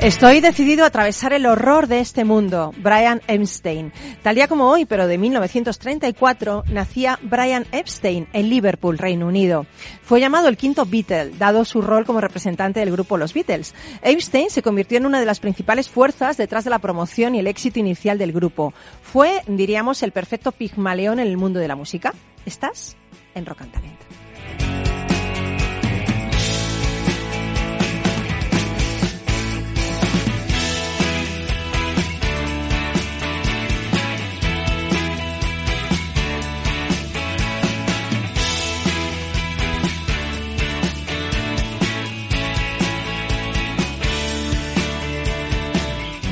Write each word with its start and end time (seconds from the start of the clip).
Estoy 0.00 0.40
decidido 0.40 0.84
a 0.84 0.86
atravesar 0.86 1.34
el 1.34 1.44
horror 1.44 1.86
de 1.86 2.00
este 2.00 2.24
mundo, 2.24 2.72
Brian 2.78 3.20
Epstein. 3.28 3.92
Tal 4.22 4.34
día 4.34 4.48
como 4.48 4.70
hoy, 4.70 4.86
pero 4.86 5.06
de 5.06 5.18
1934, 5.18 6.64
nacía 6.68 7.18
Brian 7.20 7.66
Epstein 7.70 8.26
en 8.32 8.48
Liverpool, 8.48 8.96
Reino 8.96 9.26
Unido. 9.26 9.66
Fue 10.00 10.18
llamado 10.18 10.48
el 10.48 10.56
quinto 10.56 10.86
Beatle, 10.86 11.32
dado 11.38 11.66
su 11.66 11.82
rol 11.82 12.06
como 12.06 12.22
representante 12.22 12.80
del 12.80 12.92
grupo 12.92 13.18
Los 13.18 13.34
Beatles. 13.34 13.74
Epstein 14.00 14.48
se 14.48 14.62
convirtió 14.62 14.96
en 14.96 15.04
una 15.04 15.20
de 15.20 15.26
las 15.26 15.38
principales 15.38 15.90
fuerzas 15.90 16.38
detrás 16.38 16.64
de 16.64 16.70
la 16.70 16.78
promoción 16.78 17.34
y 17.34 17.40
el 17.40 17.46
éxito 17.46 17.78
inicial 17.78 18.16
del 18.16 18.32
grupo. 18.32 18.72
Fue, 19.02 19.42
diríamos, 19.48 20.02
el 20.02 20.12
perfecto 20.12 20.50
pigmaleón 20.50 21.20
en 21.20 21.26
el 21.26 21.36
mundo 21.36 21.60
de 21.60 21.68
la 21.68 21.76
música. 21.76 22.14
¿Estás? 22.46 22.96
En 23.34 23.44
Rock 23.44 23.60
and 23.60 23.72
Talent. 23.72 24.19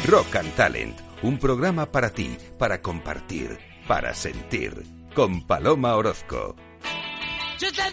Rock 0.08 0.36
and 0.36 0.54
Talent, 0.54 0.98
un 1.20 1.38
programa 1.38 1.84
para 1.84 2.08
ti, 2.08 2.34
para 2.58 2.80
compartir, 2.80 3.58
para 3.86 4.14
sentir, 4.14 4.86
con 5.14 5.46
Paloma 5.46 5.94
Orozco. 5.96 6.56
Just 7.58 7.76
let 7.76 7.92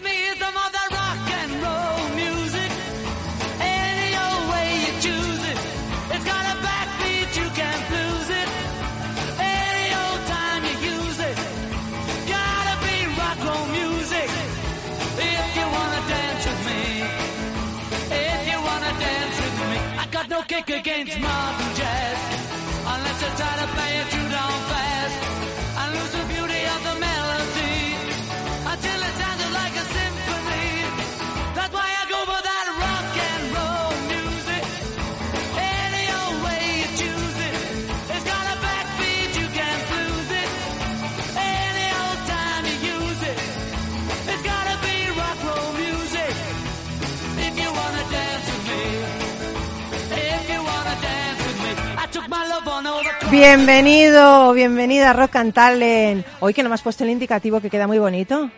Bienvenido, 53.38 54.54
bienvenida 54.54 55.10
a 55.10 55.12
Rock 55.12 55.36
and 55.36 55.52
Talent. 55.52 56.26
Hoy 56.40 56.54
que 56.54 56.62
no 56.62 56.70
me 56.70 56.74
has 56.74 56.80
puesto 56.80 57.04
el 57.04 57.10
indicativo 57.10 57.60
que 57.60 57.68
queda 57.68 57.86
muy 57.86 57.98
bonito. 57.98 58.50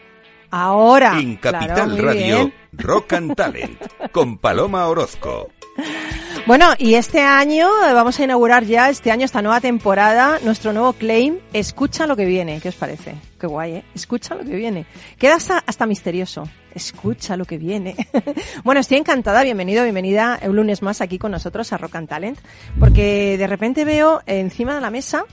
Ahora. 0.52 1.18
En 1.18 1.34
Capital 1.34 1.98
Radio, 1.98 2.36
bien. 2.36 2.54
Rock 2.74 3.14
and 3.14 3.34
Talent, 3.34 3.82
con 4.12 4.38
Paloma 4.38 4.86
Orozco. 4.86 5.48
Bueno, 6.48 6.72
y 6.78 6.94
este 6.94 7.20
año 7.20 7.68
vamos 7.92 8.18
a 8.18 8.24
inaugurar 8.24 8.64
ya, 8.64 8.88
este 8.88 9.10
año, 9.10 9.26
esta 9.26 9.42
nueva 9.42 9.60
temporada, 9.60 10.38
nuestro 10.42 10.72
nuevo 10.72 10.94
claim, 10.94 11.40
escucha 11.52 12.06
lo 12.06 12.16
que 12.16 12.24
viene. 12.24 12.58
¿Qué 12.62 12.70
os 12.70 12.74
parece? 12.74 13.16
Qué 13.38 13.46
guay, 13.46 13.72
¿eh? 13.74 13.84
Escucha 13.94 14.34
lo 14.34 14.44
que 14.44 14.56
viene. 14.56 14.86
Queda 15.18 15.34
hasta, 15.34 15.58
hasta 15.58 15.84
misterioso. 15.84 16.48
Escucha 16.74 17.36
lo 17.36 17.44
que 17.44 17.58
viene. 17.58 17.96
bueno, 18.64 18.80
estoy 18.80 18.96
encantada, 18.96 19.42
bienvenido, 19.42 19.82
bienvenida 19.82 20.40
un 20.44 20.56
lunes 20.56 20.80
más 20.80 21.02
aquí 21.02 21.18
con 21.18 21.32
nosotros 21.32 21.70
a 21.74 21.76
Rock 21.76 21.96
and 21.96 22.08
Talent, 22.08 22.38
porque 22.80 23.36
de 23.36 23.46
repente 23.46 23.84
veo 23.84 24.22
encima 24.24 24.74
de 24.74 24.80
la 24.80 24.88
mesa, 24.88 25.26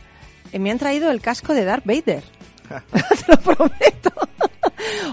eh, 0.51 0.59
me 0.59 0.69
han 0.69 0.79
traído 0.79 1.09
el 1.11 1.21
casco 1.21 1.53
de 1.53 1.63
Darth 1.63 1.85
Vader. 1.85 2.23
Te 2.91 3.31
lo 3.31 3.37
prometo. 3.37 4.11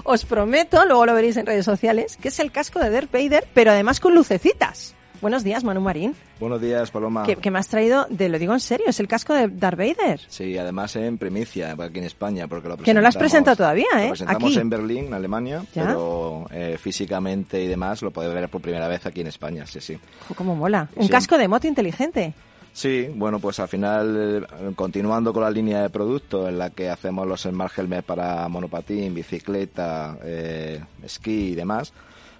Os 0.02 0.24
prometo, 0.24 0.84
luego 0.84 1.06
lo 1.06 1.14
veréis 1.14 1.36
en 1.36 1.46
redes 1.46 1.64
sociales, 1.64 2.16
que 2.16 2.26
es 2.26 2.40
el 2.40 2.50
casco 2.50 2.80
de 2.80 2.90
Darth 2.90 3.12
Vader, 3.12 3.46
pero 3.54 3.70
además 3.70 4.00
con 4.00 4.16
lucecitas. 4.16 4.96
Buenos 5.22 5.44
días, 5.44 5.62
Manu 5.64 5.80
Marín. 5.80 6.14
Buenos 6.40 6.60
días, 6.60 6.90
Paloma. 6.90 7.22
Que, 7.22 7.36
que 7.36 7.50
me 7.50 7.58
has 7.60 7.68
traído, 7.68 8.06
de, 8.10 8.28
lo 8.28 8.38
digo 8.40 8.52
en 8.52 8.60
serio, 8.60 8.86
es 8.88 8.98
el 9.00 9.06
casco 9.06 9.32
de 9.32 9.46
Darth 9.48 9.78
Vader. 9.78 10.20
Sí, 10.28 10.58
además 10.58 10.96
en 10.96 11.16
primicia 11.16 11.72
aquí 11.78 12.00
en 12.00 12.04
España, 12.04 12.48
porque 12.48 12.68
lo 12.68 12.76
Que 12.76 12.92
no 12.92 13.00
lo 13.00 13.06
has 13.06 13.16
presentado 13.16 13.56
todavía, 13.56 13.86
¿eh? 13.98 14.02
Lo 14.02 14.08
presentamos 14.10 14.50
Aquí. 14.52 14.60
en 14.60 14.68
Berlín, 14.68 15.04
en 15.06 15.14
Alemania, 15.14 15.64
¿Ya? 15.74 15.86
pero 15.86 16.46
eh, 16.50 16.76
físicamente 16.76 17.62
y 17.62 17.68
demás 17.68 18.02
lo 18.02 18.10
podéis 18.10 18.34
ver 18.34 18.48
por 18.48 18.60
primera 18.60 18.88
vez 18.88 19.06
aquí 19.06 19.20
en 19.20 19.28
España, 19.28 19.64
sí, 19.64 19.80
sí. 19.80 19.96
Cómo 20.36 20.56
mola. 20.56 20.88
Un 20.96 21.04
Sí. 21.06 21.10
casco 21.12 21.38
de 21.38 21.46
moto 21.46 21.68
inteligente. 21.68 22.34
Sí, 22.72 23.06
bueno, 23.14 23.38
pues 23.38 23.60
al 23.60 23.68
final, 23.68 24.44
eh, 24.50 24.72
continuando 24.74 25.32
con 25.32 25.44
la 25.44 25.50
línea 25.50 25.82
de 25.82 25.90
producto 25.90 26.48
en 26.48 26.58
la 26.58 26.70
que 26.70 26.90
hacemos 26.90 27.28
los 27.28 27.42
Smart 27.42 27.78
Helmet 27.78 28.04
para 28.04 28.48
monopatín, 28.48 29.14
bicicleta, 29.14 30.16
eh, 30.24 30.80
esquí 31.04 31.50
y 31.50 31.54
demás, 31.54 31.92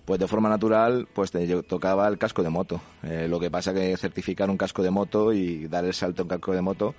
pues 0.05 0.19
de 0.19 0.27
forma 0.27 0.49
natural, 0.49 1.07
pues 1.13 1.31
te 1.31 1.63
tocaba 1.63 2.09
el 2.09 2.19
casco 2.19 2.43
de 2.43 2.51
moto. 2.51 2.81
Eh, 3.03 3.27
lo 3.29 3.39
que 3.39 3.51
pasa 3.51 3.73
que 3.73 3.97
certificar 3.97 4.51
un 4.51 4.57
casco 4.57 4.83
de 4.83 4.91
moto 4.91 5.33
y 5.33 5.69
dar 5.69 5.85
el 5.85 5.95
salto 5.95 6.23
un 6.23 6.29
casco 6.29 6.53
de 6.53 6.63
moto 6.63 6.95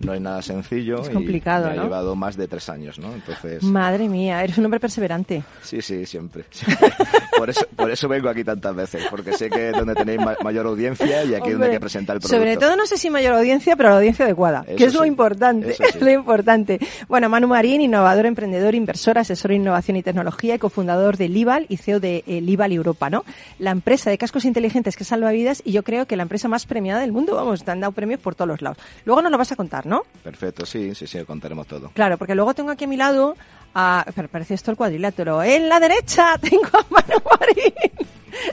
no 0.00 0.14
es 0.14 0.20
nada 0.20 0.42
sencillo. 0.42 1.00
Es 1.02 1.08
y 1.08 1.12
complicado, 1.12 1.66
me 1.70 1.78
ha 1.78 1.82
llevado 1.82 2.14
más 2.16 2.36
de 2.36 2.48
tres 2.48 2.68
años, 2.68 2.98
¿no? 2.98 3.12
Entonces, 3.14 3.62
Madre 3.62 4.08
mía, 4.08 4.42
eres 4.42 4.58
un 4.58 4.64
hombre 4.64 4.80
perseverante. 4.80 5.42
sí, 5.62 5.80
sí, 5.82 6.04
siempre. 6.06 6.44
siempre. 6.50 6.90
por, 7.36 7.50
eso, 7.50 7.66
por 7.76 7.90
eso 7.90 8.08
vengo 8.08 8.28
aquí 8.28 8.42
tantas 8.44 8.74
veces, 8.74 9.04
porque 9.10 9.32
sé 9.34 9.48
que 9.50 9.70
es 9.70 9.76
donde 9.76 9.94
tenéis 9.94 10.20
ma- 10.20 10.36
mayor 10.42 10.66
audiencia 10.66 11.24
y 11.24 11.34
aquí 11.34 11.48
es 11.48 11.52
donde 11.52 11.66
hay 11.66 11.72
que 11.72 11.80
presentar 11.80 12.16
el 12.16 12.20
producto. 12.20 12.36
Sobre 12.38 12.56
todo, 12.56 12.76
no 12.76 12.86
sé 12.86 12.96
si 12.96 13.10
mayor 13.10 13.34
audiencia, 13.34 13.76
pero 13.76 13.90
la 13.90 13.96
audiencia 13.96 14.24
adecuada, 14.24 14.64
Eso 14.66 14.76
que 14.76 14.84
es 14.84 14.94
lo 14.94 15.04
importante, 15.04 15.74
sí. 15.74 15.82
lo 16.00 16.10
importante. 16.10 16.78
Bueno, 17.08 17.28
Manu 17.28 17.48
Marín, 17.48 17.80
innovador, 17.80 18.26
emprendedor, 18.26 18.74
inversor, 18.74 19.18
asesor 19.18 19.52
en 19.52 19.62
innovación 19.62 19.96
y 19.96 20.02
tecnología 20.02 20.54
y 20.54 20.58
cofundador 20.58 21.16
de 21.16 21.28
Libal 21.28 21.66
y 21.68 21.76
CEO 21.76 22.00
de 22.00 22.24
eh, 22.26 22.40
Libal 22.40 22.72
Europa, 22.72 23.10
¿no? 23.10 23.24
La 23.58 23.70
empresa 23.70 24.10
de 24.10 24.18
cascos 24.18 24.44
inteligentes 24.44 24.96
que 24.96 25.04
salva 25.04 25.30
vidas 25.30 25.62
y 25.64 25.72
yo 25.72 25.82
creo 25.82 26.06
que 26.06 26.16
la 26.16 26.22
empresa 26.22 26.48
más 26.48 26.66
premiada 26.66 27.00
del 27.00 27.12
mundo, 27.12 27.34
vamos, 27.34 27.64
te 27.64 27.70
han 27.70 27.80
dado 27.80 27.92
premios 27.92 28.20
por 28.20 28.34
todos 28.34 28.48
los 28.48 28.62
lados. 28.62 28.78
Luego 29.04 29.20
nos 29.22 29.30
lo 29.32 29.38
vas 29.38 29.52
a 29.52 29.56
contar, 29.56 29.86
¿no? 29.86 29.89
Perfecto, 30.22 30.64
sí, 30.66 30.94
sí, 30.94 31.06
sí, 31.06 31.24
contaremos 31.24 31.66
todo. 31.66 31.90
Claro, 31.94 32.18
porque 32.18 32.34
luego 32.34 32.54
tengo 32.54 32.70
aquí 32.70 32.84
a 32.84 32.88
mi 32.88 32.96
lado 32.96 33.36
a... 33.74 34.04
pero 34.14 34.28
Parece 34.28 34.54
esto 34.54 34.70
el 34.70 34.76
cuadrilátero. 34.76 35.42
En 35.42 35.68
la 35.68 35.80
derecha 35.80 36.38
tengo 36.40 36.68
a 36.72 36.86
Manu 36.90 37.20
Marín. 37.24 38.08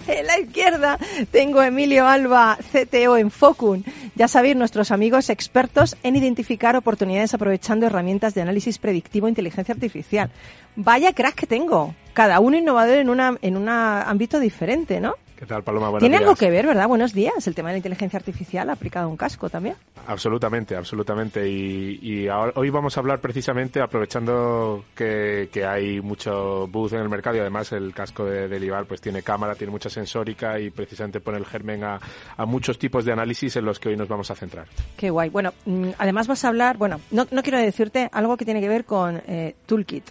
En 0.08 0.26
la 0.26 0.40
izquierda 0.40 0.98
tengo 1.32 1.60
a 1.60 1.68
Emilio 1.68 2.08
Alba, 2.08 2.58
CTO 2.72 3.18
en 3.18 3.32
Focun. 3.32 3.86
Ya 4.16 4.28
sabéis, 4.28 4.56
nuestros 4.56 4.92
amigos 4.92 5.30
expertos 5.30 5.96
en 6.04 6.16
identificar 6.16 6.76
oportunidades 6.76 7.34
aprovechando 7.34 7.86
herramientas 7.86 8.34
de 8.34 8.42
análisis 8.42 8.80
predictivo 8.80 9.28
e 9.28 9.30
inteligencia 9.30 9.74
artificial. 9.74 10.32
Vaya 10.76 11.14
crack 11.14 11.36
que 11.36 11.48
tengo. 11.48 11.94
Cada 12.14 12.40
uno 12.40 12.58
innovador 12.58 12.98
en 12.98 13.10
una 13.10 13.38
en 13.42 13.58
un 13.58 13.70
ámbito 13.70 14.40
diferente, 14.40 15.00
¿no? 15.00 15.14
¿Qué 15.38 15.46
tal, 15.46 15.62
Paloma? 15.64 15.90
Buenos 15.90 16.00
Tiene 16.02 16.18
días. 16.18 16.28
algo 16.28 16.36
que 16.36 16.50
ver, 16.50 16.66
¿verdad? 16.66 16.88
Buenos 16.88 17.14
días. 17.14 17.46
El 17.46 17.54
tema 17.54 17.70
de 17.70 17.74
la 17.74 17.78
inteligencia 17.78 18.18
artificial 18.18 18.68
aplicado 18.72 19.06
a 19.06 19.10
un 19.10 19.18
casco 19.18 19.50
también. 19.52 19.76
Absolutamente, 20.08 20.76
absolutamente. 20.76 21.48
Y, 21.48 22.00
y 22.02 22.28
ahora- 22.28 22.54
hoy 22.56 22.72
vamos 22.72 22.98
a 22.98 23.02
hablar 23.02 23.20
precisamente, 23.22 23.80
aprovechando 23.80 24.84
que, 24.96 25.48
que 25.54 25.64
hay 25.64 26.02
mucho 26.02 26.68
buzz 26.68 26.94
en 26.94 27.02
el 27.02 27.10
mercado 27.10 27.36
y 27.38 27.40
además 27.42 27.72
el 27.72 27.94
casco 27.94 28.26
de, 28.26 28.48
de 28.48 28.68
pues 28.88 29.00
tiene 29.00 29.22
cámara, 29.22 29.54
tiene 29.54 29.70
mucha 29.70 29.90
sensórica 29.92 30.60
y 30.60 30.72
precisamente 30.72 31.20
pone 31.20 31.38
el 31.38 31.46
germen 31.46 31.84
a, 31.84 32.00
a 32.36 32.46
muchos 32.48 32.80
tipos 32.80 33.06
de 33.06 33.12
análisis 33.14 33.56
en 33.58 33.66
los 33.66 33.80
que 33.80 33.90
hoy 33.90 33.96
nos 33.96 34.08
vamos 34.08 34.32
a 34.32 34.36
centrar. 34.36 34.66
Qué 34.98 35.12
guay. 35.12 35.30
Bueno, 35.30 35.54
mm, 35.66 35.90
además 36.00 36.28
vas 36.28 36.44
a 36.46 36.48
hablar, 36.48 36.78
bueno, 36.78 37.00
no, 37.12 37.28
no 37.30 37.44
quiero 37.44 37.60
decirte 37.60 38.10
algo 38.12 38.38
que 38.38 38.46
tiene 38.46 38.60
que 38.60 38.70
ver 38.70 38.86
con 38.86 39.22
eh, 39.28 39.56
Toolkit. 39.68 40.04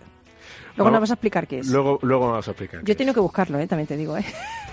Luego 0.76 0.84
Vamos- 0.84 0.92
nos 0.92 1.00
vas 1.00 1.10
a 1.10 1.14
explicar 1.14 1.46
qué 1.48 1.58
es. 1.58 1.66
Luego, 1.68 1.98
luego 2.02 2.28
vamos 2.28 2.46
a 2.46 2.50
explicar. 2.52 2.84
Yo 2.84 2.92
he 2.92 2.96
tenido 2.96 3.14
que 3.14 3.20
buscarlo, 3.20 3.58
eh, 3.58 3.66
también 3.66 3.88
te 3.88 3.96
digo. 3.96 4.16
¿eh? 4.16 4.24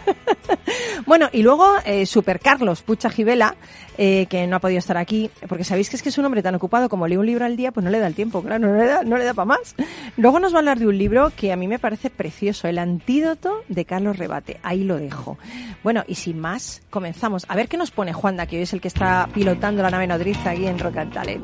Bueno, 1.06 1.30
y 1.32 1.42
luego 1.42 1.68
eh, 1.86 2.06
Super 2.06 2.40
Carlos 2.40 2.82
Pucha 2.82 3.10
Gibela, 3.10 3.56
eh, 3.98 4.26
que 4.30 4.48
no 4.48 4.56
ha 4.56 4.60
podido 4.60 4.80
estar 4.80 4.98
aquí, 4.98 5.30
porque 5.48 5.64
sabéis 5.64 5.90
que 5.90 5.98
es 5.98 6.02
que 6.02 6.10
es 6.10 6.18
un 6.18 6.26
hombre 6.26 6.42
tan 6.42 6.56
ocupado 6.56 6.90
como 6.90 7.08
lee 7.08 7.18
un 7.18 7.26
libro 7.26 7.46
al 7.46 7.56
día, 7.56 7.72
pues 7.72 7.84
no 7.84 7.90
le 7.90 8.00
da 8.00 8.08
el 8.08 8.16
tiempo, 8.16 8.42
claro, 8.42 8.68
no 8.68 8.78
le 8.78 8.86
da, 8.86 9.04
no 9.04 9.18
le 9.18 9.26
da 9.26 9.34
para 9.34 9.46
más. 9.46 9.76
Luego 10.18 10.40
nos 10.40 10.54
va 10.54 10.58
a 10.58 10.60
hablar 10.60 10.80
de 10.80 10.88
un 10.88 10.98
libro 10.98 11.32
que 11.36 11.52
a 11.52 11.56
mí 11.56 11.68
me 11.68 11.80
parece 11.80 12.10
precioso, 12.10 12.68
El 12.68 12.80
antídoto 12.80 13.64
de 13.68 13.86
Carlos 13.86 14.18
Rebate. 14.18 14.60
Ahí 14.64 14.84
lo 14.84 14.98
dejo. 14.98 15.38
Bueno, 15.84 16.04
y 16.08 16.16
sin 16.16 16.40
más, 16.40 16.82
comenzamos. 16.90 17.46
A 17.50 17.56
ver 17.56 17.68
qué 17.68 17.78
nos 17.78 17.92
pone 17.92 18.14
Juanda, 18.14 18.46
que 18.46 18.58
hoy 18.58 18.64
es 18.64 18.74
el 18.74 18.82
que 18.82 18.88
está 18.88 19.28
pilotando 19.34 19.84
la 19.84 19.90
nave 19.90 20.08
nodriza 20.08 20.52
aquí 20.52 20.66
en 20.66 20.80
Rock. 20.80 20.98
A 20.98 21.26
ver, 21.26 21.42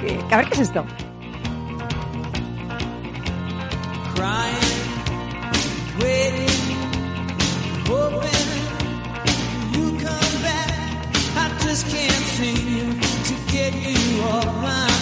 qué, 0.00 0.18
a 0.30 0.36
ver 0.36 0.46
qué 0.48 0.54
es 0.54 0.60
esto. 0.60 0.84
Just 11.68 11.86
can't 11.94 12.24
seem 12.36 12.98
to 13.24 13.52
get 13.52 13.74
you 13.74 14.22
off 14.22 14.46
my 14.62 14.97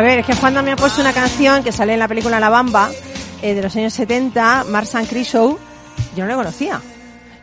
A 0.00 0.02
ver, 0.02 0.20
es 0.20 0.24
que 0.24 0.34
Juanda 0.34 0.62
me 0.62 0.72
ha 0.72 0.76
puesto 0.76 1.02
una 1.02 1.12
canción 1.12 1.62
que 1.62 1.72
sale 1.72 1.92
en 1.92 1.98
la 1.98 2.08
película 2.08 2.40
La 2.40 2.48
Bamba 2.48 2.88
eh, 3.42 3.52
de 3.52 3.60
los 3.60 3.76
años 3.76 3.92
70, 3.92 4.64
Mars 4.70 4.94
and 4.94 5.06
Show. 5.06 5.58
Yo 6.16 6.24
no 6.24 6.30
la 6.30 6.36
conocía. 6.36 6.80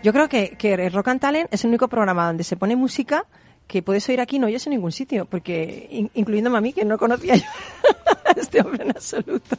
Yo 0.01 0.11
creo 0.11 0.27
que, 0.27 0.55
que 0.57 0.89
Rock 0.89 1.09
and 1.09 1.21
Talent 1.21 1.53
es 1.53 1.63
el 1.65 1.67
único 1.69 1.87
programa 1.87 2.25
donde 2.25 2.43
se 2.43 2.57
pone 2.57 2.75
música 2.75 3.25
que 3.67 3.83
puedes 3.83 4.09
oír 4.09 4.21
aquí, 4.21 4.39
no 4.39 4.47
oyes 4.47 4.65
en 4.65 4.71
ningún 4.71 4.91
sitio, 4.91 5.25
porque 5.25 5.87
in- 5.91 6.09
incluyéndome 6.15 6.57
a 6.57 6.61
mí, 6.61 6.73
que 6.73 6.83
no 6.83 6.97
conocía 6.97 7.35
yo 7.35 7.43
este 8.35 8.61
hombre 8.61 8.83
en 8.83 8.91
absoluto. 8.91 9.57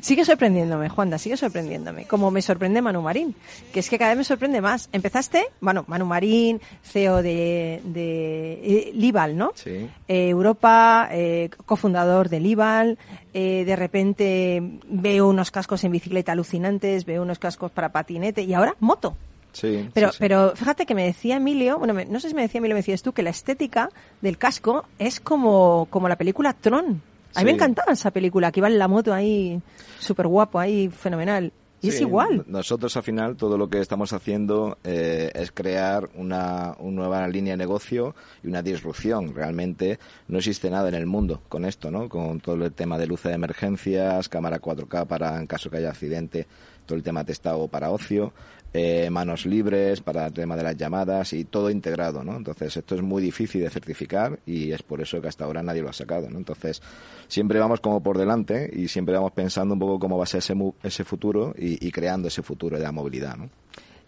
Sigue 0.00 0.24
sorprendiéndome, 0.24 0.88
Juanda, 0.88 1.18
sigue 1.18 1.36
sorprendiéndome. 1.36 2.04
Como 2.06 2.30
me 2.30 2.42
sorprende 2.42 2.82
Manu 2.82 3.02
Marín, 3.02 3.34
que 3.72 3.80
es 3.80 3.88
que 3.88 3.98
cada 3.98 4.10
vez 4.10 4.18
me 4.18 4.24
sorprende 4.24 4.60
más. 4.60 4.88
Empezaste, 4.92 5.44
bueno, 5.60 5.84
Manu 5.88 6.06
Marín, 6.06 6.60
CEO 6.82 7.22
de, 7.22 7.80
de 7.84 8.52
eh, 8.62 8.92
Libal, 8.94 9.36
¿no? 9.36 9.52
Sí. 9.54 9.88
Eh, 10.08 10.28
Europa, 10.28 11.08
eh, 11.12 11.50
cofundador 11.66 12.28
del 12.28 12.46
IBAL, 12.46 12.98
eh, 13.34 13.64
de 13.64 13.76
repente 13.76 14.62
veo 14.88 15.28
unos 15.28 15.50
cascos 15.50 15.82
en 15.84 15.92
bicicleta 15.92 16.32
alucinantes, 16.32 17.04
veo 17.04 17.22
unos 17.22 17.38
cascos 17.38 17.70
para 17.70 17.90
patinete 17.90 18.42
y 18.42 18.54
ahora 18.54 18.74
moto. 18.80 19.16
Sí, 19.52 19.90
Pero, 19.92 20.08
sí, 20.08 20.12
sí. 20.14 20.18
pero 20.18 20.52
fíjate 20.56 20.86
que 20.86 20.94
me 20.94 21.04
decía 21.04 21.36
Emilio, 21.36 21.78
bueno, 21.78 21.92
me- 21.92 22.06
no 22.06 22.20
sé 22.20 22.28
si 22.30 22.34
me 22.34 22.40
decía 22.40 22.58
Emilio, 22.58 22.74
me 22.74 22.80
decías 22.80 23.02
tú, 23.02 23.12
que 23.12 23.22
la 23.22 23.28
estética 23.28 23.90
del 24.22 24.38
casco 24.38 24.86
es 24.98 25.20
como, 25.20 25.86
como 25.90 26.08
la 26.08 26.16
película 26.16 26.54
Tron. 26.54 27.02
A 27.34 27.40
mí 27.40 27.44
me 27.46 27.52
encantaba 27.52 27.92
esa 27.92 28.10
película, 28.10 28.52
que 28.52 28.60
iba 28.60 28.68
en 28.68 28.78
la 28.78 28.88
moto 28.88 29.12
ahí, 29.12 29.60
súper 29.98 30.26
guapo, 30.26 30.58
ahí, 30.58 30.88
fenomenal. 30.88 31.52
Y 31.82 31.88
es 31.88 32.00
igual. 32.00 32.44
Nosotros 32.46 32.96
al 32.96 33.02
final 33.02 33.36
todo 33.36 33.58
lo 33.58 33.68
que 33.68 33.80
estamos 33.80 34.12
haciendo 34.12 34.78
eh, 34.84 35.32
es 35.34 35.50
crear 35.50 36.08
una, 36.14 36.76
una 36.78 36.96
nueva 36.96 37.26
línea 37.26 37.54
de 37.54 37.56
negocio 37.56 38.14
y 38.44 38.46
una 38.46 38.62
disrupción. 38.62 39.34
Realmente 39.34 39.98
no 40.28 40.38
existe 40.38 40.70
nada 40.70 40.88
en 40.88 40.94
el 40.94 41.06
mundo 41.06 41.42
con 41.48 41.64
esto, 41.64 41.90
¿no? 41.90 42.08
Con 42.08 42.38
todo 42.38 42.64
el 42.64 42.72
tema 42.72 42.98
de 42.98 43.08
luces 43.08 43.30
de 43.30 43.34
emergencias, 43.34 44.28
cámara 44.28 44.60
4K 44.60 45.06
para 45.08 45.36
en 45.36 45.48
caso 45.48 45.70
que 45.70 45.78
haya 45.78 45.90
accidente, 45.90 46.46
todo 46.86 46.96
el 46.96 47.02
tema 47.02 47.24
testado 47.24 47.66
para 47.66 47.90
ocio, 47.90 48.32
eh, 48.74 49.10
manos 49.10 49.44
libres 49.46 50.00
para 50.00 50.26
el 50.26 50.32
tema 50.32 50.56
de 50.56 50.62
las 50.62 50.76
llamadas 50.76 51.32
y 51.34 51.44
todo 51.44 51.68
integrado, 51.70 52.24
¿no? 52.24 52.36
Entonces 52.36 52.76
esto 52.76 52.94
es 52.94 53.02
muy 53.02 53.22
difícil 53.22 53.60
de 53.62 53.70
certificar 53.70 54.38
y 54.46 54.72
es 54.72 54.82
por 54.82 55.00
eso 55.00 55.20
que 55.20 55.28
hasta 55.28 55.44
ahora 55.44 55.62
nadie 55.62 55.82
lo 55.82 55.90
ha 55.90 55.92
sacado, 55.92 56.30
¿no? 56.30 56.38
Entonces 56.38 56.80
siempre 57.28 57.58
vamos 57.58 57.80
como 57.80 58.02
por 58.02 58.16
delante 58.18 58.70
y 58.72 58.88
siempre 58.88 59.14
vamos 59.14 59.32
pensando 59.32 59.74
un 59.74 59.80
poco 59.80 59.98
cómo 59.98 60.16
va 60.16 60.24
a 60.24 60.26
ser 60.26 60.38
ese, 60.38 60.54
mu- 60.54 60.72
ese 60.82 61.04
futuro 61.04 61.54
y, 61.58 61.86
y 61.86 61.90
creando 61.90 62.28
ese 62.28 62.42
futuro 62.42 62.76
de 62.78 62.82
la 62.82 62.92
movilidad, 62.92 63.36
¿no? 63.36 63.50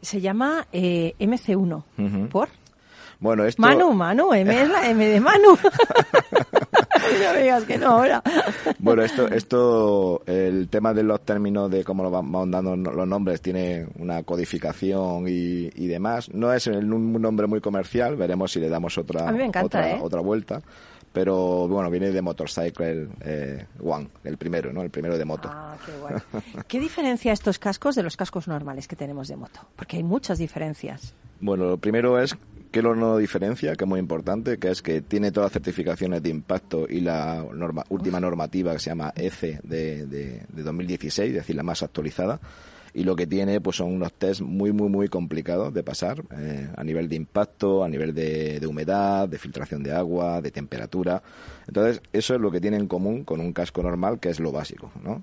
Se 0.00 0.20
llama 0.20 0.66
eh, 0.72 1.14
MC1. 1.18 1.82
Ujú. 1.98 2.28
¿Por? 2.28 2.48
Bueno, 3.24 3.46
esto... 3.46 3.62
Manu, 3.62 3.90
Manu, 3.94 4.34
M 4.34 4.62
es 4.62 4.68
la 4.68 4.90
M 4.90 5.02
de 5.02 5.18
Manu. 5.18 5.56
no 5.56 7.40
digas 7.40 7.64
que 7.64 7.78
no 7.78 7.86
ahora. 7.92 8.22
Bueno, 8.78 9.02
esto, 9.02 9.26
esto, 9.28 10.22
el 10.26 10.68
tema 10.68 10.92
de 10.92 11.04
los 11.04 11.24
términos 11.24 11.70
de 11.70 11.84
cómo 11.84 12.02
lo 12.02 12.10
van 12.10 12.30
van 12.30 12.50
dando 12.50 12.76
los 12.76 13.08
nombres 13.08 13.40
tiene 13.40 13.86
una 13.98 14.24
codificación 14.24 15.26
y, 15.26 15.70
y 15.74 15.86
demás. 15.86 16.28
No 16.34 16.52
es 16.52 16.66
un 16.66 17.14
nombre 17.14 17.46
muy 17.46 17.62
comercial, 17.62 18.14
veremos 18.16 18.52
si 18.52 18.60
le 18.60 18.68
damos 18.68 18.98
otra, 18.98 19.30
encanta, 19.30 19.64
otra, 19.64 19.92
¿eh? 19.92 20.00
otra 20.02 20.20
vuelta. 20.20 20.60
Pero 21.10 21.66
bueno, 21.66 21.88
viene 21.88 22.10
de 22.10 22.20
Motorcycle 22.20 23.08
eh, 23.22 23.64
One, 23.82 24.08
el 24.24 24.36
primero, 24.36 24.70
¿no? 24.70 24.82
El 24.82 24.90
primero 24.90 25.16
de 25.16 25.24
moto. 25.24 25.48
Ah, 25.50 25.78
qué 25.86 25.92
guay. 25.98 26.14
¿Qué 26.68 26.78
diferencia 26.78 27.32
estos 27.32 27.58
cascos 27.58 27.94
de 27.94 28.02
los 28.02 28.18
cascos 28.18 28.48
normales 28.48 28.86
que 28.86 28.96
tenemos 28.96 29.28
de 29.28 29.36
moto? 29.36 29.60
Porque 29.76 29.96
hay 29.96 30.02
muchas 30.02 30.36
diferencias. 30.36 31.14
Bueno, 31.40 31.64
lo 31.66 31.78
primero 31.78 32.20
es 32.20 32.36
que 32.74 32.82
lo 32.82 32.96
no 32.96 33.18
diferencia, 33.18 33.76
que 33.76 33.84
es 33.84 33.88
muy 33.88 34.00
importante, 34.00 34.58
que 34.58 34.68
es 34.68 34.82
que 34.82 35.00
tiene 35.00 35.30
todas 35.30 35.46
las 35.46 35.52
certificaciones 35.52 36.24
de 36.24 36.30
impacto 36.30 36.88
y 36.90 36.98
la 37.02 37.46
norma- 37.54 37.84
última 37.88 38.18
normativa 38.18 38.72
que 38.72 38.80
se 38.80 38.90
llama 38.90 39.12
ECE 39.14 39.60
de, 39.62 40.06
de, 40.08 40.42
de 40.48 40.62
2016, 40.64 41.28
es 41.28 41.34
decir, 41.36 41.54
la 41.54 41.62
más 41.62 41.84
actualizada. 41.84 42.40
Y 42.92 43.04
lo 43.04 43.14
que 43.14 43.28
tiene 43.28 43.60
pues 43.60 43.76
son 43.76 43.92
unos 43.92 44.12
test 44.14 44.40
muy, 44.40 44.72
muy, 44.72 44.88
muy 44.88 45.06
complicados 45.06 45.72
de 45.72 45.84
pasar 45.84 46.24
eh, 46.36 46.68
a 46.76 46.82
nivel 46.82 47.08
de 47.08 47.14
impacto, 47.14 47.84
a 47.84 47.88
nivel 47.88 48.12
de, 48.12 48.58
de 48.58 48.66
humedad, 48.66 49.28
de 49.28 49.38
filtración 49.38 49.84
de 49.84 49.92
agua, 49.92 50.40
de 50.42 50.50
temperatura. 50.50 51.22
Entonces, 51.68 52.02
eso 52.12 52.34
es 52.34 52.40
lo 52.40 52.50
que 52.50 52.60
tiene 52.60 52.76
en 52.76 52.88
común 52.88 53.22
con 53.22 53.38
un 53.38 53.52
casco 53.52 53.84
normal, 53.84 54.18
que 54.18 54.30
es 54.30 54.40
lo 54.40 54.50
básico, 54.50 54.90
¿no? 55.00 55.22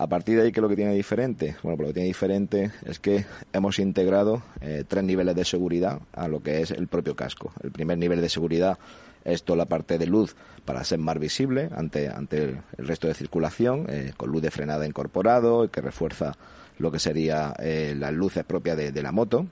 A 0.00 0.06
partir 0.06 0.36
de 0.36 0.44
ahí, 0.44 0.52
¿qué 0.52 0.60
es 0.60 0.62
lo 0.62 0.68
que 0.68 0.76
tiene 0.76 0.94
diferente? 0.94 1.56
Bueno, 1.60 1.76
pues 1.76 1.80
lo 1.80 1.86
que 1.88 1.94
tiene 1.94 2.06
diferente 2.06 2.70
es 2.86 3.00
que 3.00 3.26
hemos 3.52 3.80
integrado 3.80 4.44
eh, 4.60 4.84
tres 4.86 5.02
niveles 5.02 5.34
de 5.34 5.44
seguridad 5.44 5.98
a 6.12 6.28
lo 6.28 6.40
que 6.40 6.62
es 6.62 6.70
el 6.70 6.86
propio 6.86 7.16
casco. 7.16 7.52
El 7.64 7.72
primer 7.72 7.98
nivel 7.98 8.20
de 8.20 8.28
seguridad 8.28 8.78
Esto 9.24 9.56
la 9.56 9.64
parte 9.64 9.98
de 9.98 10.06
luz 10.06 10.36
para 10.64 10.84
ser 10.84 11.00
más 11.00 11.18
visible 11.18 11.68
ante, 11.74 12.08
ante 12.08 12.42
el, 12.44 12.86
resto 12.86 13.08
de 13.08 13.14
circulación, 13.14 13.86
eh, 13.88 14.12
con 14.16 14.30
luz 14.30 14.40
de 14.40 14.52
frenada 14.52 14.86
incorporado 14.86 15.68
que 15.68 15.80
refuerza 15.80 16.32
lo 16.78 16.92
que 16.92 17.00
sería 17.00 17.52
eh, 17.58 17.96
las 17.98 18.12
luces 18.12 18.44
propias 18.44 18.76
de 18.76 19.02
la 19.02 19.10
moto. 19.10 19.48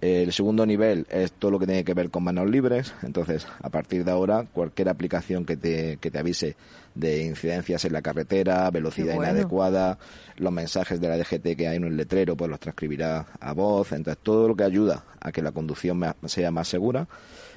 El 0.00 0.32
segundo 0.32 0.64
nivel 0.64 1.06
es 1.10 1.32
todo 1.32 1.50
lo 1.50 1.58
que 1.58 1.66
tiene 1.66 1.82
que 1.82 1.92
ver 1.92 2.10
con 2.10 2.22
manos 2.22 2.48
libres. 2.48 2.94
Entonces, 3.02 3.46
a 3.60 3.68
partir 3.68 4.04
de 4.04 4.12
ahora, 4.12 4.46
cualquier 4.52 4.88
aplicación 4.88 5.44
que 5.44 5.56
te, 5.56 5.96
que 5.96 6.10
te 6.10 6.18
avise 6.18 6.56
de 6.94 7.24
incidencias 7.24 7.84
en 7.84 7.92
la 7.92 8.02
carretera, 8.02 8.70
velocidad 8.70 9.16
bueno. 9.16 9.32
inadecuada, 9.32 9.98
los 10.36 10.52
mensajes 10.52 11.00
de 11.00 11.08
la 11.08 11.16
DGT 11.16 11.56
que 11.56 11.66
hay 11.68 11.76
en 11.76 11.84
el 11.84 11.96
letrero, 11.96 12.36
pues 12.36 12.48
los 12.48 12.60
transcribirá 12.60 13.26
a 13.40 13.52
voz. 13.52 13.90
Entonces, 13.90 14.22
todo 14.22 14.46
lo 14.46 14.54
que 14.54 14.64
ayuda 14.64 15.04
a 15.20 15.32
que 15.32 15.42
la 15.42 15.50
conducción 15.50 16.00
sea 16.26 16.52
más 16.52 16.68
segura. 16.68 17.08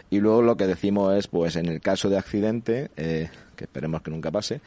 Y 0.09 0.19
luego 0.19 0.41
lo 0.41 0.57
que 0.57 0.65
decimos 0.65 1.15
es, 1.15 1.27
pues 1.27 1.55
en 1.55 1.67
el 1.67 1.79
caso 1.79 2.09
de 2.09 2.17
accidente, 2.17 2.89
eh, 2.97 3.29
que 3.55 3.65
esperemos 3.65 4.01
que 4.01 4.11
nunca 4.11 4.31
pase, 4.31 4.61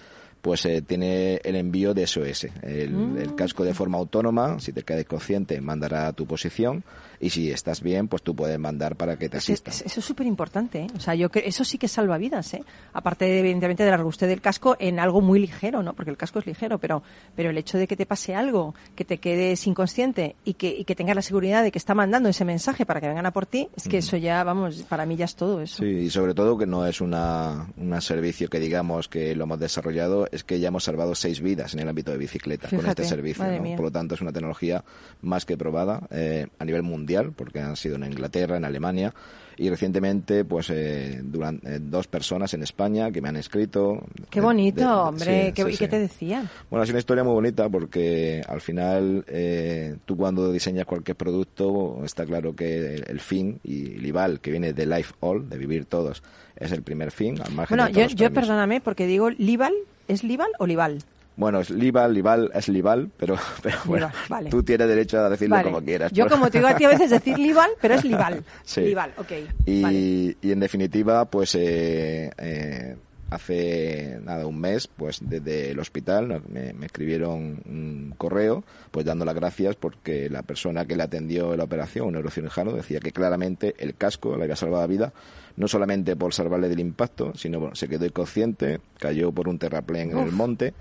pues 0.45 0.67
eh, 0.67 0.83
tiene 0.83 1.37
el 1.43 1.57
envío 1.57 1.95
de 1.95 2.07
SOS. 2.07 2.45
El, 2.63 3.17
el 3.17 3.35
casco 3.35 3.65
de 3.65 3.73
forma 3.73 3.97
autónoma, 3.97 4.61
si 4.61 4.75
te 4.75 4.83
quedas 4.83 5.07
consciente, 5.07 5.59
mandará 5.63 6.07
a 6.07 6.13
tu 6.13 6.27
posición 6.27 6.85
y 7.19 7.31
si 7.31 7.51
estás 7.51 7.81
bien, 7.81 8.09
pues 8.09 8.23
tú 8.23 8.37
puedes 8.37 8.59
mandar 8.59 8.95
para 8.97 9.17
que 9.17 9.31
te 9.31 9.39
Es- 9.39 9.49
es- 9.49 9.63
asista. 9.63 9.71
eso 9.87 10.01
es 10.01 10.05
súper 10.05 10.27
importante, 10.27 10.83
¿eh? 10.83 10.87
O 10.95 11.01
sea, 11.01 11.15
yo 11.15 11.31
creo, 11.31 11.45
eso 11.47 11.65
sí 11.65 11.79
que 11.79 11.89
salva 11.89 12.19
vidas, 12.19 12.53
¿eh? 12.53 12.63
Aparte, 12.93 13.25
de, 13.25 13.39
evidentemente, 13.41 13.85
de 13.85 13.91
la 13.91 13.97
robustez 13.97 14.29
del 14.29 14.43
casco 14.43 14.77
en 14.79 15.01
algo 15.01 15.23
muy 15.23 15.39
ligero, 15.41 15.83
¿no? 15.83 15.95
Porque 15.95 16.11
el 16.11 16.19
casco 16.19 16.41
es 16.41 16.47
ligero, 16.47 16.77
pero, 16.79 17.03
pero 17.35 17.49
el 17.49 17.57
hecho 17.57 17.79
de 17.79 17.87
que 17.87 17.97
te 17.97 18.05
pase 18.05 18.35
algo, 18.35 18.75
que 18.95 19.07
te 19.07 19.17
quedes 19.17 19.67
inconsciente 19.67 20.37
y 20.45 20.53
que, 20.55 20.69
y 20.69 20.85
que 20.85 20.95
tengas 20.95 21.17
la 21.17 21.23
seguridad 21.23 21.63
de 21.63 21.73
que 21.73 21.79
está 21.79 21.95
mandando 21.95 22.29
ese 22.29 22.45
mensaje 22.45 22.85
para 22.85 23.01
que 23.01 23.09
vengan 23.09 23.25
a 23.25 23.33
por 23.33 23.47
ti, 23.47 23.69
es 23.77 23.89
que 23.89 23.97
eso 23.99 24.19
ya, 24.19 24.45
vamos, 24.45 24.83
para 24.83 25.07
mí 25.07 25.17
ya 25.17 25.25
es 25.25 25.37
todo 25.37 25.63
eso. 25.63 25.83
Sí, 25.83 25.89
y 25.89 26.11
sobre 26.11 26.35
todo 26.35 26.59
que 26.59 26.67
no 26.67 26.85
es 26.87 27.01
una, 27.01 27.67
un 27.79 27.99
servicio 28.03 28.51
que 28.51 28.61
digamos 28.61 29.09
que 29.09 29.35
lo 29.35 29.45
hemos 29.45 29.59
desarrollado, 29.59 30.27
es 30.35 30.45
que 30.45 30.61
ya 30.61 30.69
hemos 30.69 30.85
salvado 30.85 31.15
seis 31.15 31.41
vidas 31.41 31.75
en 31.75 31.81
el 31.81 31.89
ámbito 31.89 32.11
de 32.11 32.19
bicicleta 32.19 32.69
con 32.69 32.81
Fíjate, 32.81 33.03
este 33.03 33.15
servicio. 33.15 33.45
¿no? 33.45 33.77
Por 33.77 33.87
lo 33.87 33.91
tanto, 33.91 34.15
es 34.15 34.21
una 34.21 34.33
tecnología 34.33 34.85
más 35.23 35.45
que 35.47 35.57
probada 35.57 36.07
eh, 36.11 36.47
a 36.59 36.65
nivel 36.65 36.83
mundial, 36.83 37.33
porque 37.35 37.61
han 37.61 37.77
sido 37.77 37.97
en 37.97 38.05
Inglaterra, 38.05 38.57
en 38.57 38.65
Alemania, 38.65 39.15
y 39.57 39.71
recientemente, 39.71 40.45
pues, 40.45 40.69
eh, 40.71 41.21
durante, 41.23 41.79
dos 41.79 42.09
personas 42.09 42.53
en 42.55 42.65
España 42.65 43.13
que 43.13 43.21
me 43.21 43.29
han 43.29 43.37
escrito. 43.37 44.05
Qué 44.29 44.41
de- 44.41 44.45
bonito, 44.47 44.81
de- 44.81 44.87
hombre. 44.87 45.47
sí, 45.47 45.53
¿Qué, 45.53 45.63
sí, 45.63 45.69
¿Y 45.69 45.77
qué 45.77 45.85
sí. 45.85 45.91
te 45.91 45.99
decían? 46.01 46.51
Bueno, 46.71 46.83
es 46.83 46.91
una 46.91 46.99
historia 46.99 47.23
muy 47.23 47.35
bonita 47.35 47.69
porque 47.69 48.43
al 48.49 48.61
final 48.61 49.25
eh, 49.29 49.97
tú 50.05 50.17
cuando 50.17 50.51
diseñas 50.51 50.87
cualquier 50.87 51.17
producto 51.17 52.01
está 52.05 52.27
claro 52.27 52.57
que 52.57 52.95
el, 52.97 53.05
el 53.07 53.21
fin 53.21 53.61
y 53.63 53.95
el 53.95 54.05
IVAL 54.07 54.41
que 54.41 54.51
viene 54.51 54.73
de 54.73 54.87
Life 54.87 55.15
All, 55.21 55.49
de 55.49 55.57
vivir 55.57 55.85
todos, 55.85 56.25
es 56.57 56.73
el 56.73 56.83
primer 56.83 57.13
fin 57.13 57.41
al 57.41 57.53
margen 57.53 57.77
Bueno, 57.77 57.87
de 57.87 57.93
yo, 57.93 58.09
yo 58.09 58.17
premios. 58.17 58.33
perdóname, 58.35 58.81
porque 58.81 59.07
digo 59.07 59.31
Libal, 59.31 59.73
¿es 60.09 60.25
Libal 60.25 60.51
o 60.59 60.67
Libal? 60.67 60.99
Bueno, 61.37 61.59
es 61.61 61.71
Lival, 61.71 62.15
Lival 62.15 62.51
es 62.55 62.69
Lival, 62.69 63.11
pero, 63.17 63.37
pero 63.63 63.77
bueno, 63.87 64.11
vale. 64.29 64.51
tú 64.51 64.63
tienes 64.63 64.87
derecho 64.87 65.19
a 65.19 65.29
decirlo 65.29 65.57
Vale. 65.57 65.71
como 65.71 65.85
quieras. 65.85 66.13
Yo, 66.13 66.25
pero- 66.25 66.37
como 66.37 66.51
te 66.51 66.59
digo 66.59 66.69
a 66.69 66.77
ti 66.77 66.85
a 66.85 66.89
veces 66.89 67.11
decir 67.11 67.39
Libal, 67.39 67.71
pero 67.81 67.95
es 67.95 68.05
Libal. 68.05 68.45
Sí. 68.65 68.83
Libal, 68.83 69.13
ok. 69.17 69.33
Y, 69.67 69.83
vale. 69.83 69.97
y 70.41 70.53
en 70.53 70.61
definitiva, 70.61 71.25
pues 71.25 71.55
eh, 71.57 72.31
eh, 72.39 72.97
hace 73.31 74.21
nada, 74.23 74.47
un 74.47 74.61
mes, 74.61 74.87
pues 74.87 75.19
desde 75.23 75.73
el 75.73 75.79
hospital 75.81 76.41
me, 76.49 76.73
me 76.73 76.87
escribieron 76.87 77.61
un 77.69 78.15
correo, 78.17 78.63
pues 78.93 79.05
dando 79.05 79.25
las 79.25 79.35
gracias 79.35 79.75
porque 79.75 80.31
la 80.31 80.43
persona 80.43 80.85
que 80.85 80.95
le 80.95 81.03
atendió 81.03 81.51
en 81.53 81.59
la 81.59 81.65
operación, 81.65 82.07
un 82.07 82.13
neurocirujano, 82.13 82.73
decía 82.73 83.01
que 83.01 83.11
claramente 83.11 83.75
el 83.79 83.97
casco 83.97 84.37
le 84.37 84.45
había 84.45 84.55
salvado 84.55 84.83
la 84.83 84.87
vida, 84.87 85.13
no 85.57 85.69
solamente 85.69 86.17
por 86.17 86.35
salvarle 86.35 86.69
del 86.69 86.81
impacto, 86.81 87.33
sino 87.35 87.61
bueno, 87.61 87.75
se 87.77 87.89
quedó 87.89 88.05
inconsciente, 88.07 88.81
cayó 88.99 89.31
por 89.33 89.49
un 89.49 89.59
terraplén 89.59 90.11
en 90.11 90.19
el 90.19 90.33
monte 90.33 90.75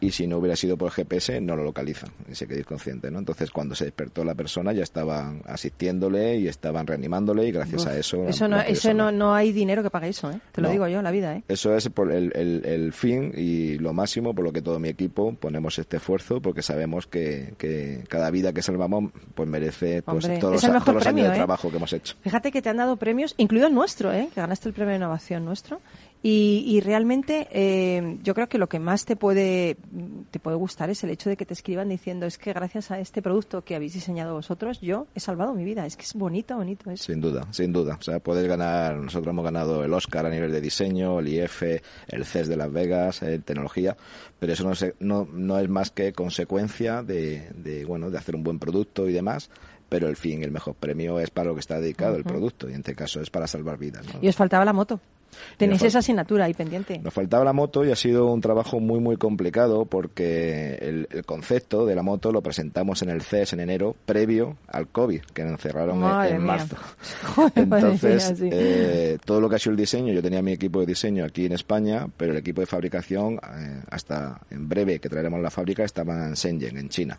y 0.00 0.10
si 0.10 0.26
no 0.26 0.38
hubiera 0.38 0.54
sido 0.56 0.76
por 0.76 0.88
el 0.88 0.92
GPS 0.92 1.40
no 1.40 1.56
lo 1.56 1.64
localizan 1.64 2.10
y 2.30 2.34
se 2.34 2.46
quedó 2.46 2.58
inconsciente, 2.60 3.10
¿no? 3.10 3.18
Entonces 3.20 3.50
cuando 3.50 3.74
se 3.74 3.84
despertó 3.84 4.24
la 4.24 4.34
persona 4.34 4.72
ya 4.72 4.82
estaban 4.82 5.42
asistiéndole 5.46 6.36
y 6.38 6.48
estaban 6.48 6.86
reanimándole 6.86 7.46
y 7.46 7.52
gracias 7.52 7.82
Uf, 7.82 7.88
a 7.88 7.96
eso 7.98 8.26
Eso, 8.28 8.48
no, 8.48 8.60
eso 8.60 8.92
no, 8.94 9.12
no 9.12 9.34
hay 9.34 9.52
dinero 9.52 9.82
que 9.82 9.90
pague 9.90 10.08
eso, 10.08 10.30
¿eh? 10.30 10.40
Te 10.52 10.60
lo 10.60 10.68
No. 10.68 10.72
digo 10.72 10.88
yo, 10.88 11.00
la 11.02 11.10
vida, 11.10 11.36
¿eh? 11.36 11.42
Eso 11.48 11.74
es 11.76 11.88
por 11.88 12.12
el, 12.12 12.32
el- 12.34 12.64
el 12.64 12.92
fin 12.92 13.32
y 13.36 13.78
lo 13.78 13.92
máximo 13.92 14.34
por 14.34 14.44
lo 14.44 14.52
que 14.52 14.60
todo 14.62 14.78
mi 14.78 14.88
equipo 14.88 15.34
ponemos 15.34 15.78
este 15.78 15.96
esfuerzo 15.98 16.40
porque 16.42 16.62
sabemos 16.62 17.06
que, 17.06 17.54
que 17.58 18.04
cada 18.08 18.30
vida 18.30 18.52
que 18.52 18.62
salvamos 18.62 19.10
pues 19.34 19.48
merece 19.48 20.02
pues, 20.02 20.24
Hombre, 20.24 20.38
todos 20.38 20.62
los, 20.62 20.84
todos 20.84 21.02
premio, 21.02 21.08
años 21.08 21.28
de 21.28 21.32
¿eh? 21.34 21.36
trabajo 21.38 21.70
que 21.70 21.76
hemos 21.76 21.92
hecho. 21.92 22.14
Fíjate 22.22 22.50
que 22.52 22.60
te 22.62 22.68
han 22.68 22.76
dado 22.76 22.96
premios, 22.96 23.34
incluido 23.38 23.68
el 23.68 23.74
nuestro, 23.74 24.12
¿eh? 24.12 24.17
Que 24.26 24.40
ganaste 24.40 24.68
el 24.68 24.74
premio 24.74 24.90
de 24.90 24.96
innovación 24.96 25.44
nuestro. 25.44 25.80
Y, 26.20 26.80
realmente 26.84 27.46
eh, 27.52 28.18
yo 28.24 28.34
creo 28.34 28.48
que 28.48 28.58
lo 28.58 28.68
que 28.68 28.80
más 28.80 29.04
te 29.04 29.14
puede 29.14 29.76
te 30.32 30.40
puede 30.40 30.56
gustar 30.56 30.90
es 30.90 31.04
el 31.04 31.10
hecho 31.10 31.30
de 31.30 31.36
que 31.36 31.46
te 31.46 31.54
escriban 31.54 31.88
diciendo 31.88 32.26
es 32.26 32.38
que 32.38 32.52
gracias 32.52 32.90
a 32.90 32.98
este 32.98 33.22
producto 33.22 33.62
que 33.62 33.76
habéis 33.76 33.92
diseñado 33.92 34.34
vosotros 34.34 34.80
yo 34.80 35.06
he 35.14 35.20
salvado 35.20 35.54
mi 35.54 35.62
vida. 35.64 35.86
Es 35.86 35.96
que 35.96 36.02
es 36.02 36.14
bonito, 36.14 36.56
bonito 36.56 36.90
eso. 36.90 37.04
Sin 37.04 37.20
duda, 37.20 37.46
sin 37.52 37.72
duda. 37.72 37.96
O 38.00 38.02
sea, 38.02 38.18
puedes 38.18 38.48
ganar, 38.48 38.96
nosotros 38.96 39.30
hemos 39.32 39.44
ganado 39.44 39.84
el 39.84 39.94
Oscar 39.94 40.26
a 40.26 40.30
nivel 40.30 40.50
de 40.50 40.60
diseño, 40.60 41.20
el 41.20 41.28
IF, 41.28 41.62
el 42.08 42.24
CES 42.24 42.48
de 42.48 42.56
Las 42.56 42.72
Vegas, 42.72 43.22
eh, 43.22 43.38
tecnología, 43.38 43.96
pero 44.40 44.52
eso 44.54 44.64
no, 44.64 44.74
se- 44.74 44.96
no, 44.98 45.24
no 45.32 45.56
es 45.60 45.68
más 45.68 45.92
que 45.92 46.12
consecuencia 46.12 47.04
de, 47.04 47.48
de, 47.54 47.84
bueno, 47.84 48.10
de 48.10 48.18
hacer 48.18 48.34
un 48.34 48.42
buen 48.42 48.58
producto 48.58 49.08
y 49.08 49.12
demás, 49.12 49.50
pero 49.88 50.08
el 50.08 50.16
fin, 50.16 50.42
el 50.42 50.50
mejor 50.50 50.74
premio 50.74 51.18
es 51.20 51.30
para 51.30 51.48
lo 51.48 51.54
que 51.54 51.60
está 51.60 51.80
dedicado 51.80 52.16
el 52.16 52.24
producto 52.24 52.68
y 52.68 52.72
en 52.72 52.80
este 52.80 52.94
caso 52.94 53.20
es 53.20 53.30
para 53.30 53.46
salvar 53.46 53.78
vidas. 53.78 54.06
¿no? 54.12 54.18
Y 54.22 54.28
os 54.28 54.36
faltaba 54.36 54.64
la 54.64 54.72
moto. 54.72 55.00
Tenéis 55.58 55.82
esa 55.82 55.98
asignatura 55.98 56.46
ahí 56.46 56.54
pendiente. 56.54 56.98
Nos 56.98 57.12
faltaba 57.12 57.44
la 57.44 57.52
moto 57.52 57.84
y 57.84 57.90
ha 57.92 57.96
sido 57.96 58.26
un 58.32 58.40
trabajo 58.40 58.80
muy, 58.80 58.98
muy 58.98 59.16
complicado 59.18 59.84
porque 59.84 60.74
el, 60.80 61.06
el 61.10 61.24
concepto 61.26 61.84
de 61.84 61.94
la 61.94 62.02
moto 62.02 62.32
lo 62.32 62.40
presentamos 62.42 63.02
en 63.02 63.10
el 63.10 63.20
CES 63.22 63.52
en 63.52 63.60
enero, 63.60 63.94
previo 64.06 64.56
al 64.66 64.88
COVID, 64.88 65.20
que 65.34 65.42
nos 65.44 65.52
encerraron 65.52 66.02
en- 66.26 66.42
marzo. 66.42 66.76
Entonces, 67.54 68.30
mía, 68.30 68.36
sí. 68.36 68.48
eh, 68.52 69.18
todo 69.24 69.40
lo 69.40 69.48
que 69.48 69.56
ha 69.56 69.58
sido 69.58 69.72
el 69.72 69.76
diseño, 69.76 70.12
yo 70.12 70.22
tenía 70.22 70.42
mi 70.42 70.52
equipo 70.52 70.80
de 70.80 70.86
diseño 70.86 71.24
aquí 71.24 71.44
en 71.46 71.52
España, 71.52 72.06
pero 72.16 72.32
el 72.32 72.38
equipo 72.38 72.60
de 72.62 72.66
fabricación, 72.66 73.34
eh, 73.36 73.82
hasta 73.90 74.40
en 74.50 74.68
breve 74.68 74.98
que 74.98 75.08
traeremos 75.10 75.40
la 75.40 75.50
fábrica, 75.50 75.84
estaba 75.84 76.26
en 76.26 76.34
Shenzhen, 76.34 76.78
en 76.78 76.88
China. 76.88 77.18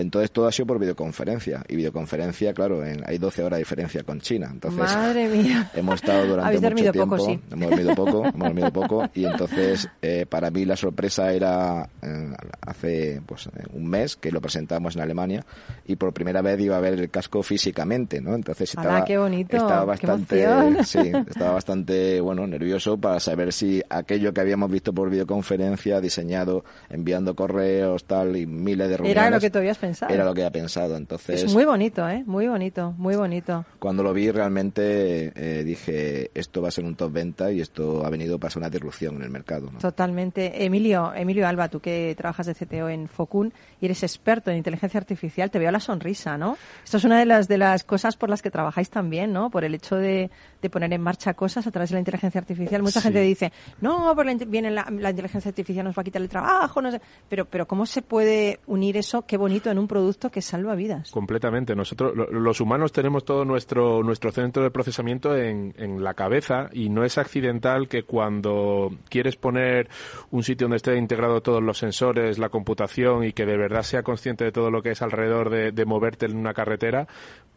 Entonces 0.00 0.30
todo 0.30 0.46
ha 0.46 0.52
sido 0.52 0.66
por 0.66 0.78
videoconferencia. 0.78 1.62
Y 1.68 1.76
videoconferencia, 1.76 2.52
claro, 2.54 2.84
en- 2.84 3.02
hay 3.06 3.18
12 3.18 3.42
horas 3.42 3.58
de 3.58 3.62
diferencia 3.62 4.02
con 4.02 4.20
China. 4.20 4.48
Entonces, 4.52 4.80
Madre 4.80 5.28
mía. 5.28 5.70
hemos 5.74 5.96
estado 5.96 6.26
durante 6.26 6.52
mucho 6.54 6.62
dormido 6.62 6.92
tiempo 6.92 7.16
poco, 7.16 7.26
sí. 7.28 7.40
hemos 7.50 7.70
dormido 7.70 7.94
poco 7.94 8.24
hemos 8.26 8.38
dormido 8.48 8.72
poco 8.72 9.08
y 9.14 9.24
entonces 9.24 9.88
eh, 10.02 10.26
para 10.28 10.50
mí 10.50 10.64
la 10.64 10.76
sorpresa 10.76 11.32
era 11.32 11.88
eh, 12.02 12.30
hace 12.66 13.20
pues 13.26 13.48
un 13.72 13.86
mes 13.88 14.16
que 14.16 14.30
lo 14.32 14.40
presentamos 14.40 14.96
en 14.96 15.02
Alemania 15.02 15.44
y 15.86 15.96
por 15.96 16.12
primera 16.12 16.42
vez 16.42 16.60
iba 16.60 16.76
a 16.76 16.80
ver 16.80 16.94
el 16.94 17.10
casco 17.10 17.42
físicamente 17.42 18.20
no 18.20 18.34
entonces 18.34 18.74
¡Hala, 18.76 18.88
estaba 18.88 19.04
qué 19.04 19.18
bonito! 19.18 19.56
estaba 19.56 19.80
¡Qué 19.96 20.06
bastante 20.06 20.84
sí 20.84 21.12
estaba 21.28 21.52
bastante 21.52 22.20
bueno 22.20 22.46
nervioso 22.46 22.98
para 22.98 23.20
saber 23.20 23.52
si 23.52 23.82
aquello 23.88 24.32
que 24.32 24.40
habíamos 24.40 24.70
visto 24.70 24.92
por 24.92 25.10
videoconferencia 25.10 26.00
diseñado 26.00 26.64
enviando 26.88 27.34
correos 27.34 28.04
tal 28.04 28.36
y 28.36 28.46
miles 28.46 28.88
de 28.88 28.96
reuniones 28.98 29.20
Era 29.22 29.30
lo 29.30 29.40
que 29.40 29.50
tú 29.50 29.58
habías 29.58 29.78
pensado. 29.78 29.89
Era 30.08 30.24
lo 30.24 30.34
que 30.34 30.40
había 30.42 30.50
pensado 30.50 30.96
entonces 30.96 31.42
Es 31.44 31.52
muy 31.54 31.64
bonito, 31.64 32.08
¿eh? 32.08 32.22
Muy 32.26 32.46
bonito, 32.48 32.92
muy 32.98 33.16
bonito. 33.16 33.64
cuando 33.78 34.02
lo 34.02 34.12
vi 34.12 34.30
realmente 34.30 35.32
eh, 35.34 35.64
dije 35.64 36.30
esto 36.34 36.62
va 36.62 36.68
a 36.68 36.70
ser 36.70 36.84
un 36.84 36.94
top 36.94 37.12
venta 37.12 37.50
y 37.52 37.60
esto 37.60 38.04
ha 38.04 38.10
venido 38.10 38.38
para 38.38 38.50
ser 38.50 38.60
una 38.60 38.70
disrupción 38.70 39.16
en 39.16 39.22
el 39.22 39.30
mercado. 39.30 39.70
¿no? 39.72 39.78
Totalmente. 39.78 40.64
Emilio, 40.64 41.12
Emilio 41.14 41.46
Alba, 41.46 41.68
tú 41.68 41.80
que 41.80 42.14
trabajas 42.16 42.46
de 42.46 42.54
CTO 42.54 42.88
en 42.88 43.08
Focun 43.08 43.52
y 43.80 43.86
eres 43.86 44.02
experto 44.02 44.50
en 44.50 44.56
inteligencia 44.58 44.98
artificial, 44.98 45.50
te 45.50 45.58
veo 45.58 45.70
la 45.70 45.80
sonrisa, 45.80 46.36
¿no? 46.38 46.56
Esto 46.84 46.96
es 46.98 47.04
una 47.04 47.18
de 47.18 47.26
las 47.26 47.48
de 47.48 47.58
las 47.58 47.84
cosas 47.84 48.16
por 48.16 48.28
las 48.30 48.42
que 48.42 48.50
trabajáis 48.50 48.90
también, 48.90 49.32
¿no? 49.32 49.50
Por 49.50 49.64
el 49.64 49.74
hecho 49.74 49.96
de, 49.96 50.30
de 50.62 50.70
poner 50.70 50.92
en 50.92 51.00
marcha 51.00 51.34
cosas 51.34 51.66
a 51.66 51.70
través 51.70 51.90
de 51.90 51.94
la 51.94 52.00
inteligencia 52.00 52.40
artificial. 52.40 52.82
Mucha 52.82 53.00
Sí. 53.00 53.04
gente 53.04 53.20
dice, 53.22 53.52
no, 53.80 54.14
por 54.14 54.26
la, 54.26 54.34
viene 54.34 54.70
la, 54.70 54.86
la 54.90 55.10
inteligencia 55.10 55.48
artificial 55.48 55.84
nos 55.84 55.96
va 55.96 56.02
a 56.02 56.04
quitar 56.04 56.20
el 56.22 56.28
trabajo, 56.28 56.82
no 56.82 56.90
sé. 56.90 57.00
Pero, 57.28 57.44
pero 57.46 57.66
¿cómo 57.66 57.86
se 57.86 58.02
puede 58.02 58.60
unir 58.66 58.96
eso, 58.96 59.22
qué 59.22 59.36
bonito, 59.36 59.69
en 59.70 59.78
un 59.78 59.88
producto 59.88 60.30
que 60.30 60.42
salva 60.42 60.74
vidas? 60.74 61.10
Completamente. 61.10 61.74
Nosotros, 61.74 62.14
lo- 62.16 62.26
los 62.30 62.60
humanos, 62.60 62.92
tenemos 62.92 63.24
todo 63.24 63.44
nuestro, 63.44 64.02
nuestro 64.02 64.30
centro 64.32 64.62
de 64.62 64.70
procesamiento 64.70 65.36
en, 65.36 65.74
en 65.78 66.02
la 66.04 66.14
cabeza 66.14 66.68
y 66.72 66.88
no 66.88 67.04
es 67.04 67.18
accidental 67.18 67.88
que 67.88 68.02
cuando 68.02 68.90
quieres 69.08 69.36
poner 69.36 69.88
un 70.30 70.42
sitio 70.42 70.64
donde 70.66 70.76
esté 70.78 70.96
integrado 70.96 71.40
todos 71.40 71.62
los 71.62 71.78
sensores, 71.78 72.38
la 72.38 72.48
computación 72.48 73.24
y 73.24 73.32
que 73.32 73.46
de 73.46 73.56
verdad 73.56 73.82
sea 73.82 74.02
consciente 74.02 74.44
de 74.44 74.52
todo 74.52 74.70
lo 74.70 74.82
que 74.82 74.90
es 74.90 75.02
alrededor 75.02 75.50
de, 75.50 75.72
de 75.72 75.84
moverte 75.84 76.26
en 76.26 76.36
una 76.36 76.54
carretera, 76.54 77.06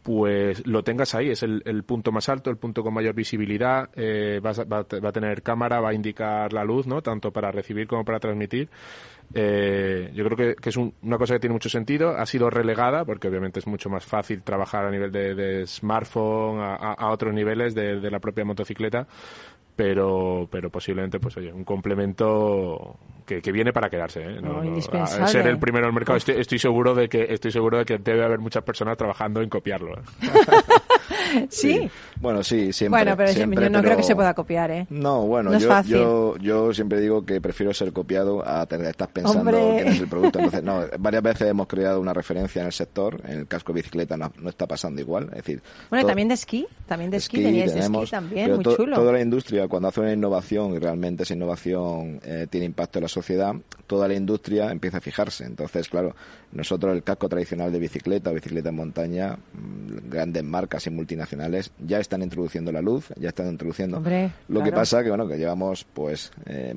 pues 0.02 0.66
lo 0.66 0.82
tengas 0.84 1.14
ahí. 1.14 1.30
Es 1.30 1.42
el, 1.42 1.62
el 1.64 1.82
punto 1.84 2.12
más 2.12 2.28
alto, 2.28 2.50
el 2.50 2.56
punto 2.58 2.82
con 2.82 2.92
mayor 2.92 3.14
visibilidad. 3.14 3.88
eh, 3.96 4.40
va, 4.44 4.50
a 4.50 4.84
te- 4.84 5.00
va 5.00 5.08
a 5.08 5.12
tener 5.12 5.42
cámara, 5.42 5.80
va 5.80 5.90
a 5.90 5.94
indicar 5.94 6.52
la 6.52 6.64
luz, 6.64 6.86
¿no? 6.86 7.00
Tanto 7.02 7.30
para 7.32 7.50
recibir 7.50 7.86
como 7.86 8.04
para 8.04 8.20
transmitir. 8.20 8.68
Eh, 9.32 10.10
yo 10.14 10.24
creo 10.24 10.36
que, 10.36 10.68
es 10.68 10.76
un- 10.76 10.94
una 11.02 11.18
cosa 11.18 11.34
que 11.34 11.40
tiene 11.40 11.54
mucho 11.54 11.68
sentido. 11.68 12.10
Ha 12.16 12.26
sido 12.26 12.50
relegada 12.50 13.04
porque 13.04 13.28
obviamente 13.28 13.58
es 13.60 13.66
mucho 13.66 13.88
más 13.88 14.04
fácil 14.04 14.42
trabajar 14.42 14.84
a 14.84 14.90
nivel 14.90 15.10
de, 15.12 15.34
smartphone, 15.66 16.60
a, 16.60 16.74
a- 16.74 17.10
otros 17.10 17.32
niveles 17.34 17.74
de 18.00 18.10
la 18.10 18.18
propia 18.20 18.44
motocicleta. 18.44 19.06
Pero 19.76 20.48
pero 20.50 20.70
posiblemente 20.70 21.18
pues 21.18 21.36
oye 21.36 21.52
un 21.52 21.64
complemento 21.64 22.96
que, 23.26 23.40
que 23.42 23.50
viene 23.52 23.72
para 23.72 23.90
quedarse 23.90 24.22
¿eh? 24.22 24.40
No, 24.40 24.60
a 24.60 24.66
indispensable. 24.66 25.26
ser 25.28 25.46
el 25.48 25.58
primero 25.58 25.84
en 25.86 25.88
el 25.88 25.94
mercado 25.94 26.16
estoy, 26.16 26.36
estoy 26.38 26.58
seguro 26.58 26.94
de 26.94 27.08
que 27.08 27.26
estoy 27.28 27.50
seguro 27.50 27.78
de 27.78 27.84
que 27.84 27.98
debe 27.98 28.24
haber 28.24 28.38
muchas 28.38 28.62
personas 28.62 28.96
trabajando 28.96 29.40
en 29.42 29.48
copiarlo 29.48 29.94
¿eh? 29.98 30.02
Sí. 31.50 31.90
Bueno, 32.20 32.42
sí, 32.42 32.72
siempre. 32.72 33.00
Bueno, 33.02 33.16
pero 33.16 33.32
siempre, 33.32 33.64
yo 33.64 33.70
no 33.70 33.80
creo 33.80 33.90
pero- 33.90 33.96
que 33.98 34.02
se 34.04 34.14
pueda 34.14 34.34
copiar, 34.34 34.70
¿eh? 34.70 34.86
No, 34.88 35.26
bueno, 35.26 35.50
No 35.50 35.58
yo, 35.58 35.82
yo, 35.82 36.36
yo 36.38 36.72
siempre 36.72 37.00
digo 37.00 37.24
que 37.26 37.40
prefiero 37.40 37.74
ser 37.74 37.92
copiado 37.92 38.46
a 38.46 38.64
tener, 38.66 38.86
estar 38.88 39.08
pensando 39.08 39.50
no 39.50 39.58
es 39.78 40.00
el 40.00 40.06
producto. 40.08 40.38
Entonces, 40.38 40.62
no, 40.62 40.82
varias 40.98 41.22
veces 41.22 41.48
hemos 41.48 41.66
creado 41.66 42.00
una 42.00 42.14
referencia 42.14 42.60
en 42.60 42.66
el 42.66 42.72
sector. 42.72 43.20
En 43.26 43.40
el 43.40 43.46
casco 43.48 43.72
de 43.72 43.80
bicicleta 43.80 44.16
no, 44.16 44.32
no 44.38 44.48
está 44.48 44.66
pasando 44.66 45.00
igual. 45.00 45.24
Es 45.30 45.38
decir, 45.44 45.60
Bueno, 45.90 46.02
todo- 46.02 46.10
también 46.10 46.28
de 46.28 46.34
esquí, 46.34 46.66
también 46.86 47.10
de 47.10 47.16
esquí, 47.18 47.38
esquí 47.38 47.46
teníais 47.46 47.72
de 47.74 47.80
tenemos, 47.80 48.04
esquí 48.04 48.10
también, 48.12 48.54
muy 48.54 48.64
to- 48.64 48.76
chulo. 48.76 48.96
Toda 48.96 49.12
la 49.12 49.20
industria, 49.20 49.63
cuando 49.68 49.88
hace 49.88 50.00
una 50.00 50.12
innovación 50.12 50.74
y 50.74 50.78
realmente 50.78 51.22
esa 51.22 51.34
innovación 51.34 52.20
eh, 52.24 52.46
tiene 52.48 52.66
impacto 52.66 52.98
en 52.98 53.02
la 53.04 53.08
sociedad, 53.08 53.54
toda 53.86 54.08
la 54.08 54.14
industria 54.14 54.70
empieza 54.70 54.98
a 54.98 55.00
fijarse. 55.00 55.44
Entonces, 55.44 55.88
claro, 55.88 56.14
nosotros 56.54 56.94
el 56.94 57.02
casco 57.02 57.28
tradicional 57.28 57.70
de 57.72 57.78
bicicleta, 57.78 58.30
bicicleta 58.32 58.68
en 58.70 58.76
montaña, 58.76 59.36
mm, 59.52 60.08
grandes 60.10 60.42
marcas 60.44 60.86
y 60.86 60.90
multinacionales 60.90 61.72
ya 61.84 61.98
están 61.98 62.22
introduciendo 62.22 62.72
la 62.72 62.80
luz, 62.80 63.08
ya 63.16 63.28
están 63.28 63.48
introduciendo. 63.48 63.98
Hombre, 63.98 64.30
Lo 64.48 64.62
que 64.62 64.72
pasa 64.72 65.02
que, 65.02 65.08
bueno, 65.08 65.26
que 65.28 65.36
llevamos 65.36 65.84
pues 65.84 66.30
eh, 66.46 66.74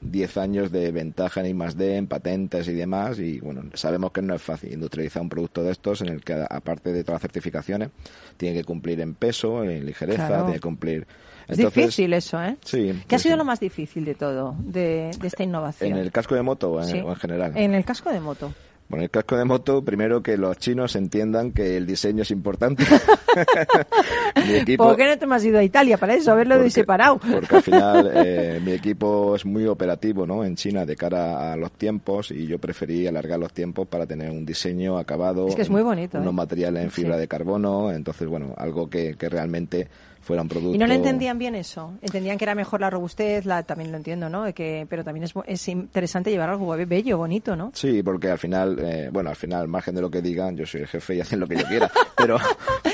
10 0.00 0.36
años 0.38 0.70
de 0.72 0.90
ventaja 0.92 1.40
en 1.40 1.46
I 1.46 1.54
más 1.54 1.76
D, 1.76 1.96
en 1.96 2.06
patentes 2.06 2.66
y 2.68 2.74
demás, 2.74 3.18
y 3.18 3.40
bueno, 3.40 3.62
sabemos 3.74 4.12
que 4.12 4.22
no 4.22 4.34
es 4.34 4.42
fácil 4.42 4.72
industrializar 4.72 5.22
un 5.22 5.28
producto 5.28 5.62
de 5.62 5.72
estos 5.72 6.00
en 6.02 6.08
el 6.08 6.22
que, 6.22 6.34
aparte 6.48 6.92
de 6.92 7.04
todas 7.04 7.16
las 7.16 7.22
certificaciones, 7.22 7.90
tiene 8.36 8.56
que 8.56 8.64
cumplir 8.64 9.00
en 9.00 9.14
peso, 9.14 9.62
en 9.64 9.86
ligereza, 9.86 10.26
Claro. 10.26 10.44
tiene 10.44 10.54
que 10.54 10.60
cumplir. 10.60 11.06
Es 11.48 11.56
difícil 11.56 12.12
eso, 12.12 12.40
¿eh? 12.42 12.56
Sí. 12.64 13.02
¿Qué 13.08 13.16
ha 13.16 13.18
sido 13.18 13.36
lo 13.36 13.44
más 13.44 13.58
difícil 13.58 14.04
de 14.04 14.14
todo, 14.14 14.54
de, 14.60 15.10
de 15.20 15.26
esta 15.26 15.42
innovación? 15.42 15.92
¿En 15.92 15.98
el 15.98 16.12
casco 16.12 16.34
de 16.36 16.42
moto 16.42 16.70
o 16.72 16.80
en, 16.80 16.86
Sí. 16.86 16.98
o 17.04 17.10
en 17.10 17.16
general? 17.16 17.52
En 17.56 17.74
el 17.74 17.84
casco 17.84 18.10
de 18.10 18.20
moto. 18.20 18.52
Bueno, 18.90 19.04
el 19.04 19.10
casco 19.10 19.36
de 19.36 19.44
moto, 19.44 19.82
primero 19.84 20.20
que 20.20 20.36
los 20.36 20.58
chinos 20.58 20.96
entiendan 20.96 21.52
que 21.52 21.76
el 21.76 21.86
diseño 21.86 22.22
es 22.22 22.30
importante. 22.32 22.84
Mi 24.46 24.54
equipo, 24.56 24.82
¿Por 24.84 24.96
qué 24.96 25.06
no 25.06 25.16
te 25.16 25.32
has 25.32 25.44
ido 25.44 25.58
a 25.60 25.62
Italia 25.62 25.96
para 25.96 26.14
eso? 26.14 26.32
Haberlo 26.32 26.56
porque- 26.56 26.70
separado. 26.70 27.18
Porque 27.18 27.54
al 27.56 27.62
final 27.62 28.10
eh, 28.26 28.60
mi 28.64 28.72
equipo 28.72 29.36
es 29.36 29.44
muy 29.46 29.64
operativo 29.66 30.26
¿no? 30.26 30.44
en 30.44 30.56
China 30.56 30.84
de 30.84 30.96
cara 30.96 31.52
a 31.52 31.56
los 31.56 31.70
tiempos 31.72 32.32
y 32.32 32.48
yo 32.48 32.58
preferí 32.58 33.06
alargar 33.06 33.38
los 33.38 33.52
tiempos 33.52 33.86
para 33.86 34.06
tener 34.06 34.30
un 34.30 34.44
diseño 34.44 34.98
acabado. 34.98 35.46
Es 35.48 35.54
que 35.54 35.62
es 35.62 35.70
muy 35.70 35.82
bonito, 35.82 36.18
Unos 36.18 36.32
¿eh? 36.32 36.36
materiales 36.36 36.82
en 36.84 36.90
fibra 36.90 37.14
Sí. 37.14 37.20
de 37.20 37.28
carbono, 37.28 37.92
entonces, 37.92 38.26
bueno, 38.26 38.54
algo 38.56 38.90
que, 38.90 39.14
que 39.16 39.28
realmente 39.28 39.86
fuera 40.20 40.42
un 40.42 40.48
producto. 40.48 40.74
Y 40.74 40.78
no 40.78 40.86
le 40.86 40.94
entendían 40.94 41.38
bien 41.38 41.54
eso. 41.54 41.92
Entendían 42.02 42.38
que 42.38 42.44
era 42.44 42.54
mejor 42.54 42.80
la 42.80 42.90
robustez, 42.90 43.44
la, 43.46 43.62
también 43.62 43.90
lo 43.90 43.96
entiendo, 43.96 44.28
¿no? 44.28 44.52
Que, 44.54 44.86
pero 44.88 45.02
también 45.04 45.24
es, 45.24 45.32
es 45.46 45.68
interesante 45.68 46.30
llevar 46.30 46.50
algo 46.50 46.76
bello, 46.86 47.18
bonito, 47.18 47.56
¿no? 47.56 47.72
Sí, 47.74 48.02
porque 48.02 48.30
al 48.30 48.38
final, 48.38 48.78
eh, 48.80 49.08
bueno, 49.12 49.30
al 49.30 49.36
final, 49.36 49.62
al 49.62 49.68
margen 49.68 49.94
de 49.94 50.00
lo 50.02 50.10
que 50.10 50.22
digan, 50.22 50.56
yo 50.56 50.66
soy 50.66 50.82
el 50.82 50.86
jefe 50.88 51.16
y 51.16 51.20
hacen 51.20 51.40
lo 51.40 51.46
que 51.48 51.56
yo 51.56 51.64
quiera. 51.66 51.90
Pero, 52.20 52.36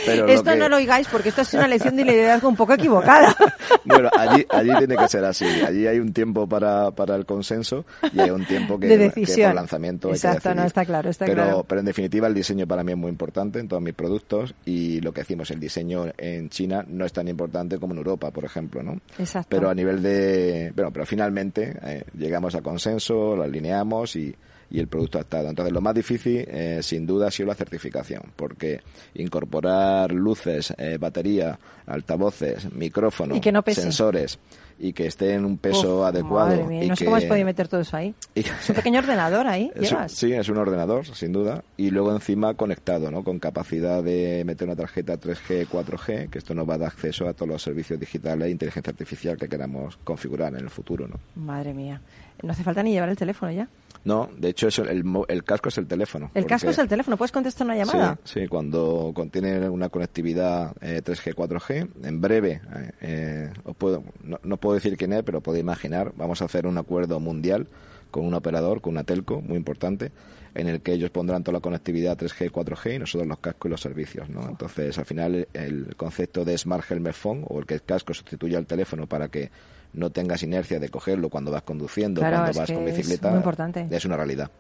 pero 0.06 0.28
esto 0.28 0.52
que- 0.52 0.56
no 0.56 0.68
lo 0.68 0.76
oigáis 0.76 1.08
porque 1.08 1.30
esto 1.30 1.40
es 1.42 1.52
una 1.54 1.66
lección 1.66 1.96
de 1.96 2.04
liderazgo 2.04 2.48
un 2.48 2.54
poco 2.54 2.74
equivocada. 2.74 3.34
Bueno, 3.84 4.08
allí, 4.18 4.44
allí 4.50 4.70
tiene 4.78 4.96
que 4.96 5.08
ser 5.08 5.24
así. 5.24 5.44
Allí 5.44 5.86
hay 5.86 5.98
un 6.00 6.12
tiempo 6.12 6.48
para, 6.48 6.90
para 6.90 7.14
el 7.14 7.24
consenso 7.24 7.84
y 8.12 8.18
hay 8.20 8.30
un 8.30 8.44
tiempo 8.44 8.78
que, 8.80 8.86
De 8.88 8.96
que 8.98 9.04
decisión. 9.04 9.50
por 9.50 9.54
lanzamiento 9.56 10.08
hay 10.08 10.12
que 10.14 10.16
Exacto, 10.26 10.54
no, 10.56 10.64
está 10.64 10.84
claro, 10.84 11.08
está 11.10 11.24
pero, 11.24 11.42
claro. 11.42 11.64
Pero 11.68 11.80
en 11.80 11.86
definitiva 11.86 12.26
el 12.26 12.34
diseño 12.34 12.66
para 12.66 12.82
mí 12.82 12.92
es 12.92 12.98
muy 12.98 13.10
importante 13.10 13.60
en 13.60 13.68
todos 13.68 13.80
mis 13.82 13.94
productos 13.94 14.54
y 14.64 15.00
lo 15.02 15.12
que 15.12 15.20
decimos, 15.20 15.50
el 15.52 15.60
diseño 15.60 16.06
en 16.18 16.48
China 16.50 16.84
no 16.88 17.04
es 17.04 17.12
tan 17.16 17.28
importante 17.28 17.78
como 17.78 17.92
en 17.94 17.98
Europa, 17.98 18.30
por 18.30 18.44
ejemplo, 18.44 18.82
¿no? 18.82 19.00
Exacto. 19.18 19.48
Pero 19.50 19.68
a 19.70 19.74
nivel 19.74 20.02
de... 20.02 20.72
Bueno, 20.76 20.90
pero 20.92 21.04
finalmente 21.06 21.76
eh, 21.82 22.04
llegamos 22.16 22.54
a 22.54 22.60
consenso, 22.62 23.34
lo 23.34 23.42
alineamos 23.42 24.14
y, 24.16 24.34
y 24.70 24.78
el 24.78 24.86
producto 24.86 25.18
ha 25.18 25.22
estado. 25.22 25.48
Entonces 25.48 25.72
lo 25.72 25.80
más 25.80 25.94
difícil, 25.94 26.44
eh, 26.46 26.80
sin 26.82 27.06
duda, 27.06 27.28
ha 27.28 27.30
sido 27.30 27.48
la 27.48 27.54
certificación, 27.54 28.22
porque 28.36 28.80
incorporar 29.14 30.12
luces, 30.12 30.72
eh, 30.76 30.98
batería, 30.98 31.58
altavoces, 31.86 32.72
micrófono, 32.72 33.34
Y 33.34 33.40
que 33.40 33.52
no 33.52 33.62
pese. 33.62 33.80
sensores 33.82 34.38
y 34.78 34.92
que 34.92 35.06
esté 35.06 35.32
en 35.34 35.44
un 35.44 35.56
peso 35.58 36.00
Uf, 36.00 36.06
adecuado. 36.06 36.48
Madre 36.50 36.64
mía, 36.64 36.84
y 36.84 36.88
no 36.88 36.96
sé 36.96 37.00
que- 37.00 37.04
cómo 37.06 37.16
has 37.16 37.24
podido 37.24 37.46
meter 37.46 37.68
todo 37.68 37.80
eso 37.80 37.96
ahí. 37.96 38.14
y- 38.34 38.40
Es 38.40 38.68
un 38.68 38.76
pequeño 38.76 38.98
ordenador 38.98 39.46
ahí, 39.46 39.70
es 39.74 39.90
un- 39.92 40.08
sí, 40.08 40.32
es 40.32 40.48
un 40.48 40.58
ordenador, 40.58 41.06
sin 41.06 41.32
duda. 41.32 41.64
Y 41.76 41.90
luego 41.90 42.12
encima 42.12 42.54
conectado, 42.54 43.10
¿no? 43.10 43.24
Con 43.24 43.38
capacidad 43.38 44.02
de 44.02 44.42
meter 44.44 44.66
una 44.68 44.76
tarjeta 44.76 45.16
3G, 45.18 45.66
4G, 45.68 46.28
que 46.28 46.38
esto 46.38 46.54
nos 46.54 46.68
va 46.68 46.74
a 46.74 46.78
dar 46.78 46.88
acceso 46.88 47.26
a 47.28 47.32
todos 47.32 47.48
los 47.48 47.62
servicios 47.62 47.98
digitales 47.98 48.48
e 48.48 48.50
inteligencia 48.50 48.90
artificial 48.90 49.36
que 49.36 49.48
queramos 49.48 49.96
configurar 50.04 50.52
en 50.54 50.60
el 50.60 50.70
futuro, 50.70 51.08
¿no? 51.08 51.18
Madre 51.36 51.72
mía. 51.72 52.00
No 52.42 52.52
hace 52.52 52.62
falta 52.62 52.82
ni 52.82 52.92
llevar 52.92 53.08
el 53.08 53.16
teléfono 53.16 53.50
ya. 53.52 53.68
No, 54.04 54.30
de 54.36 54.48
hecho 54.50 54.68
eso, 54.68 54.82
el, 54.84 55.04
mo- 55.04 55.24
el 55.28 55.42
casco 55.44 55.68
es 55.68 55.78
el 55.78 55.86
teléfono. 55.86 56.30
El 56.34 56.46
casco 56.46 56.70
es 56.70 56.78
el 56.78 56.88
teléfono, 56.88 57.16
puedes 57.16 57.32
contestar 57.32 57.66
una 57.66 57.76
llamada. 57.76 58.18
Sí, 58.24 58.40
sí, 58.40 58.48
cuando 58.48 59.12
contiene 59.14 59.68
una 59.68 59.88
conectividad 59.88 60.72
eh, 60.80 61.02
3G, 61.04 61.34
4G, 61.34 61.88
en 62.04 62.20
breve, 62.20 62.60
eh, 62.76 62.90
eh, 63.00 63.52
os 63.64 63.76
puedo, 63.76 64.02
no, 64.22 64.38
no 64.42 64.56
puedo 64.58 64.74
decir 64.74 64.96
quién 64.96 65.12
es, 65.12 65.22
pero 65.22 65.40
podéis 65.40 65.62
imaginar, 65.62 66.12
vamos 66.16 66.42
a 66.42 66.44
hacer 66.46 66.66
un 66.66 66.78
acuerdo 66.78 67.18
mundial 67.20 67.66
con 68.10 68.24
un 68.24 68.34
operador, 68.34 68.80
con 68.80 68.92
una 68.92 69.04
telco, 69.04 69.40
muy 69.42 69.56
importante, 69.56 70.12
en 70.56 70.68
el 70.68 70.80
que 70.80 70.92
ellos 70.92 71.10
pondrán 71.10 71.44
toda 71.44 71.58
la 71.58 71.60
conectividad 71.60 72.16
3G, 72.18 72.50
4G 72.50 72.96
y 72.96 72.98
nosotros 72.98 73.28
los 73.28 73.38
cascos 73.38 73.68
y 73.68 73.70
los 73.70 73.80
servicios, 73.80 74.28
¿no? 74.30 74.48
Entonces, 74.48 74.96
al 74.98 75.04
final, 75.04 75.46
el 75.52 75.94
concepto 75.96 76.44
de 76.44 76.56
Smart 76.56 76.84
Helmet 76.90 77.14
Phone, 77.14 77.44
o 77.48 77.58
el 77.60 77.66
que 77.66 77.74
el 77.74 77.82
casco 77.82 78.14
sustituya 78.14 78.58
al 78.58 78.66
teléfono 78.66 79.06
para 79.06 79.28
que 79.28 79.50
no 79.92 80.10
tengas 80.10 80.42
inercia 80.42 80.78
de 80.78 80.88
cogerlo 80.90 81.30
cuando 81.30 81.50
vas 81.50 81.62
conduciendo, 81.62 82.20
Claro, 82.20 82.36
cuando 82.36 82.50
es 82.50 82.56
vas 82.58 82.70
con 82.70 82.88
es 82.88 82.96
bicicleta, 82.96 83.28
muy 83.30 83.38
importante. 83.38 83.86
es 83.90 84.04
una 84.04 84.16
realidad. 84.16 84.50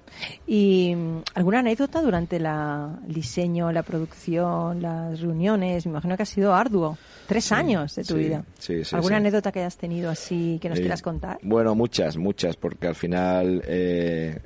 ¿Y 0.46 0.94
mm, 0.96 1.22
alguna 1.34 1.58
anécdota 1.58 2.00
durante 2.00 2.38
la, 2.38 2.98
el 3.06 3.12
diseño, 3.14 3.70
la 3.72 3.82
producción, 3.82 4.80
las 4.80 5.20
reuniones? 5.20 5.84
Me 5.86 5.90
imagino 5.90 6.16
que 6.16 6.22
ha 6.22 6.26
sido 6.26 6.54
arduo. 6.54 6.96
Tres 7.26 7.52
años 7.52 7.94
de 7.96 8.04
tu 8.04 8.14
sí, 8.14 8.20
vida. 8.20 8.44
sí, 8.58 8.84
sí, 8.84 8.94
¿Alguna 8.96 9.16
anécdota 9.16 9.50
que 9.52 9.58
hayas 9.60 9.76
tenido 9.76 10.10
así 10.10 10.58
que 10.60 10.68
nos 10.70 10.78
Eh, 10.78 10.82
quieras 10.82 11.02
contar? 11.02 11.38
Bueno, 11.42 11.74
muchas, 11.74 12.16
muchas, 12.16 12.56
porque 12.56 12.86
al 12.86 12.94
final 12.94 13.62
eh, 13.66 14.38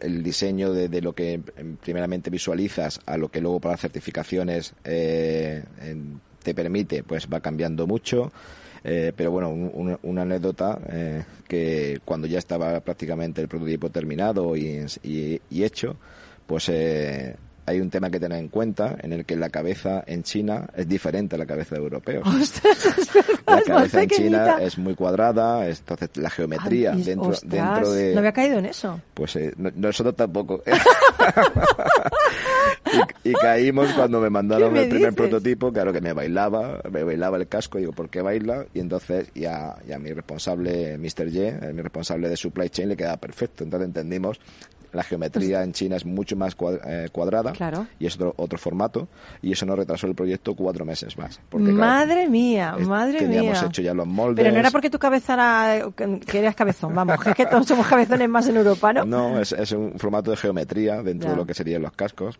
el 0.00 0.22
diseño 0.22 0.72
de, 0.72 0.88
lo 1.00 1.12
que 1.14 1.40
em, 1.56 1.76
primeramente 1.76 2.30
visualizas 2.30 3.00
a 3.06 3.16
lo 3.16 3.28
que 3.30 3.40
luego 3.40 3.60
para 3.60 3.72
las 3.74 3.80
certificaciones 3.80 4.74
eh, 4.84 5.62
en- 5.82 6.20
te 6.42 6.54
permite, 6.54 7.02
pues 7.02 7.28
va 7.32 7.40
cambiando 7.40 7.86
mucho. 7.86 8.32
Eh, 8.82 9.12
pero 9.14 9.30
bueno, 9.30 9.50
un- 9.50 9.70
un- 9.74 9.98
una 10.04 10.22
anécdota 10.22 10.78
eh, 10.88 11.22
que 11.46 12.00
cuando 12.04 12.26
ya 12.26 12.38
estaba 12.38 12.80
prácticamente 12.80 13.42
el 13.42 13.48
prototipo 13.48 13.90
terminado 13.90 14.56
y, 14.56 14.86
y- 15.02 15.40
y 15.50 15.64
hecho, 15.64 15.96
pues 16.46 16.68
eh, 16.70 17.36
hay 17.66 17.80
un 17.80 17.90
tema 17.90 18.10
que 18.10 18.18
tener 18.18 18.38
en 18.38 18.48
cuenta 18.48 18.96
en 19.02 19.12
el 19.12 19.24
que 19.24 19.36
la 19.36 19.48
cabeza 19.50 20.02
en 20.06 20.22
China 20.24 20.68
es 20.74 20.88
diferente 20.88 21.36
a 21.36 21.38
la 21.38 21.46
cabeza 21.46 21.76
de 21.76 21.82
europeos. 21.82 22.26
¡Ostras, 22.26 22.84
es 22.98 23.12
verdad! 23.14 23.34
La 23.46 23.62
cabeza 23.62 24.02
en 24.02 24.08
China 24.08 24.56
es 24.60 24.78
muy 24.78 24.94
cuadrada, 24.94 25.68
es- 25.68 25.78
entonces 25.80 26.10
la 26.16 26.30
geometría 26.30 26.92
Ay, 26.94 27.02
dentro, 27.02 27.28
ostras, 27.30 27.50
dentro 27.50 27.92
de... 27.92 28.12
No 28.14 28.18
había 28.20 28.32
caído 28.32 28.58
en 28.58 28.66
eso. 28.66 29.00
Pues 29.14 29.36
eh, 29.36 29.52
no- 29.56 29.70
nosotros 29.76 30.16
tampoco. 30.16 30.62
y, 33.24 33.30
y 33.30 33.32
caímos 33.34 33.92
cuando 33.92 34.20
me 34.20 34.30
mandaron 34.30 34.70
¿Qué 34.70 34.74
me 34.74 34.82
el 34.84 34.88
primer 34.88 35.10
dices? 35.10 35.28
prototipo, 35.28 35.72
claro 35.72 35.92
que 35.92 36.00
me 36.00 36.12
bailaba, 36.12 36.80
me 36.90 37.04
bailaba 37.04 37.36
el 37.36 37.46
casco, 37.46 37.78
digo, 37.78 37.92
¿por 37.92 38.08
qué 38.08 38.20
baila? 38.22 38.64
Y 38.74 38.80
entonces 38.80 39.28
ya, 39.34 39.76
ya 39.86 39.98
mi 39.98 40.12
responsable, 40.12 40.98
Mr. 40.98 41.28
Y, 41.28 41.38
eh, 41.40 41.72
mi 41.74 41.82
responsable 41.82 42.28
de 42.28 42.36
supply 42.36 42.68
chain, 42.70 42.88
le 42.88 42.96
quedaba 42.96 43.16
perfecto. 43.18 43.64
Entonces 43.64 43.86
entendimos 43.86 44.40
la 44.92 45.02
geometría 45.02 45.62
en 45.62 45.72
China 45.72 45.96
es 45.96 46.04
mucho 46.04 46.36
más 46.36 46.56
eh, 46.86 47.08
cuadrada 47.12 47.52
Claro. 47.52 47.86
y 47.98 48.06
es 48.06 48.16
otro, 48.16 48.34
otro 48.36 48.58
formato 48.58 49.08
y 49.42 49.52
eso 49.52 49.64
nos 49.66 49.76
retrasó 49.78 50.06
el 50.06 50.14
proyecto 50.14 50.54
cuatro 50.54 50.84
meses 50.84 51.16
más. 51.16 51.40
porque, 51.48 51.66
claro, 51.66 51.78
madre 51.78 52.28
mía, 52.28 52.74
es- 52.78 52.86
madre 52.88 53.18
teníamos 53.18 53.52
mía. 53.60 53.68
hecho 53.68 53.82
ya 53.82 53.94
los 53.94 54.06
moldes. 54.06 54.42
Pero 54.42 54.52
no 54.54 54.58
era 54.60 54.70
porque 54.70 54.90
tu 54.90 54.98
cabeza 54.98 55.34
era, 55.34 55.86
que 56.26 56.38
eras 56.38 56.54
cabezón, 56.54 56.94
vamos, 56.94 57.20
que 57.22 57.30
es 57.30 57.36
que 57.36 57.46
todos 57.46 57.66
somos 57.66 57.86
cabezones 57.86 58.28
más 58.28 58.46
en 58.48 58.56
Europa, 58.56 58.92
¿no? 58.92 59.04
No, 59.04 59.40
es, 59.40 59.52
es 59.52 59.72
un 59.72 59.98
formato 59.98 60.30
de 60.30 60.36
geometría 60.36 61.02
dentro 61.02 61.28
Ya. 61.28 61.32
de 61.32 61.36
lo 61.36 61.46
que 61.46 61.54
serían 61.54 61.82
los 61.82 61.92
cascos. 61.92 62.38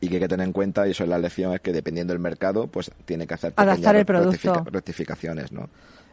Y 0.00 0.08
que 0.08 0.16
hay 0.16 0.20
que 0.20 0.28
tener 0.28 0.46
en 0.46 0.52
cuenta, 0.52 0.86
y 0.86 0.92
eso 0.92 1.02
es 1.04 1.08
la 1.10 1.18
lección, 1.18 1.52
es 1.52 1.60
que 1.60 1.72
dependiendo 1.72 2.12
del 2.12 2.20
mercado, 2.20 2.66
pues 2.68 2.90
tiene 3.06 3.26
que 3.26 3.34
hacer 3.34 3.52
Adaptar 3.56 3.96
el 3.96 4.04
producto. 4.06 4.30
rectifica- 4.52 4.70
rectificaciones, 4.70 5.52
¿no? 5.52 5.68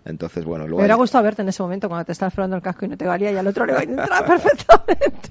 Entonces, 0.07 0.45
bueno, 0.45 0.63
Me 0.63 0.69
luego... 0.69 0.79
hubiera 0.81 0.93
hay- 0.95 0.99
gustado 0.99 1.23
verte 1.23 1.41
en 1.41 1.49
ese 1.49 1.61
momento 1.61 1.87
cuando 1.89 2.05
te 2.05 2.11
estabas 2.13 2.33
probando 2.33 2.55
el 2.55 2.61
casco 2.61 2.85
y 2.85 2.87
no 2.89 2.97
te 2.97 3.05
valía 3.05 3.31
y 3.31 3.37
al 3.37 3.47
otro 3.47 3.65
le 3.65 3.73
va 3.73 3.79
a 3.79 3.83
entrar 3.83 4.25
perfectamente. 4.25 5.29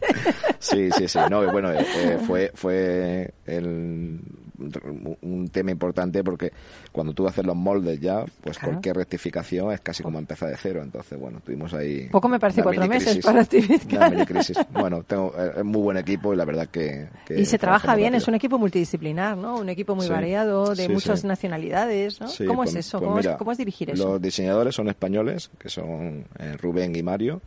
Sí, 0.58 0.90
sí, 0.92 1.08
sí. 1.08 1.18
No, 1.30 1.50
bueno, 1.50 1.72
eh, 1.72 1.78
eh, 1.96 2.18
fue, 2.26 2.50
fue 2.54 3.32
el, 3.46 4.20
un, 4.58 5.48
tema 5.48 5.70
importante 5.70 6.22
porque 6.24 6.52
cuando 6.92 7.12
tú 7.12 7.26
haces 7.26 7.44
los 7.44 7.56
moldes 7.56 8.00
ya, 8.00 8.24
pues 8.42 8.58
Claro. 8.58 8.72
cualquier 8.74 8.96
rectificación 8.96 9.72
es 9.72 9.80
casi 9.80 10.02
como 10.02 10.18
empezar 10.18 10.48
de 10.50 10.56
cero. 10.56 10.80
Entonces, 10.82 11.18
bueno, 11.18 11.40
tuvimos 11.44 11.72
ahí. 11.74 12.08
Poco 12.10 12.28
me 12.28 12.38
parece 12.38 12.62
cuatro 12.62 12.86
meses 12.86 13.18
para 13.24 13.44
ti, 13.44 13.60
crisis. 14.26 14.58
Bueno, 14.70 15.02
tengo 15.02 15.32
eh, 15.38 15.52
es 15.58 15.64
muy 15.64 15.82
buen 15.82 15.96
equipo 15.96 16.32
y 16.32 16.36
la 16.36 16.44
verdad 16.44 16.68
que. 16.68 17.08
que 17.26 17.40
Y 17.40 17.44
se 17.44 17.58
trabaja 17.58 17.94
bien, 17.94 18.14
es 18.14 18.22
rápido. 18.22 18.32
un 18.32 18.34
equipo 18.36 18.58
multidisciplinar, 18.58 19.36
¿no? 19.36 19.56
Un 19.58 19.68
equipo 19.68 19.94
muy 19.94 20.06
Sí. 20.06 20.12
variado, 20.12 20.74
de 20.74 20.86
Sí, 20.86 20.92
muchas 20.92 21.20
sí. 21.20 21.26
nacionalidades, 21.26 22.20
¿no? 22.20 22.28
¿Cómo 22.46 22.62
pues- 22.62 22.70
es 22.70 22.76
eso? 22.86 22.98
pues 22.98 23.08
¿Cómo, 23.08 23.18
es, 23.20 23.26
mira, 23.26 23.38
cómo 23.38 23.52
es 23.52 23.58
dirigir 23.58 23.90
eso? 23.90 24.08
Los 24.12 24.22
diseñadores 24.22 24.74
son 24.74 24.88
españoles, 24.88 25.50
que 25.58 25.68
son 25.68 26.24
eh, 26.38 26.56
Rubén 26.60 26.94
y 26.96 27.02
Mario. 27.02 27.40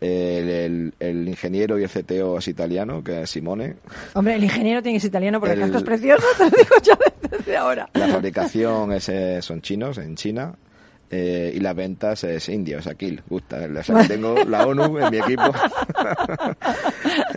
El, 0.00 0.48
el- 0.50 0.94
el 1.00 1.28
ingeniero 1.28 1.78
y 1.78 1.84
el 1.84 1.88
CTO 1.90 2.38
es 2.38 2.48
italiano, 2.48 3.02
que 3.02 3.22
es 3.22 3.30
Simone. 3.30 3.76
Hombre, 4.14 4.34
el 4.34 4.44
ingeniero 4.44 4.82
tiene 4.82 4.96
que 4.96 5.00
ser 5.00 5.08
italiano 5.08 5.40
porque 5.40 5.54
el, 5.54 5.60
casco 5.60 5.78
es 5.78 5.82
precioso, 5.84 6.24
te 6.38 6.44
lo 6.44 6.50
digo 6.50 6.76
ya 6.82 6.98
desde 7.30 7.56
ahora. 7.56 7.88
La 7.94 8.08
fabricación 8.08 8.92
es, 8.92 9.08
eh, 9.08 9.40
son 9.40 9.62
chinos, 9.62 9.96
en 9.98 10.14
China. 10.16 10.54
Eh, 11.10 11.52
y 11.54 11.60
las 11.60 11.74
ventas 11.76 12.24
es 12.24 12.48
indio, 12.48 12.78
es 12.78 12.86
Aquil, 12.86 13.22
gusta. 13.28 13.58
O 13.78 13.82
sea, 13.82 14.02
que 14.02 14.08
tengo 14.08 14.34
la 14.44 14.66
ONU 14.66 14.98
en 14.98 15.10
mi 15.10 15.18
equipo. 15.18 15.42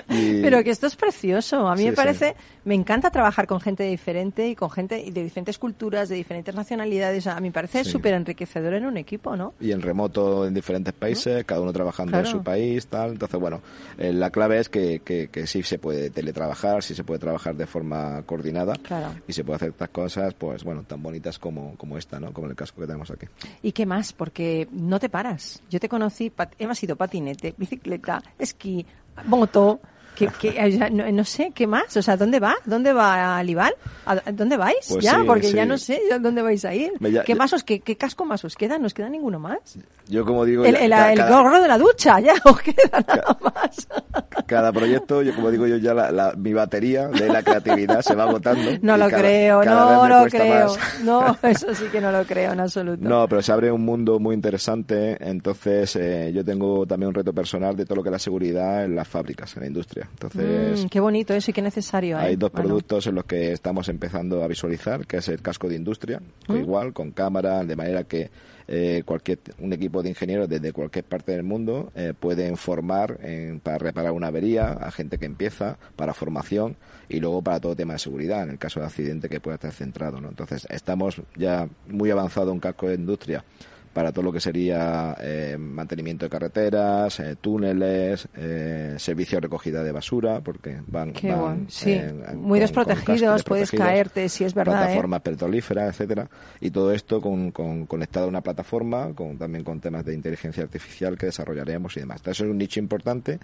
Y- 0.09 0.41
Pero 0.41 0.63
que 0.63 0.71
esto 0.71 0.87
es 0.87 0.95
precioso. 0.95 1.67
A 1.67 1.73
mí 1.75 1.81
Sí, 1.81 1.85
me 1.85 1.91
sí. 1.91 1.95
parece, 1.95 2.35
me 2.65 2.73
encanta 2.75 3.11
trabajar 3.11 3.45
con 3.47 3.61
gente 3.61 3.83
diferente 3.83 4.47
y 4.49 4.55
con 4.55 4.69
gente 4.71 4.95
de 5.11 5.23
diferentes 5.23 5.57
culturas, 5.59 6.09
de 6.09 6.15
diferentes 6.15 6.53
nacionalidades. 6.55 7.27
A 7.27 7.35
mí 7.39 7.49
me 7.49 7.51
parece 7.53 7.83
Sí. 7.83 7.91
súper 7.91 8.13
enriquecedor 8.15 8.73
en 8.73 8.85
un 8.85 8.97
equipo, 8.97 9.35
¿no? 9.35 9.53
y 9.59 9.71
en 9.71 9.81
remoto 9.81 10.47
en 10.47 10.53
diferentes 10.53 10.93
países, 10.93 11.45
cada 11.45 11.61
uno 11.61 11.71
trabajando 11.71 12.11
Claro. 12.11 12.25
en 12.25 12.31
su 12.31 12.43
país, 12.43 12.87
tal. 12.87 13.11
Entonces, 13.11 13.39
bueno, 13.39 13.61
eh, 13.97 14.11
la 14.11 14.29
clave 14.31 14.59
es 14.59 14.69
que, 14.69 15.01
que, 15.01 15.27
que 15.29 15.45
sí 15.47 15.61
se 15.63 15.77
puede 15.79 16.09
teletrabajar, 16.09 16.81
sí 16.83 16.95
se 16.95 17.03
puede 17.03 17.19
trabajar 17.19 17.55
de 17.55 17.67
forma 17.67 18.23
coordinada 18.25 18.73
Claro. 18.81 19.13
y 19.27 19.33
se 19.33 19.43
puede 19.43 19.57
hacer 19.57 19.69
estas 19.69 19.89
cosas, 19.89 20.33
pues 20.33 20.63
bueno, 20.63 20.83
tan 20.83 21.01
bonitas 21.03 21.37
como, 21.39 21.75
como 21.77 21.97
esta, 21.97 22.19
¿no? 22.19 22.33
Como 22.33 22.47
el 22.47 22.55
casco 22.55 22.81
que 22.81 22.87
tenemos 22.87 23.11
aquí. 23.11 23.27
¿Y 23.61 23.71
qué 23.73 23.85
más? 23.85 24.13
Porque 24.13 24.67
no 24.71 24.99
te 24.99 25.09
paras. 25.09 25.61
Yo 25.69 25.79
te 25.79 25.89
conocí, 25.89 26.29
pat- 26.29 26.53
hemos 26.59 26.81
ido 26.83 26.95
patinete, 26.95 27.53
bicicleta, 27.57 28.21
esquí, 28.37 28.85
moto. 29.25 29.79
O 30.27 30.71
sea, 30.71 30.89
no, 30.89 31.11
no 31.11 31.23
sé, 31.23 31.51
¿qué 31.53 31.67
más? 31.67 31.95
O 31.97 32.01
sea, 32.01 32.17
¿dónde 32.17 32.39
va? 32.39 32.55
¿Dónde 32.65 32.93
va 32.93 33.41
Lival? 33.43 33.73
¿A 34.05 34.31
dónde 34.31 34.57
vais? 34.57 34.77
Pues 34.89 35.03
ya, 35.03 35.15
sí, 35.19 35.23
porque 35.25 35.51
ya 35.51 35.65
no 35.65 35.77
sé 35.77 36.01
dónde 36.19 36.41
vais 36.41 36.65
a 36.65 36.73
ir. 36.73 36.91
Ya- 36.99 37.23
¿Qué 37.23 37.33
ya- 37.33 37.37
más 37.37 37.53
os, 37.53 37.63
qué, 37.63 37.79
qué 37.81 37.95
casco 37.95 38.25
más 38.25 38.43
os 38.45 38.55
queda? 38.55 38.77
¿No 38.79 38.87
os 38.87 38.93
queda 38.93 39.09
ninguno 39.09 39.39
más? 39.39 39.59
Yo 40.07 40.25
como 40.25 40.43
digo, 40.45 40.65
El, 40.65 40.73
ya- 40.89 41.11
el, 41.11 41.17
cada, 41.19 41.29
gorro 41.41 41.61
de 41.61 41.67
la 41.67 41.77
ducha, 41.77 42.19
ya 42.19 42.33
os 42.45 42.59
queda 42.61 43.03
nada 43.07 43.37
más. 43.41 43.87
cada 44.47 44.71
proyecto, 44.71 45.21
yo 45.21 45.35
como 45.35 45.51
digo 45.51 45.67
yo, 45.67 45.77
ya 45.77 45.93
la, 45.93 46.11
la- 46.11 46.33
mi 46.35 46.53
batería 46.53 47.07
de 47.07 47.27
la 47.27 47.43
creatividad 47.43 48.01
se 48.01 48.15
va 48.15 48.23
agotando. 48.23 48.71
No 48.81 48.97
lo 48.97 49.07
cada- 49.09 49.21
creo, 49.21 49.61
cada 49.61 50.07
no 50.07 50.23
lo 50.23 50.25
creo. 50.29 50.65
más. 50.67 51.03
No, 51.03 51.37
eso 51.43 51.73
sí 51.75 51.85
que 51.91 52.01
no 52.01 52.11
lo 52.11 52.23
creo 52.25 52.53
en 52.53 52.59
absoluto. 52.59 53.07
No, 53.07 53.27
pero 53.27 53.41
se 53.41 53.51
abre 53.51 53.71
un 53.71 53.85
mundo 53.85 54.19
muy 54.19 54.33
interesante. 54.33 55.17
Entonces, 55.19 55.95
eh, 55.95 56.31
yo 56.33 56.43
tengo 56.43 56.85
también 56.87 57.09
un 57.09 57.13
reto 57.13 57.31
personal 57.33 57.75
de 57.75 57.85
todo 57.85 57.97
lo 57.97 58.03
que 58.03 58.09
es 58.09 58.13
la 58.13 58.19
seguridad 58.19 58.83
en 58.85 58.95
las 58.95 59.07
fábricas, 59.07 59.55
en 59.55 59.61
la 59.61 59.67
industria. 59.67 60.08
Entonces, 60.11 60.85
Mm, 60.85 60.87
qué 60.89 60.99
bonito 60.99 61.33
eso 61.33 61.51
y 61.51 61.53
qué 61.53 61.61
necesario. 61.61 62.17
¿eh? 62.17 62.21
hay 62.21 62.35
dos 62.35 62.51
productos 62.51 63.07
en 63.07 63.15
los 63.15 63.23
que 63.25 63.51
estamos 63.53 63.87
empezando 63.89 64.43
a 64.43 64.47
visualizar, 64.47 65.05
que 65.07 65.17
es 65.17 65.27
el 65.29 65.41
casco 65.41 65.67
de 65.69 65.75
industria, 65.75 66.21
que 66.45 66.53
Mm. 66.53 66.57
igual, 66.61 66.93
con 66.93 67.11
cámara, 67.11 67.63
de 67.63 67.75
manera 67.75 68.03
que 68.03 68.29
eh, 68.71 69.01
cualquier 69.03 69.39
un 69.57 69.73
equipo 69.73 70.03
de 70.03 70.09
ingenieros 70.09 70.47
desde 70.47 70.71
cualquier 70.71 71.03
parte 71.03 71.31
del 71.31 71.41
mundo 71.41 71.91
eh, 71.95 72.13
pueden 72.19 72.55
formar 72.55 73.17
en- 73.23 73.59
para 73.61 73.79
reparar 73.79 74.11
una 74.11 74.27
avería 74.27 74.73
a 74.73 74.91
gente 74.91 75.17
que 75.17 75.25
empieza, 75.25 75.79
para 75.95 76.13
formación 76.13 76.75
y 77.07 77.19
luego 77.19 77.41
para 77.41 77.59
todo 77.59 77.75
tema 77.75 77.93
de 77.93 77.99
seguridad, 77.99 78.43
en 78.43 78.51
el 78.51 78.57
caso 78.59 78.79
de 78.79 78.85
accidente 78.85 79.27
que 79.27 79.39
pueda 79.39 79.55
estar 79.55 79.71
centrado. 79.71 80.21
¿no? 80.21 80.29
Entonces, 80.29 80.67
estamos 80.69 81.19
ya 81.35 81.67
muy 81.87 82.11
avanzado 82.11 82.51
en 82.51 82.59
casco 82.59 82.87
de 82.87 82.93
industria 82.93 83.43
para 83.99 84.13
todo 84.13 84.23
lo 84.23 84.31
que 84.31 84.39
sería 84.39 85.13
eh, 85.19 85.57
mantenimiento 85.59 86.25
de 86.25 86.29
carreteras, 86.29 87.19
eh, 87.19 87.35
túneles, 87.41 88.29
eh, 88.33 88.95
servicio 88.97 89.35
de 89.35 89.41
recogida 89.41 89.83
de 89.83 89.91
basura, 89.91 90.39
porque 90.39 90.77
van, 90.87 91.11
Qué 91.11 91.29
van, 91.29 91.39
bueno, 91.41 91.65
sí. 91.67 91.91
eh, 91.91 92.13
Muy 92.33 92.59
con- 92.59 92.59
desprotegidos, 92.61 93.43
con 93.43 93.49
puedes 93.49 93.71
caerte, 93.71 94.29
sí 94.29 94.45
es 94.45 94.53
verdad, 94.53 94.75
¿eh? 94.75 94.85
Plataformas 94.85 95.19
petrolíferas, 95.21 95.89
etcétera, 95.89 96.29
y 96.61 96.71
todo 96.71 96.93
esto 96.93 97.19
con, 97.19 97.51
con- 97.51 97.85
conectado 97.87 98.27
a 98.27 98.29
una 98.29 98.39
plataforma, 98.39 99.13
con, 99.13 99.37
también 99.37 99.65
con 99.65 99.81
temas 99.81 100.05
de 100.05 100.13
inteligencia 100.13 100.63
artificial 100.63 101.17
que 101.17 101.25
desarrollaremos 101.25 101.97
y 101.97 101.99
demás. 101.99 102.21
Entonces, 102.21 102.37
eso 102.37 102.45
es 102.45 102.51
un 102.51 102.57
nicho 102.57 102.79
importante. 102.79 103.37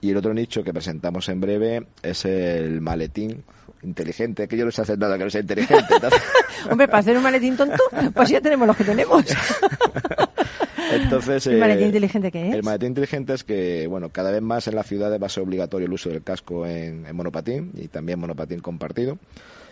Y 0.00 0.10
el 0.10 0.16
otro 0.16 0.32
nicho 0.32 0.64
que 0.64 0.72
presentamos 0.72 1.28
en 1.28 1.38
breve 1.42 1.86
es 2.02 2.24
el 2.24 2.80
maletín 2.80 3.44
inteligente, 3.82 4.48
que 4.48 4.56
yo 4.56 4.64
no 4.64 4.70
sé 4.70 4.82
hacer 4.82 4.98
nada 4.98 5.16
que 5.18 5.24
no 5.24 5.30
sea 5.30 5.40
inteligente. 5.40 5.94
Hombre, 6.70 6.86
para 6.88 6.98
hacer 6.98 7.16
un 7.16 7.22
maletín 7.22 7.56
tonto, 7.56 7.76
pues 8.14 8.28
ya 8.28 8.40
tenemos 8.40 8.66
los 8.66 8.76
que 8.76 8.84
tenemos. 8.84 9.24
Entonces, 10.90 11.46
¿El 11.46 11.58
maletín 11.58 11.84
eh, 11.84 11.86
inteligente 11.88 12.30
qué 12.32 12.48
es? 12.48 12.54
El 12.54 12.62
maletín 12.62 12.88
inteligente 12.88 13.34
es 13.34 13.44
que, 13.44 13.86
bueno, 13.88 14.08
cada 14.10 14.30
vez 14.30 14.40
más 14.40 14.66
en 14.68 14.74
las 14.74 14.86
ciudades 14.86 15.20
va 15.20 15.26
a 15.26 15.30
ser 15.30 15.42
obligatorio 15.42 15.86
el 15.86 15.92
uso 15.92 16.08
del 16.08 16.22
casco 16.22 16.66
en, 16.66 17.04
en 17.06 17.14
monopatín 17.16 17.72
y 17.74 17.88
también 17.88 18.18
monopatín 18.18 18.60
compartido. 18.60 19.18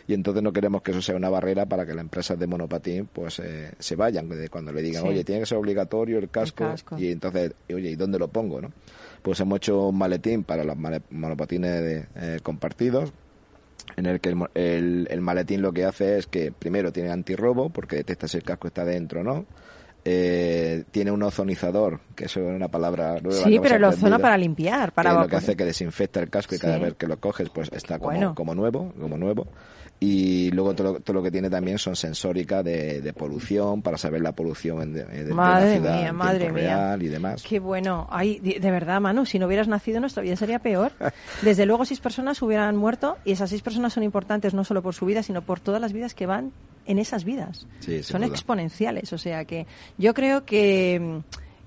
Y 0.08 0.14
entonces 0.14 0.42
no 0.42 0.52
queremos 0.52 0.82
que 0.82 0.92
eso 0.92 1.02
sea 1.02 1.16
una 1.16 1.28
barrera 1.30 1.66
para 1.66 1.84
que 1.86 1.92
las 1.94 2.02
empresas 2.02 2.38
de 2.38 2.46
monopatín 2.46 3.08
pues 3.12 3.40
eh, 3.40 3.72
se 3.78 3.96
vayan 3.96 4.28
cuando 4.50 4.72
le 4.72 4.82
digan, 4.82 5.02
Sí. 5.02 5.08
oye, 5.08 5.24
tiene 5.24 5.40
que 5.40 5.46
ser 5.46 5.58
obligatorio 5.58 6.18
el 6.18 6.28
casco, 6.28 6.64
casco. 6.64 6.98
y 6.98 7.10
entonces, 7.10 7.52
oye, 7.74 7.90
¿y 7.90 7.96
dónde 7.96 8.18
lo 8.18 8.28
pongo, 8.28 8.60
no? 8.60 8.70
Pues 9.22 9.40
hemos 9.40 9.56
hecho 9.56 9.88
un 9.88 9.98
maletín 9.98 10.44
para 10.44 10.62
los 10.62 10.76
monopatines 11.10 11.80
de- 11.82 12.06
eh, 12.14 12.38
compartidos 12.42 13.12
en 13.96 14.06
el 14.06 14.20
que 14.20 14.30
el, 14.30 14.38
el- 14.54 15.08
el 15.10 15.20
maletín 15.20 15.62
lo 15.62 15.72
que 15.72 15.84
hace 15.84 16.18
es 16.18 16.26
que 16.26 16.52
primero 16.52 16.92
tiene 16.92 17.10
antirrobo 17.10 17.70
porque 17.70 17.96
detecta 17.96 18.28
si 18.28 18.36
el 18.38 18.42
casco 18.42 18.68
está 18.68 18.84
dentro 18.84 19.20
o 19.20 19.24
no. 19.24 19.46
Eh, 20.04 20.84
tiene 20.92 21.10
un 21.10 21.22
ozonizador, 21.22 22.00
que 22.16 22.24
eso 22.24 22.40
es 22.40 22.56
una 22.56 22.68
palabra 22.68 23.20
nueva. 23.22 23.44
Sí, 23.44 23.58
pero 23.62 23.78
lo 23.78 23.92
zona 23.92 24.18
para 24.18 24.36
limpiar, 24.36 24.92
para 24.92 25.10
que 25.12 25.18
lo 25.20 25.28
que 25.28 25.36
hace 25.36 25.54
que 25.56 25.64
desinfecta 25.64 26.18
el 26.20 26.30
casco 26.30 26.54
y 26.54 26.58
cada 26.58 26.76
Sí. 26.78 26.82
vez 26.82 26.94
que 26.94 27.06
lo 27.06 27.20
coges 27.20 27.48
pues 27.50 27.70
está 27.72 27.98
como, 27.98 28.10
Bueno. 28.10 28.34
como 28.34 28.54
nuevo, 28.54 28.92
como 29.00 29.16
nuevo. 29.16 29.46
Y 29.98 30.50
luego 30.50 30.74
todo, 30.74 30.92
lo- 30.94 31.00
todo 31.00 31.14
lo 31.14 31.22
que 31.22 31.30
tiene 31.30 31.48
también 31.48 31.78
son 31.78 31.96
sensóricas 31.96 32.62
de, 32.62 33.00
de 33.00 33.12
polución 33.14 33.80
para 33.80 33.96
saber 33.96 34.20
la 34.20 34.32
polución 34.32 34.82
en, 34.82 34.92
de, 34.92 35.04
de- 35.04 35.24
de 35.24 35.34
la 35.34 35.72
ciudad 35.72 36.00
mía, 36.02 36.12
madre 36.12 36.38
tiempo 36.40 36.56
mía. 36.58 36.66
real 36.76 37.02
y 37.02 37.08
demás. 37.08 37.42
Qué 37.48 37.58
bueno. 37.60 38.06
Ay, 38.10 38.38
de 38.40 38.70
verdad, 38.70 39.00
Manu, 39.00 39.24
si 39.24 39.38
no 39.38 39.46
hubieras 39.46 39.68
nacido, 39.68 40.00
nuestra 40.00 40.22
vida 40.22 40.36
sería 40.36 40.58
peor. 40.58 40.92
Desde 41.42 41.64
luego, 41.64 41.86
seis 41.86 42.00
personas 42.00 42.42
hubieran 42.42 42.76
muerto 42.76 43.16
y 43.24 43.32
esas 43.32 43.48
seis 43.48 43.62
personas 43.62 43.94
son 43.94 44.02
importantes 44.02 44.52
no 44.52 44.64
solo 44.64 44.82
por 44.82 44.92
su 44.94 45.06
vida, 45.06 45.22
sino 45.22 45.40
por 45.40 45.60
todas 45.60 45.80
las 45.80 45.94
vidas 45.94 46.14
que 46.14 46.26
van 46.26 46.52
en 46.84 46.98
esas 46.98 47.24
vidas. 47.24 47.66
Sí, 47.80 48.02
son 48.02 48.20
duda. 48.20 48.30
exponenciales. 48.32 49.12
O 49.14 49.18
sea 49.18 49.46
que 49.46 49.66
yo 49.96 50.12
creo 50.12 50.44
que, 50.44 51.22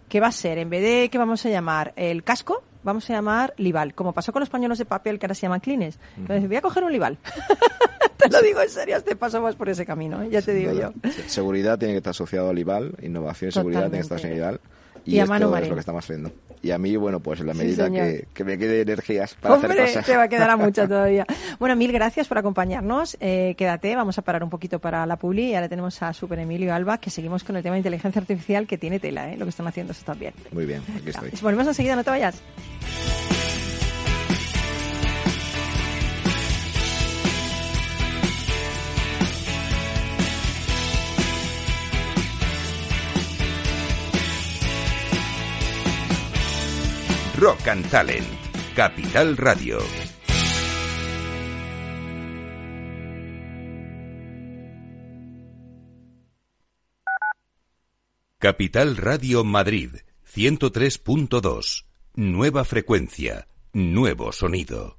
que 0.10 0.19
va 0.19 0.28
a 0.28 0.32
ser, 0.32 0.58
en 0.58 0.69
vez 0.69 0.82
de 0.82 1.10
que 1.10 1.17
vamos 1.17 1.45
a 1.45 1.50
llamar 1.50 1.93
el 1.95 2.24
casco, 2.24 2.63
vamos 2.84 3.10
a 3.10 3.13
llamar 3.13 3.54
Lival, 3.58 3.93
como 3.93 4.12
pasó 4.13 4.34
con 4.34 4.39
los 4.41 4.50
pañuelos 4.50 4.78
de 4.80 4.86
papel 4.86 5.19
que 5.19 5.26
ahora 5.28 5.36
se 5.36 5.41
llaman 5.43 5.60
clines. 5.60 6.00
Entonces, 6.17 6.48
voy 6.48 6.58
a 6.58 6.62
coger 6.62 6.84
un 6.84 6.91
Lival. 6.91 7.17
te 8.17 8.30
lo 8.30 8.41
digo 8.41 8.62
en 8.62 8.69
serio, 8.69 8.98
este 8.98 9.15
paso 9.15 9.41
más 9.41 9.56
por 9.56 9.69
ese 9.69 9.86
camino, 9.86 10.22
¿eh? 10.24 10.30
ya 10.32 10.41
te 10.41 10.54
digo 10.54 10.74
yo. 10.74 10.91
Se- 11.12 11.30
Seguridad 11.30 11.78
tiene 11.78 11.93
que 11.93 11.98
estar 12.00 12.12
asociado 12.12 12.50
al 12.50 12.60
IVAL, 12.60 12.95
innovación 13.02 13.50
y 13.50 13.52
seguridad 13.52 13.82
tiene 13.84 13.98
que 13.98 14.02
estar 14.02 14.17
asociado 14.17 14.34
al 14.48 14.54
IVAL. 14.56 14.62
Y, 15.06 15.15
Y 15.15 15.19
a 15.19 15.24
esto 15.24 15.34
Manu 15.34 15.56
es 15.56 15.69
lo 15.69 15.76
que 15.76 15.80
estamos 15.80 16.04
haciendo. 16.04 16.32
Y 16.62 16.72
a 16.72 16.78
mí, 16.78 16.95
bueno, 16.98 17.19
pues 17.19 17.39
en 17.39 17.48
la 17.48 17.54
medida 17.54 17.89
que, 17.89 18.28
que 18.34 18.43
me 18.43 18.58
quede 18.58 18.82
energías 18.82 19.36
para 19.36 19.56
hacer 19.56 19.69
Hombre, 19.69 19.86
cosas. 19.86 20.06
te 20.06 20.17
va 20.17 20.24
a 20.24 20.28
quedar 20.28 20.50
a 20.50 20.58
mucha 20.58 20.88
todavía. 20.88 21.26
Bueno, 21.60 21.76
mil 21.76 21.91
gracias 21.91 22.28
por 22.28 22.38
acompañarnos. 22.38 23.17
Eh, 23.19 23.56
quédate, 23.58 23.95
vamos 23.95 24.17
a 24.17 24.22
parar 24.22 24.43
un 24.43 24.50
poquito 24.50 24.80
para 24.80 25.06
la 25.06 25.17
publi 25.17 25.52
y 25.52 25.56
ahora 25.56 25.69
tenemos 25.69 26.02
a 26.02 26.13
Super 26.13 26.39
Emilio 26.39 26.74
Alba, 26.74 26.98
que 26.98 27.10
seguimos 27.10 27.43
con 27.43 27.56
el 27.56 27.63
tema 27.63 27.76
de 27.76 27.80
inteligencia 27.80 28.19
artificial 28.19 28.67
que 28.67 28.78
tiene 28.78 29.00
tela, 29.00 29.32
¿eh? 29.32 29.38
lo 29.38 29.45
que 29.45 29.50
están 29.50 29.67
haciendo 29.67 29.93
eso 29.93 30.04
también. 30.06 30.34
Muy 30.52 30.65
bien, 30.65 30.82
aquí 30.95 31.10
estoy. 31.10 31.32
Volvemos 31.41 31.67
enseguida, 31.67 31.95
no 31.95 32.04
te 32.04 32.10
vayas. 32.10 32.41
Rock 47.39 47.67
and 47.67 47.89
Talent. 47.89 48.28
Capital 48.75 49.38
Radio. 49.38 49.80
Capital 58.38 58.97
Radio 58.97 59.45
Madrid 59.45 60.02
103.2. 60.36 61.86
Nueva 62.15 62.65
frecuencia. 62.65 63.47
Nuevo 63.71 64.34
sonido. 64.34 64.98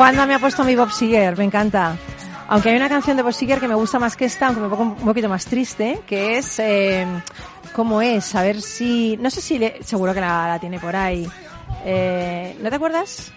Juanda 0.00 0.24
me 0.24 0.34
ha 0.34 0.38
puesto 0.38 0.64
mi 0.64 0.74
Bob 0.74 0.90
Seger, 0.90 1.36
me 1.36 1.44
encanta. 1.44 1.94
Aunque 2.48 2.70
hay 2.70 2.76
una 2.76 2.88
canción 2.88 3.18
de 3.18 3.22
Bob 3.22 3.34
Seger 3.34 3.60
que 3.60 3.68
me 3.68 3.74
gusta 3.74 3.98
más 3.98 4.16
que 4.16 4.24
esta, 4.24 4.46
aunque 4.46 4.62
me 4.62 4.68
pongo 4.70 4.82
un 4.84 4.96
poquito 4.96 5.28
más 5.28 5.44
triste, 5.44 6.00
que 6.06 6.38
es... 6.38 6.58
Eh, 6.58 7.06
¿Cómo 7.74 8.00
es? 8.00 8.34
A 8.34 8.40
ver 8.42 8.62
si... 8.62 9.18
No 9.20 9.28
sé 9.28 9.42
si... 9.42 9.58
le- 9.58 9.82
seguro 9.84 10.14
que 10.14 10.22
la, 10.22 10.48
la 10.48 10.58
tiene 10.58 10.80
por 10.80 10.96
ahí. 10.96 11.28
Eh, 11.84 12.56
¿No 12.62 12.70
te 12.70 12.76
acuerdas? 12.76 13.30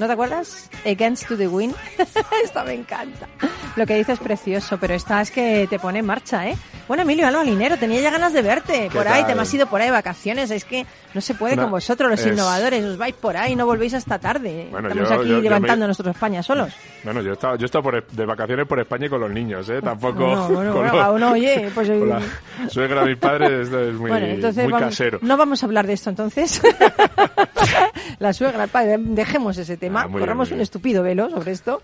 ¿No 0.00 0.08
te 0.08 0.12
acuerdas? 0.14 0.68
Against 0.84 1.28
to 1.28 1.36
the 1.36 1.46
Wind. 1.46 1.76
esta 2.44 2.64
me 2.64 2.74
encanta. 2.74 3.28
Lo 3.76 3.86
que 3.86 3.94
dices 3.96 4.14
es 4.14 4.20
precioso, 4.20 4.76
pero 4.78 4.92
esta 4.94 5.20
es 5.22 5.30
que 5.30 5.66
te 5.70 5.78
pone 5.78 6.00
en 6.00 6.06
marcha, 6.06 6.46
¿eh? 6.48 6.56
Bueno, 6.88 7.04
Emilio 7.04 7.26
Alba 7.26 7.42
Linero, 7.42 7.78
tenía 7.78 8.00
ya 8.02 8.10
ganas 8.10 8.32
de 8.34 8.42
verte 8.42 8.90
por 8.92 9.08
ahí, 9.08 9.24
te 9.24 9.34
me 9.34 9.42
has 9.42 9.54
ido 9.54 9.66
por 9.66 9.80
ahí 9.80 9.86
de 9.86 9.92
vacaciones, 9.92 10.50
es 10.50 10.64
que 10.66 10.84
no 11.14 11.20
se 11.22 11.34
puede 11.34 11.54
Una- 11.54 11.62
con 11.62 11.70
vosotros, 11.72 12.10
los 12.10 12.20
es- 12.20 12.26
innovadores, 12.26 12.84
os 12.84 12.98
vais 12.98 13.14
por 13.14 13.36
ahí, 13.36 13.56
no 13.56 13.64
volvéis 13.64 13.94
hasta 13.94 14.18
tarde. 14.18 14.68
Bueno, 14.70 14.88
Estamos 14.88 15.08
yo- 15.08 15.14
aquí 15.20 15.28
yo- 15.28 15.36
yo 15.36 15.42
levantando 15.42 15.84
me- 15.84 15.86
nuestra 15.86 16.10
España 16.10 16.42
solos. 16.42 16.74
Bueno, 17.04 17.22
yo 17.22 17.30
he 17.30 17.32
estado, 17.32 17.56
yo 17.56 17.62
he 17.62 17.66
estado 17.66 17.82
por- 17.82 18.06
de 18.06 18.26
vacaciones 18.26 18.66
por 18.66 18.78
España 18.80 19.06
y 19.06 19.08
con 19.08 19.20
los 19.20 19.30
niños, 19.30 19.66
¿eh? 19.70 19.80
Tampoco... 19.80 20.18
Bueno, 20.26 20.48
bueno, 20.48 20.72
con 20.72 20.82
bueno, 20.88 20.96
los- 21.06 21.14
uno, 21.16 21.30
oye, 21.32 21.70
pues... 21.74 21.88
con 21.88 22.08
la 22.10 22.20
suegra 22.68 23.00
de 23.02 23.06
mis 23.10 23.18
padres 23.18 23.50
esto 23.68 23.80
es 23.80 23.94
muy, 23.94 24.10
bueno, 24.10 24.26
entonces 24.26 24.64
muy 24.64 24.72
vamos- 24.74 24.88
casero. 24.90 25.18
no 25.22 25.36
vamos 25.38 25.62
a 25.62 25.66
hablar 25.66 25.86
de 25.86 25.92
esto 25.94 26.10
entonces. 26.10 26.60
la 28.18 28.32
suegra, 28.32 28.64
el 28.64 28.70
padre, 28.70 28.96
dejemos 28.98 29.56
ese 29.58 29.76
tema, 29.76 30.02
Ah, 30.02 30.06
bien, 30.06 30.18
corramos 30.20 30.48
un 30.48 30.56
bien. 30.56 30.62
estúpido 30.62 31.02
velo 31.02 31.30
sobre 31.30 31.52
esto. 31.52 31.82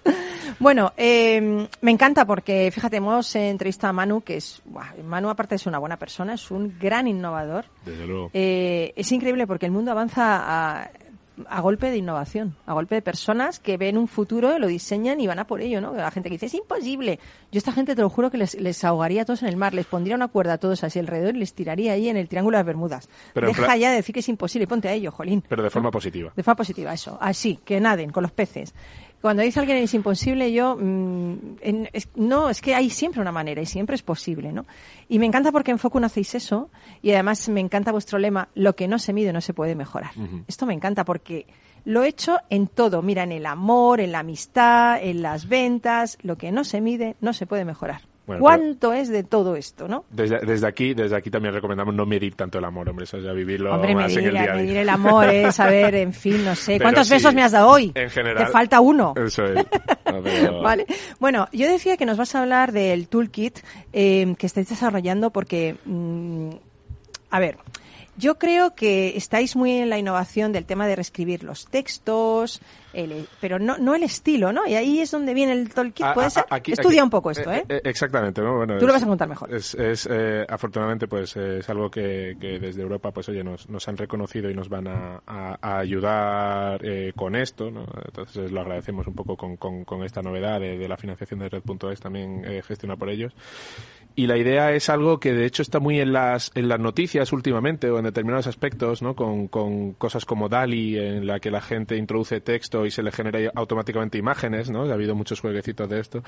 Bueno, 0.59 0.92
eh, 0.96 1.68
me 1.80 1.90
encanta 1.90 2.24
porque, 2.26 2.70
fíjate, 2.72 2.96
hemos 2.96 3.34
entrevistado 3.36 3.90
a 3.90 3.92
Manu, 3.92 4.22
que 4.22 4.36
es, 4.36 4.62
buah, 4.64 4.94
Manu 5.04 5.30
aparte 5.30 5.54
de 5.54 5.58
ser 5.58 5.68
una 5.68 5.78
buena 5.78 5.96
persona, 5.96 6.34
es 6.34 6.50
un 6.50 6.78
gran 6.78 7.06
innovador. 7.06 7.66
Desde 7.84 8.06
luego. 8.06 8.30
Eh, 8.32 8.92
es 8.96 9.12
increíble 9.12 9.46
porque 9.46 9.66
el 9.66 9.72
mundo 9.72 9.90
avanza 9.90 10.22
a, 10.22 10.90
a 11.46 11.60
golpe 11.60 11.90
de 11.90 11.96
innovación, 11.96 12.56
a 12.66 12.72
golpe 12.72 12.94
de 12.94 13.02
personas 13.02 13.58
que 13.58 13.76
ven 13.76 13.96
un 13.96 14.08
futuro, 14.08 14.58
lo 14.58 14.66
diseñan 14.66 15.20
y 15.20 15.26
van 15.26 15.38
a 15.38 15.46
por 15.46 15.60
ello, 15.60 15.80
¿no? 15.80 15.94
La 15.94 16.10
gente 16.10 16.28
que 16.28 16.34
dice, 16.34 16.46
es 16.46 16.54
imposible. 16.54 17.18
Yo 17.52 17.56
a 17.56 17.58
esta 17.58 17.72
gente 17.72 17.94
te 17.94 18.02
lo 18.02 18.10
juro 18.10 18.30
que 18.30 18.38
les, 18.38 18.54
les 18.54 18.82
ahogaría 18.84 19.22
a 19.22 19.24
todos 19.24 19.42
en 19.42 19.48
el 19.48 19.56
mar, 19.56 19.74
les 19.74 19.86
pondría 19.86 20.16
una 20.16 20.28
cuerda 20.28 20.54
a 20.54 20.58
todos 20.58 20.84
así 20.84 20.98
alrededor 20.98 21.36
y 21.36 21.40
les 21.40 21.54
tiraría 21.54 21.92
ahí 21.92 22.08
en 22.08 22.16
el 22.16 22.28
Triángulo 22.28 22.56
de 22.56 22.60
las 22.60 22.66
Bermudas. 22.66 23.08
Pero 23.34 23.48
Deja 23.48 23.76
ya 23.76 23.90
de 23.90 23.96
decir 23.96 24.12
que 24.12 24.20
es 24.20 24.28
imposible, 24.28 24.66
ponte 24.66 24.88
a 24.88 24.92
ello, 24.92 25.10
jolín. 25.10 25.44
Pero 25.48 25.62
de 25.62 25.70
forma 25.70 25.90
positiva. 25.90 26.32
De 26.34 26.42
forma 26.42 26.56
positiva, 26.56 26.92
eso. 26.92 27.18
Así, 27.20 27.58
que 27.64 27.80
naden 27.80 28.10
con 28.10 28.22
los 28.22 28.32
peces. 28.32 28.74
Cuando 29.20 29.42
dice 29.42 29.59
alguien 29.59 29.78
es 29.78 29.92
imposible, 29.94 30.52
yo 30.52 30.76
mm, 30.76 31.35
en- 31.61 31.88
es- 31.92 32.09
no, 32.14 32.50
es 32.50 32.61
que 32.62 32.74
hay 32.74 32.88
siempre 32.90 33.20
una 33.20 33.33
manera 33.33 33.61
y 33.61 33.66
siempre 33.66 33.96
es 33.96 34.02
posible, 34.02 34.52
¿no? 34.52 34.64
Y 35.09 35.18
me 35.18 35.26
encanta 35.26 35.50
porque 35.52 35.70
en 35.72 35.78
Foco 35.78 35.98
no 35.98 36.07
hacéis 36.07 36.35
eso 36.37 36.70
y 37.02 37.11
además 37.12 37.48
me 37.48 37.61
encanta 37.61 37.90
vuestro 37.92 38.18
lema, 38.18 38.48
lo 38.54 38.76
que 38.76 38.87
no 38.88 38.98
se 38.98 39.12
mide 39.12 39.33
no 39.33 39.40
se 39.40 39.54
puede 39.54 39.74
mejorar. 39.74 40.11
Esto 40.46 40.66
me 40.66 40.74
encanta 40.74 41.04
porque 41.04 41.46
lo 41.85 42.02
he 42.04 42.09
hecho 42.09 42.38
en 42.50 42.66
todo, 42.68 43.02
mira, 43.02 43.22
en 43.24 43.33
el 43.33 43.46
amor, 43.46 44.00
en 44.00 44.12
la 44.12 44.20
amistad, 44.20 45.02
en 45.02 45.22
las 45.22 45.48
ventas, 45.48 46.18
lo 46.22 46.37
que 46.38 46.52
no 46.52 46.62
se 46.64 46.81
mide 46.81 47.16
no 47.20 47.33
se 47.33 47.46
puede 47.46 47.64
mejorar. 47.64 48.02
Bueno, 48.28 48.40
¿Cuánto 48.42 48.92
es 48.92 49.08
de 49.08 49.24
todo 49.24 49.56
esto, 49.56 49.88
no? 49.88 50.04
Desde, 50.10 50.38
desde 50.40 50.66
aquí 50.66 50.92
desde 50.92 51.16
aquí 51.16 51.30
también 51.30 51.54
recomendamos 51.54 51.94
no 51.94 52.04
medir 52.04 52.34
tanto 52.34 52.58
el 52.58 52.64
amor, 52.66 52.88
hombre, 52.90 53.04
eso 53.04 53.18
ya 53.18 53.32
vivirlo 53.32 53.74
Hombre, 53.74 53.94
más 53.94 54.12
en 54.12 54.18
el 54.18 54.24
medir, 54.26 54.40
día 54.42 54.52
a 54.52 54.56
medir 54.56 54.76
el 54.76 54.88
amor 54.90 55.28
es, 55.30 55.58
a 55.58 55.66
ver, 55.66 55.94
en 55.94 56.12
fin, 56.12 56.44
no 56.44 56.54
sé. 56.54 56.72
Pero 56.74 56.84
¿Cuántos 56.84 57.08
sí, 57.08 57.14
besos 57.14 57.32
me 57.34 57.42
has 57.42 57.52
dado 57.52 57.70
hoy? 57.70 57.90
En 57.94 58.10
general. 58.10 58.44
Te 58.46 58.52
falta 58.52 58.80
uno. 58.80 59.14
Eso 59.16 59.44
es. 59.46 59.66
No, 60.12 60.22
pero- 60.22 60.62
Vale. 60.62 60.86
Bueno, 61.20 61.48
yo 61.52 61.66
decía 61.68 61.96
que 61.96 62.06
nos 62.06 62.16
vas 62.16 62.34
a 62.34 62.42
hablar 62.42 62.72
del 62.72 63.08
toolkit 63.08 63.58
eh, 63.92 64.34
que 64.38 64.46
estáis 64.46 64.68
desarrollando 64.68 65.30
porque, 65.30 65.76
mm, 65.84 66.50
a 67.30 67.38
ver, 67.40 67.58
yo 68.18 68.37
creo 68.38 68.74
que 68.74 69.16
estáis 69.16 69.57
muy 69.57 69.72
en 69.72 69.88
la 69.88 69.98
innovación 69.98 70.52
del 70.52 70.64
tema 70.66 70.87
de 70.87 70.96
reescribir 70.96 71.44
los 71.44 71.66
textos, 71.66 72.61
el- 72.92 73.28
pero 73.40 73.59
no, 73.59 73.78
no 73.78 73.94
el 73.94 74.02
estilo, 74.02 74.52
¿no? 74.52 74.66
Y 74.66 74.74
ahí 74.74 75.00
es 75.00 75.11
donde 75.11 75.33
viene 75.35 75.52
el 75.52 75.72
toolkit. 75.72 76.04
A- 76.04 76.14
¿Puede 76.14 76.26
a- 76.26 76.31
ser? 76.31 76.44
aquí- 76.50 76.72
Estudia 76.72 77.00
aquí- 77.02 77.04
un 77.04 77.11
poco 77.11 77.31
esto, 77.31 77.50
¿eh? 77.52 77.64
exactamente, 77.85 78.40
¿no? 78.42 78.57
Bueno, 78.57 78.78
Tú 78.78 78.87
lo 78.87 78.92
vas 78.92 79.02
a 79.02 79.07
contar 79.07 79.28
mejor. 79.28 79.54
Es, 79.54 79.74
es, 79.74 80.09
eh, 80.11 80.44
afortunadamente, 80.48 81.07
pues 81.07 81.37
eh, 81.37 81.59
es 81.59 81.68
algo 81.70 81.90
que, 81.90 82.37
que 82.40 82.59
desde 82.59 82.83
Europa, 82.83 83.11
pues 83.12 83.28
oye, 83.28 83.44
nos, 83.44 83.68
nos 83.68 83.87
han 83.88 83.96
reconocido 83.96 84.50
y 84.50 84.54
nos 84.54 84.68
van 84.68 84.88
a, 84.88 85.22
a- 85.26 85.59
a 85.61 85.78
ayudar 85.78 86.81
eh, 86.85 87.12
con 87.14 87.37
esto, 87.37 87.70
¿no? 87.70 87.87
Entonces 88.04 88.50
lo 88.50 88.61
agradecemos 88.61 89.07
un 89.07 89.14
poco 89.14 89.37
con, 89.37 89.57
con, 89.57 89.85
con 89.85 90.02
esta 90.04 90.22
novedad 90.22 90.59
de, 90.61 90.76
de 90.78 90.88
la 90.88 90.96
financiación 90.96 91.40
de 91.40 91.48
Red.es 91.48 92.00
también 92.00 92.42
eh, 92.44 92.62
gestionada 92.66 92.98
por 92.98 93.11
ellos. 93.11 93.33
Y 94.18 94.26
la 94.26 94.37
idea 94.37 94.72
es 94.72 94.88
algo 94.88 95.20
que 95.20 95.33
de 95.33 95.46
hecho 95.46 95.62
está 95.62 95.78
muy 95.78 96.00
en 96.00 96.12
las, 96.12 96.50
en 96.57 96.66
las 96.66 96.81
noticias 96.81 97.33
últimamente 97.33 97.88
o 97.88 97.98
en 97.98 98.04
determinados 98.04 98.48
aspectos, 98.48 99.00
¿no? 99.00 99.14
Con, 99.14 99.46
con 99.46 99.92
cosas 99.92 100.24
como 100.24 100.48
DALI, 100.48 100.98
en 100.98 101.24
la 101.28 101.38
que 101.38 101.52
la 101.52 101.61
gente 101.61 101.96
introduce 101.96 102.40
texto 102.40 102.85
y 102.85 102.90
se 102.90 103.04
le 103.04 103.12
genera 103.12 103.52
automáticamente 103.54 104.18
imágenes, 104.18 104.70
¿no? 104.70 104.83
Ha 104.90 104.92
habido 104.92 105.14
muchos 105.14 105.38
jueguecitos 105.38 105.88
de 105.88 106.00
esto. 106.00 106.24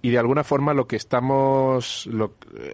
Y 0.00 0.12
de 0.12 0.18
alguna 0.18 0.44
forma 0.44 0.72
lo 0.72 0.86
que 0.86 0.96
estamos, 0.96 2.06
lo, 2.06 2.36
eh, 2.58 2.72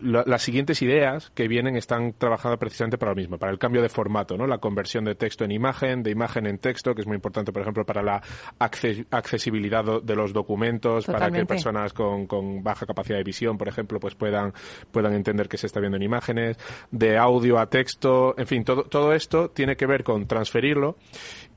la- 0.00 0.24
las 0.26 0.42
siguientes 0.42 0.80
ideas 0.82 1.30
que 1.34 1.48
vienen 1.48 1.76
están 1.76 2.12
trabajando 2.12 2.58
precisamente 2.58 2.98
para 2.98 3.12
lo 3.12 3.16
mismo, 3.16 3.38
para 3.38 3.52
el 3.52 3.58
cambio 3.58 3.82
de 3.82 3.88
formato, 3.88 4.36
¿no? 4.36 4.46
La 4.46 4.58
conversión 4.58 5.04
de 5.04 5.14
texto 5.14 5.44
en 5.44 5.52
imagen, 5.52 6.02
de 6.02 6.10
imagen 6.10 6.46
en 6.46 6.58
texto, 6.58 6.94
que 6.94 7.00
es 7.02 7.06
muy 7.06 7.16
importante, 7.16 7.52
por 7.52 7.62
ejemplo, 7.62 7.84
para 7.84 8.02
la 8.02 8.22
acce- 8.58 9.06
accesibilidad 9.10 9.84
de 10.02 10.14
los 10.16 10.32
documentos, 10.32 11.04
para 11.12 11.26
que 11.26 11.46
personas 11.54 11.92
con, 11.92 12.26
con 12.26 12.62
baja 12.62 12.86
capacidad 12.86 13.18
de 13.18 13.24
visión, 13.24 13.58
por 13.58 13.68
ejemplo, 13.68 13.98
pues 14.00 14.14
puedan, 14.14 14.52
puedan 14.90 15.12
entender 15.14 15.48
que 15.48 15.56
se 15.58 15.66
está 15.66 15.80
viendo 15.80 15.96
en 15.96 16.02
imágenes, 16.02 16.56
de 16.90 17.16
audio 17.18 17.58
a 17.58 17.66
texto, 17.68 18.34
en 18.38 18.46
fin, 18.46 18.64
todo, 18.64 18.84
todo 18.84 19.12
esto 19.12 19.50
tiene 19.50 19.76
que 19.76 19.86
ver 19.86 20.04
con 20.04 20.26
transferirlo 20.26 20.96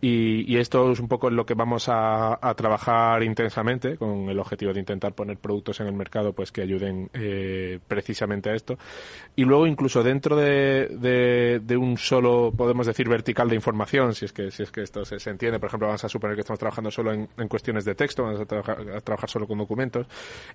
y, 0.01 0.51
y 0.51 0.57
esto 0.57 0.91
es 0.91 0.99
un 0.99 1.07
poco 1.07 1.29
en 1.29 1.35
lo 1.35 1.45
que 1.45 1.53
vamos 1.53 1.87
a, 1.87 2.39
a 2.41 2.53
trabajar 2.55 3.23
intensamente 3.23 3.97
con 3.97 4.29
el 4.29 4.39
objetivo 4.39 4.73
de 4.73 4.79
intentar 4.79 5.13
poner 5.13 5.37
productos 5.37 5.79
en 5.79 5.87
el 5.87 5.93
mercado 5.93 6.33
pues 6.33 6.51
que 6.51 6.61
ayuden 6.61 7.09
eh, 7.13 7.79
precisamente 7.87 8.49
a 8.49 8.55
esto. 8.55 8.77
Y 9.35 9.45
luego 9.45 9.67
incluso 9.67 10.03
dentro 10.03 10.35
de, 10.35 10.87
de, 10.87 11.61
de 11.63 11.77
un 11.77 11.97
solo, 11.97 12.51
podemos 12.55 12.87
decir, 12.87 13.07
vertical 13.07 13.47
de 13.49 13.55
información, 13.55 14.13
si 14.13 14.25
es 14.25 14.33
que, 14.33 14.51
si 14.51 14.63
es 14.63 14.71
que 14.71 14.81
esto 14.81 15.05
se, 15.05 15.19
se 15.19 15.29
entiende, 15.29 15.59
por 15.59 15.67
ejemplo, 15.67 15.87
vamos 15.87 16.03
a 16.03 16.09
suponer 16.09 16.35
que 16.35 16.41
estamos 16.41 16.59
trabajando 16.59 16.91
solo 16.91 17.13
en, 17.13 17.29
en 17.37 17.47
cuestiones 17.47 17.85
de 17.85 17.95
texto, 17.95 18.23
vamos 18.23 18.41
a 18.41 18.45
trabajar, 18.45 18.79
a 18.89 19.01
trabajar 19.01 19.29
solo 19.29 19.47
con 19.47 19.57
documentos, 19.57 20.07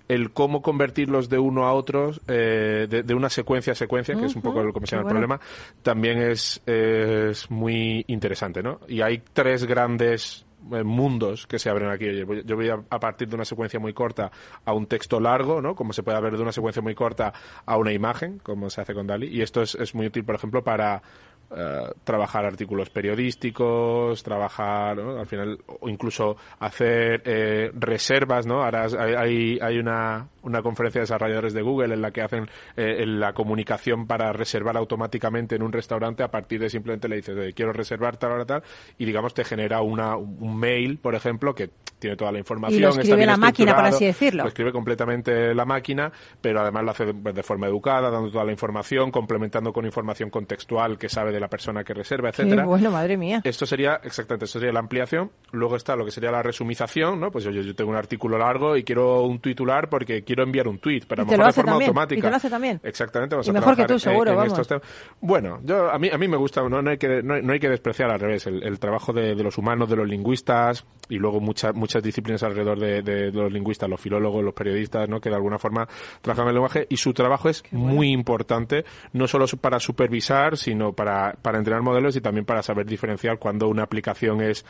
el 0.07 0.31
cómo 0.31 0.61
convertirlos 0.61 1.29
de 1.29 1.39
uno 1.39 1.65
a 1.65 1.73
otros, 1.73 2.21
eh, 2.27 2.87
de, 2.89 3.03
de 3.03 3.13
una 3.13 3.29
secuencia 3.29 3.73
a 3.73 3.75
secuencia, 3.75 4.15
que 4.15 4.25
es 4.25 4.35
un 4.35 4.41
poco 4.41 4.61
lo 4.63 4.73
que 4.73 4.79
me 4.79 4.85
llama 4.85 5.01
el 5.01 5.03
bueno. 5.05 5.27
problema, 5.27 5.41
también 5.81 6.17
es, 6.21 6.61
es 6.65 7.49
muy 7.49 8.03
interesante, 8.07 8.61
¿no? 8.61 8.79
Y 8.87 9.01
hay 9.01 9.21
tres 9.37 9.65
grandes 9.65 10.47
eh, 10.71 10.83
mundos 10.83 11.45
que 11.45 11.59
se 11.59 11.69
abren 11.69 11.91
aquí. 11.91 12.07
Yo 12.43 12.55
voy 12.55 12.69
a, 12.69 12.81
a 12.89 12.99
partir 12.99 13.27
de 13.27 13.35
una 13.35 13.45
secuencia 13.45 13.79
muy 13.79 13.93
corta 13.93 14.31
a 14.65 14.73
un 14.73 14.87
texto 14.87 15.19
largo, 15.19 15.61
¿no? 15.61 15.75
Como 15.75 15.93
se 15.93 16.01
puede 16.01 16.19
ver 16.19 16.35
de 16.35 16.41
una 16.41 16.51
secuencia 16.51 16.81
muy 16.81 16.95
corta 16.95 17.31
a 17.63 17.77
una 17.77 17.93
imagen, 17.93 18.39
como 18.39 18.71
se 18.71 18.81
hace 18.81 18.95
con 18.95 19.05
DALI. 19.05 19.27
Y 19.27 19.43
esto 19.43 19.61
es, 19.61 19.75
es 19.75 19.93
muy 19.93 20.07
útil, 20.07 20.25
por 20.25 20.33
ejemplo, 20.33 20.63
para 20.63 21.03
eh, 21.51 21.91
trabajar 22.03 22.45
artículos 22.45 22.89
periodísticos, 22.89 24.23
trabajar, 24.23 24.99
al 24.99 25.27
final, 25.27 25.59
o 25.67 25.87
incluso 25.87 26.35
hacer 26.59 27.21
eh, 27.23 27.69
reservas, 27.75 28.47
¿no? 28.47 28.63
Ahora 28.63 28.87
hay, 29.19 29.59
hay 29.61 29.77
una, 29.77 30.27
una 30.47 30.61
conferencia 30.61 30.99
de 30.99 31.03
desarrolladores 31.03 31.53
de 31.53 31.61
Google 31.61 31.93
en 31.93 32.01
la 32.01 32.11
que 32.11 32.21
hacen 32.21 32.49
eh, 32.75 33.05
la 33.05 33.33
comunicación 33.33 34.07
para 34.07 34.31
reservar 34.33 34.77
automáticamente 34.77 35.55
en 35.55 35.63
un 35.63 35.71
restaurante 35.71 36.23
a 36.23 36.31
partir 36.31 36.59
de 36.59 36.69
simplemente 36.69 37.07
le 37.07 37.17
dices, 37.17 37.37
"Oye, 37.37 37.53
quiero 37.53 37.73
reservar 37.73 38.17
tal 38.17 38.31
hora 38.31 38.45
tal, 38.45 38.63
y 38.97 39.05
digamos 39.05 39.33
te 39.33 39.43
genera 39.43 39.81
una, 39.81 40.15
un 40.15 40.57
mail, 40.57 40.97
por 40.97 41.15
ejemplo, 41.15 41.53
que 41.53 41.69
tiene 41.99 42.15
toda 42.15 42.31
la 42.31 42.39
información. 42.39 42.79
Y 42.79 42.81
lo 42.81 42.89
está 42.89 43.01
escribe 43.01 43.17
bien 43.17 43.27
la 43.29 43.37
máquina, 43.37 43.75
por 43.75 43.85
así 43.85 44.05
decirlo. 44.05 44.43
Lo 44.43 44.49
escribe 44.49 44.71
completamente 44.71 45.53
la 45.55 45.65
máquina, 45.65 46.11
pero 46.41 46.61
además 46.61 46.83
lo 46.83 46.91
hace 46.91 47.05
de, 47.07 47.13
pues, 47.13 47.35
de 47.35 47.43
forma 47.43 47.67
educada, 47.67 48.09
dando 48.09 48.29
toda 48.31 48.45
la 48.45 48.51
información, 48.51 49.11
complementando 49.11 49.73
con 49.73 49.85
información 49.85 50.29
contextual 50.29 50.97
que 50.97 51.09
sabe 51.09 51.31
de 51.31 51.39
la 51.39 51.47
persona 51.47 51.83
que 51.83 51.93
reserva, 51.93 52.31
Qué 52.31 52.43
etcétera. 52.43 52.65
bueno, 52.65 52.91
madre 52.91 53.17
mía. 53.17 53.41
Esto 53.43 53.65
sería, 53.65 53.99
exactamente, 54.03 54.45
esto 54.45 54.59
sería 54.59 54.73
la 54.73 54.79
ampliación. 54.79 55.31
Luego 55.51 55.75
está 55.75 55.95
lo 55.95 56.05
que 56.05 56.11
sería 56.11 56.31
la 56.31 56.43
resumización, 56.43 57.19
¿no? 57.19 57.31
Pues 57.31 57.43
yo, 57.43 57.51
yo 57.51 57.75
tengo 57.75 57.89
un 57.91 57.97
artículo 57.97 58.37
largo 58.37 58.77
y 58.77 58.83
quiero 58.83 59.23
un 59.23 59.39
titular 59.39 59.89
porque 59.89 60.23
quiero 60.23 60.36
enviar 60.43 60.67
un 60.67 60.79
tweet, 60.79 61.01
pero 61.07 61.21
a 61.21 61.25
lo 61.25 61.31
mejor 61.31 61.39
lo 61.39 61.47
de 61.47 61.53
forma 61.53 61.71
también, 61.71 61.89
automática. 61.89 62.19
y 62.19 62.21
te 62.21 62.29
lo 62.29 62.35
hace 62.35 62.49
también. 62.49 62.79
Exactamente, 62.83 63.35
vamos 63.35 63.47
Y 63.47 63.49
a 63.49 63.53
mejor 63.53 63.75
que 63.75 63.85
tú, 63.85 63.99
seguro, 63.99 64.31
en, 64.31 64.33
en 64.33 64.37
vamos. 64.37 64.51
estos 64.59 64.67
temas. 64.67 64.83
Bueno, 65.21 65.59
yo, 65.63 65.89
a 65.91 65.97
mí, 65.99 66.09
a 66.11 66.17
mí 66.17 66.27
me 66.27 66.37
gusta, 66.37 66.61
no, 66.67 66.81
no 66.81 66.89
hay 66.89 66.97
que, 66.97 67.21
no, 67.23 67.33
hay- 67.35 67.41
no 67.41 67.53
hay 67.53 67.59
que 67.59 67.69
despreciar 67.69 68.09
al 68.11 68.19
revés 68.19 68.47
el, 68.47 68.63
el 68.63 68.79
trabajo 68.79 69.13
de, 69.13 69.35
de 69.35 69.43
los 69.43 69.57
humanos, 69.57 69.89
de 69.89 69.95
los 69.95 70.07
lingüistas 70.07 70.85
y 71.09 71.17
luego 71.17 71.39
muchas 71.39 71.73
muchas 71.73 72.03
disciplinas 72.03 72.43
alrededor 72.43 72.79
de, 72.79 73.31
los 73.31 73.51
lingüistas, 73.51 73.89
los 73.89 73.99
filólogos, 74.01 74.43
los 74.43 74.53
periodistas, 74.53 75.07
¿no? 75.07 75.19
Que 75.21 75.29
de 75.29 75.35
alguna 75.35 75.57
forma 75.57 75.87
trabajan 76.21 76.47
el 76.47 76.53
lenguaje 76.53 76.85
y 76.89 76.97
su 76.97 77.13
trabajo 77.13 77.49
es 77.49 77.63
muy 77.71 78.11
importante, 78.11 78.83
no 79.13 79.27
solo 79.27 79.45
para 79.61 79.79
supervisar, 79.79 80.57
sino 80.57 80.93
para, 80.93 81.33
para 81.41 81.57
entrenar 81.57 81.81
modelos 81.81 82.15
y 82.15 82.21
también 82.21 82.45
para 82.45 82.61
saber 82.61 82.85
diferenciar 82.85 83.39
cuando 83.39 83.67
una 83.69 83.83
aplicación 83.83 84.41
es 84.41 84.65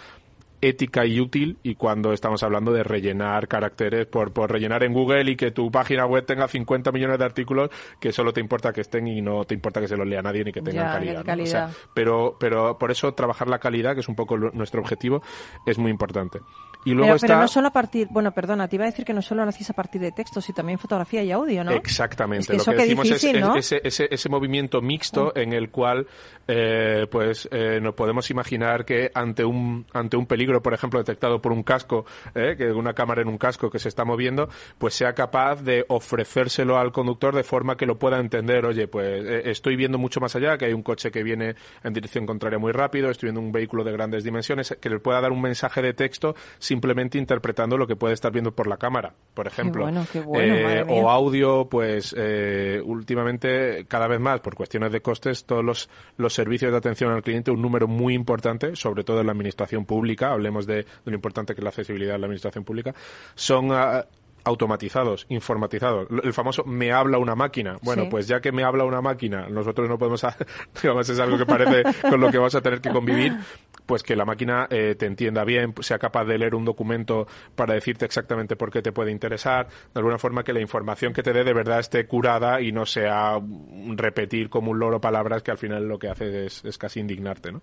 ética 0.62 1.06
y 1.06 1.20
útil 1.20 1.58
y 1.64 1.76
cuando 1.76 2.14
estamos 2.14 2.42
hablando 2.44 2.72
de 2.72 2.84
rellenar 2.84 3.48
caracteres 3.48 4.06
por, 4.08 4.34
por 4.34 4.52
rellenar 4.52 4.84
en 4.84 4.94
Google 4.94 5.30
y 5.32 5.36
que 5.36 5.52
tu 5.52 5.70
página 5.72 6.06
web 6.06 6.26
tenga 6.26 6.48
50 6.48 6.92
millones 6.92 7.20
de 7.20 7.26
artículos 7.26 7.70
que 8.00 8.12
solo 8.12 8.34
te 8.34 8.42
importa 8.42 8.74
que 8.74 8.82
estén 8.82 9.08
y 9.08 9.22
no 9.22 9.46
te 9.46 9.54
importa 9.54 9.80
que 9.82 9.88
se 9.88 9.96
los 9.98 10.08
lea 10.08 10.22
nadie 10.22 10.44
ni 10.44 10.52
que 10.52 10.62
tengan 10.62 10.86
Ya, 10.88 10.92
calidad. 11.24 11.40
O 11.40 11.46
sea, 11.46 11.70
pero, 11.94 12.38
pero 12.40 12.78
por 12.78 12.92
eso 12.92 13.14
trabajar 13.14 13.48
la 13.48 13.60
calidad, 13.60 13.94
que 13.94 14.00
es 14.02 14.10
un 14.10 14.16
poco 14.16 14.36
lo- 14.38 14.52
nuestro 14.52 14.82
objetivo, 14.82 15.22
es 15.66 15.78
muy 15.78 15.92
importante. 15.92 16.40
Y 16.86 16.92
luego 16.92 17.08
Pero, 17.08 17.16
está... 17.16 17.28
pero 17.28 17.40
no 17.42 17.48
solo 17.48 17.68
a 17.68 17.72
partir, 17.72 18.08
bueno, 18.10 18.32
perdona, 18.32 18.68
te 18.68 18.76
iba 18.78 18.86
a 18.86 18.88
decir 18.90 19.04
que 19.04 19.14
no 19.14 19.22
solo 19.22 19.44
lo 19.44 19.50
hacéis 19.50 19.70
a 19.70 19.74
partir 19.74 20.00
de 20.00 20.12
textos, 20.14 20.46
sino 20.46 20.56
también 20.56 20.80
fotografía 20.80 21.22
y 21.24 21.32
audio, 21.32 21.64
¿no? 21.64 21.72
Exactamente. 21.72 22.56
Es 22.56 22.64
que 22.64 22.72
Lo 22.72 22.78
que 22.78 22.84
decimos 22.84 23.06
es- 23.08 23.22
difícil, 23.22 23.36
es, 23.36 23.42
¿no? 23.42 23.56
ese, 23.56 23.82
ese, 23.84 24.08
ese 24.10 24.30
movimiento 24.30 24.82
mixto 24.82 25.36
en 25.36 25.52
el 25.54 25.70
cual, 25.70 26.08
eh, 26.48 27.06
pues, 27.12 27.50
eh, 27.52 27.80
nos 27.82 27.94
podemos 27.94 28.30
imaginar 28.32 28.86
que 28.86 29.12
ante 29.14 29.44
un 29.44 29.86
ante 29.94 30.16
un 30.16 30.26
peligro, 30.28 30.62
por 30.62 30.74
ejemplo, 30.74 31.00
detectado 31.00 31.42
por 31.42 31.52
un 31.52 31.64
casco, 31.64 32.06
eh, 32.34 32.56
que 32.58 32.72
una 32.72 32.94
cámara 32.94 33.22
en 33.22 33.28
un 33.28 33.38
casco 33.38 33.70
que 33.70 33.80
se 33.80 33.90
está 33.90 34.06
moviendo, 34.06 34.48
pues 34.78 34.94
sea 34.94 35.14
capaz 35.14 35.62
de 35.64 35.86
ofrecérselo 35.90 36.78
al 36.78 36.92
conductor 36.92 37.36
de 37.36 37.44
forma 37.44 37.76
que 37.76 37.86
lo 37.86 37.98
pueda 38.00 38.20
entender. 38.20 38.66
Oye, 38.66 38.88
pues 38.88 39.26
eh, 39.26 39.42
estoy 39.52 39.76
viendo 39.76 39.98
mucho 39.98 40.20
más 40.22 40.36
allá, 40.36 40.58
que 40.58 40.66
hay 40.66 40.74
un 40.74 40.84
coche 40.84 41.12
que 41.12 41.22
viene 41.24 41.56
en 41.84 41.94
dirección 41.94 42.26
contraria 42.26 42.60
muy 42.60 42.72
rápido, 42.72 43.10
estoy 43.10 43.28
viendo 43.28 43.42
un 43.42 43.52
vehículo 43.52 43.84
de 43.84 43.92
grandes 43.92 44.24
dimensiones, 44.24 44.78
que 44.80 44.90
le 44.90 45.00
pueda 45.00 45.20
dar 45.20 45.32
un 45.32 45.42
mensaje 45.42 45.82
de 45.82 45.94
texto 45.94 46.36
simplemente 46.68 47.18
interpretando 47.18 47.78
lo 47.78 47.88
que 47.88 47.96
puede 47.96 48.14
estar 48.14 48.32
viendo 48.32 48.52
por 48.54 48.68
la 48.68 48.76
cámara, 48.78 49.14
por 49.34 49.48
ejemplo. 49.48 49.84
bueno, 49.84 50.06
qué 50.12 50.20
bueno, 50.20 50.54
Eh, 50.56 50.86
o 50.90 51.10
audio, 51.10 51.68
pues 51.70 52.14
eh, 52.18 52.82
últimamente 52.84 53.86
cada 53.88 54.08
vez 54.08 54.20
más 54.20 54.42
por 54.42 54.54
cuestiones 54.56 54.92
de 54.92 55.02
costes 55.02 55.46
todos 55.46 55.64
los, 55.64 55.90
los 56.18 56.34
servicios 56.34 56.72
de 56.72 56.78
atención 56.78 57.12
al 57.14 57.24
cliente 57.24 57.52
un 57.52 57.62
número 57.62 57.88
muy 57.88 58.14
importante, 58.14 58.76
sobre 58.76 59.04
todo 59.04 59.22
en 59.22 59.28
la 59.28 59.32
administración 59.32 59.86
pública, 59.86 60.32
hablemos 60.34 60.68
de, 60.68 60.76
de 60.84 60.86
lo 61.06 61.16
importante 61.16 61.56
que 61.56 61.62
es 61.62 61.64
la 61.64 61.70
accesibilidad 61.70 62.16
en 62.16 62.22
la 62.22 62.28
administración 62.28 62.64
pública, 62.66 62.94
son 63.36 63.72
ah, 63.72 64.06
automatizados, 64.44 65.26
informatizados. 65.30 66.08
El 66.24 66.32
famoso 66.34 66.64
me 66.64 66.92
habla 66.94 67.18
una 67.18 67.36
máquina. 67.36 67.78
Bueno, 67.82 68.04
Sí. 68.04 68.08
pues 68.10 68.28
ya 68.28 68.40
que 68.40 68.54
me 68.54 68.64
habla 68.64 68.86
una 68.86 69.02
máquina, 69.02 69.50
nosotros 69.50 69.90
no 69.90 69.98
podemos, 69.98 70.26
digamos, 70.82 71.10
es 71.10 71.20
algo 71.20 71.38
que 71.38 71.46
parece 71.46 71.84
con 72.10 72.20
lo 72.22 72.32
que 72.32 72.38
vamos 72.38 72.56
a 72.56 72.62
tener 72.62 72.80
que 72.80 72.90
convivir, 72.90 73.34
pues 73.88 74.04
que 74.04 74.16
la 74.16 74.26
máquina 74.26 74.68
eh, 74.70 74.94
te 74.94 75.08
entienda 75.08 75.44
bien, 75.44 75.74
sea 75.80 75.98
capaz 75.98 76.26
de 76.26 76.38
leer 76.38 76.54
un 76.54 76.66
documento 76.66 77.26
para 77.56 77.74
decirte 77.74 78.06
exactamente 78.06 78.56
por 78.56 78.70
qué 78.72 78.84
te 78.84 78.92
puede 78.92 79.12
interesar, 79.12 79.68
de 79.68 80.00
alguna 80.00 80.20
forma 80.20 80.44
que 80.44 80.54
la 80.54 80.62
información 80.62 81.14
que 81.14 81.24
te 81.24 81.34
dé 81.34 81.44
de 81.44 81.54
verdad 81.54 81.80
esté 81.80 82.06
curada 82.06 82.62
y 82.62 82.72
no 82.72 82.86
sea 82.86 83.40
repetir 83.96 84.50
como 84.50 84.72
un 84.72 84.80
loro 84.80 85.02
palabras 85.02 85.42
que 85.42 85.50
al 85.52 85.58
final 85.58 85.88
lo 85.88 85.98
que 85.98 86.10
hace 86.10 86.46
es, 86.46 86.64
es 86.66 86.78
casi 86.78 87.00
indignarte, 87.00 87.52
¿no? 87.52 87.62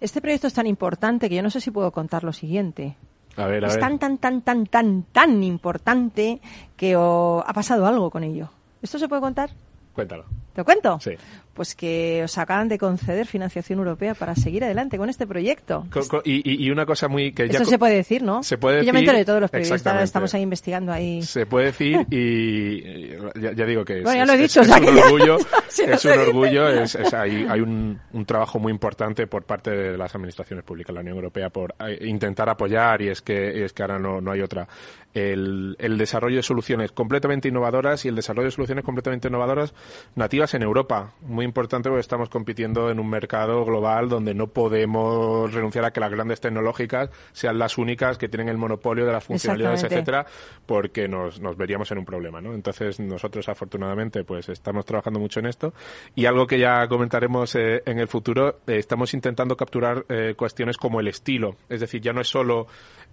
Este 0.00 0.20
proyecto 0.20 0.48
es 0.48 0.54
tan 0.54 0.66
importante 0.66 1.28
que 1.28 1.36
yo 1.36 1.42
no 1.42 1.50
sé 1.50 1.60
si 1.60 1.70
puedo 1.70 1.90
contar 1.92 2.24
lo 2.24 2.32
siguiente. 2.32 2.96
A 3.36 3.46
ver, 3.46 3.64
a 3.64 3.68
Es 3.68 3.74
ver. 3.74 3.80
tan, 3.80 3.98
tan, 3.98 4.18
tan, 4.18 4.42
tan, 4.42 4.66
tan, 4.66 5.02
tan 5.04 5.42
importante 5.42 6.40
que 6.76 6.96
oh, 6.96 7.42
ha 7.46 7.52
pasado 7.52 7.86
algo 7.86 8.10
con 8.10 8.24
ello. 8.24 8.50
¿Esto 8.82 8.98
se 8.98 9.08
puede 9.08 9.22
contar? 9.22 9.50
Cuéntalo. 9.94 10.24
¿Te 10.52 10.60
lo 10.60 10.64
cuento? 10.64 10.98
Sí. 11.00 11.12
Pues 11.52 11.74
que 11.76 12.22
os 12.24 12.36
acaban 12.38 12.68
de 12.68 12.78
conceder 12.78 13.26
financiación 13.26 13.78
europea 13.78 14.14
para 14.14 14.34
seguir 14.34 14.64
adelante 14.64 14.98
con 14.98 15.08
este 15.08 15.24
proyecto. 15.26 15.86
Co- 15.90 16.06
co- 16.08 16.22
y, 16.24 16.68
una 16.70 16.84
cosa 16.84 17.06
muy 17.06 17.32
que 17.32 17.46
ya 17.48 17.58
Esto 17.58 17.70
se 17.70 17.78
puede 17.78 17.94
decir, 17.94 18.22
¿no? 18.24 18.42
Se 18.42 18.58
puede 18.58 18.80
Que 18.80 18.86
Yo 18.86 18.92
me 18.92 18.98
decir, 19.00 19.08
entero 19.10 19.18
de 19.18 19.24
todos 19.24 19.40
los 19.40 19.50
periodistas, 19.50 20.02
estamos 20.02 20.34
ahí 20.34 20.42
investigando 20.42 20.92
ahí. 20.92 21.22
Se 21.22 21.46
puede 21.46 21.66
decir 21.66 22.04
y 22.10 23.10
ya, 23.40 23.52
ya 23.52 23.64
digo 23.66 23.84
que 23.84 23.98
es, 23.98 24.02
Bueno, 24.04 24.18
ya 24.18 24.26
lo 24.26 24.32
he 24.32 24.36
dicho, 24.42 24.60
es 24.62 24.68
un 24.68 24.98
orgullo, 24.98 25.38
si 25.68 25.86
no 25.86 25.94
es 25.94 26.04
un 26.04 26.12
orgullo, 26.18 26.68
es, 26.68 26.96
hay, 27.14 27.46
hay 27.48 27.60
un, 27.60 28.00
un 28.12 28.24
trabajo 28.26 28.58
muy 28.58 28.72
importante 28.72 29.26
por 29.28 29.44
parte 29.44 29.70
de 29.70 29.96
las 29.96 30.12
administraciones 30.14 30.64
públicas 30.64 30.88
de 30.88 30.94
la 30.94 31.00
Unión 31.00 31.16
Europea 31.16 31.50
por 31.50 31.74
eh, 31.86 31.98
intentar 32.06 32.48
apoyar 32.48 33.00
y 33.02 33.08
es 33.08 33.22
que 33.22 33.64
es 33.64 33.72
que 33.72 33.82
ahora 33.82 33.98
no, 33.98 34.20
no 34.20 34.32
hay 34.32 34.40
otra 34.40 34.66
el, 35.14 35.76
el 35.78 35.96
desarrollo 35.96 36.36
de 36.36 36.42
soluciones 36.42 36.92
completamente 36.92 37.48
innovadoras 37.48 38.04
y 38.04 38.08
el 38.08 38.16
desarrollo 38.16 38.46
de 38.46 38.50
soluciones 38.50 38.84
completamente 38.84 39.28
innovadoras 39.28 39.74
nativas 40.16 40.54
en 40.54 40.62
Europa. 40.62 41.14
Muy 41.22 41.44
importante 41.44 41.88
porque 41.88 42.00
estamos 42.00 42.28
compitiendo 42.28 42.90
en 42.90 42.98
un 42.98 43.08
mercado 43.08 43.64
global 43.64 44.08
donde 44.08 44.34
no 44.34 44.48
podemos 44.48 45.52
renunciar 45.52 45.84
a 45.84 45.92
que 45.92 46.00
las 46.00 46.10
grandes 46.10 46.40
tecnológicas 46.40 47.10
sean 47.32 47.58
las 47.58 47.78
únicas 47.78 48.18
que 48.18 48.28
tienen 48.28 48.48
el 48.48 48.58
monopolio 48.58 49.06
de 49.06 49.12
las 49.12 49.24
funcionalidades, 49.24 49.84
etcétera, 49.84 50.26
porque 50.66 51.08
nos, 51.08 51.40
nos 51.40 51.56
veríamos 51.56 51.90
en 51.92 51.98
un 51.98 52.04
problema, 52.04 52.40
¿no? 52.40 52.52
Entonces 52.52 52.98
nosotros 52.98 53.48
afortunadamente 53.48 54.24
pues 54.24 54.48
estamos 54.48 54.84
trabajando 54.84 55.20
mucho 55.20 55.40
en 55.40 55.46
esto 55.46 55.72
y 56.14 56.26
algo 56.26 56.46
que 56.46 56.58
ya 56.58 56.86
comentaremos 56.88 57.54
eh, 57.54 57.82
en 57.86 57.98
el 57.98 58.08
futuro, 58.08 58.60
eh, 58.66 58.78
estamos 58.78 59.14
intentando 59.14 59.56
capturar 59.56 60.04
eh, 60.08 60.34
cuestiones 60.36 60.76
como 60.76 61.00
el 61.00 61.08
estilo, 61.08 61.56
es 61.68 61.80
decir, 61.80 62.00
ya 62.00 62.12
no 62.12 62.20
es 62.20 62.28
solo 62.28 62.66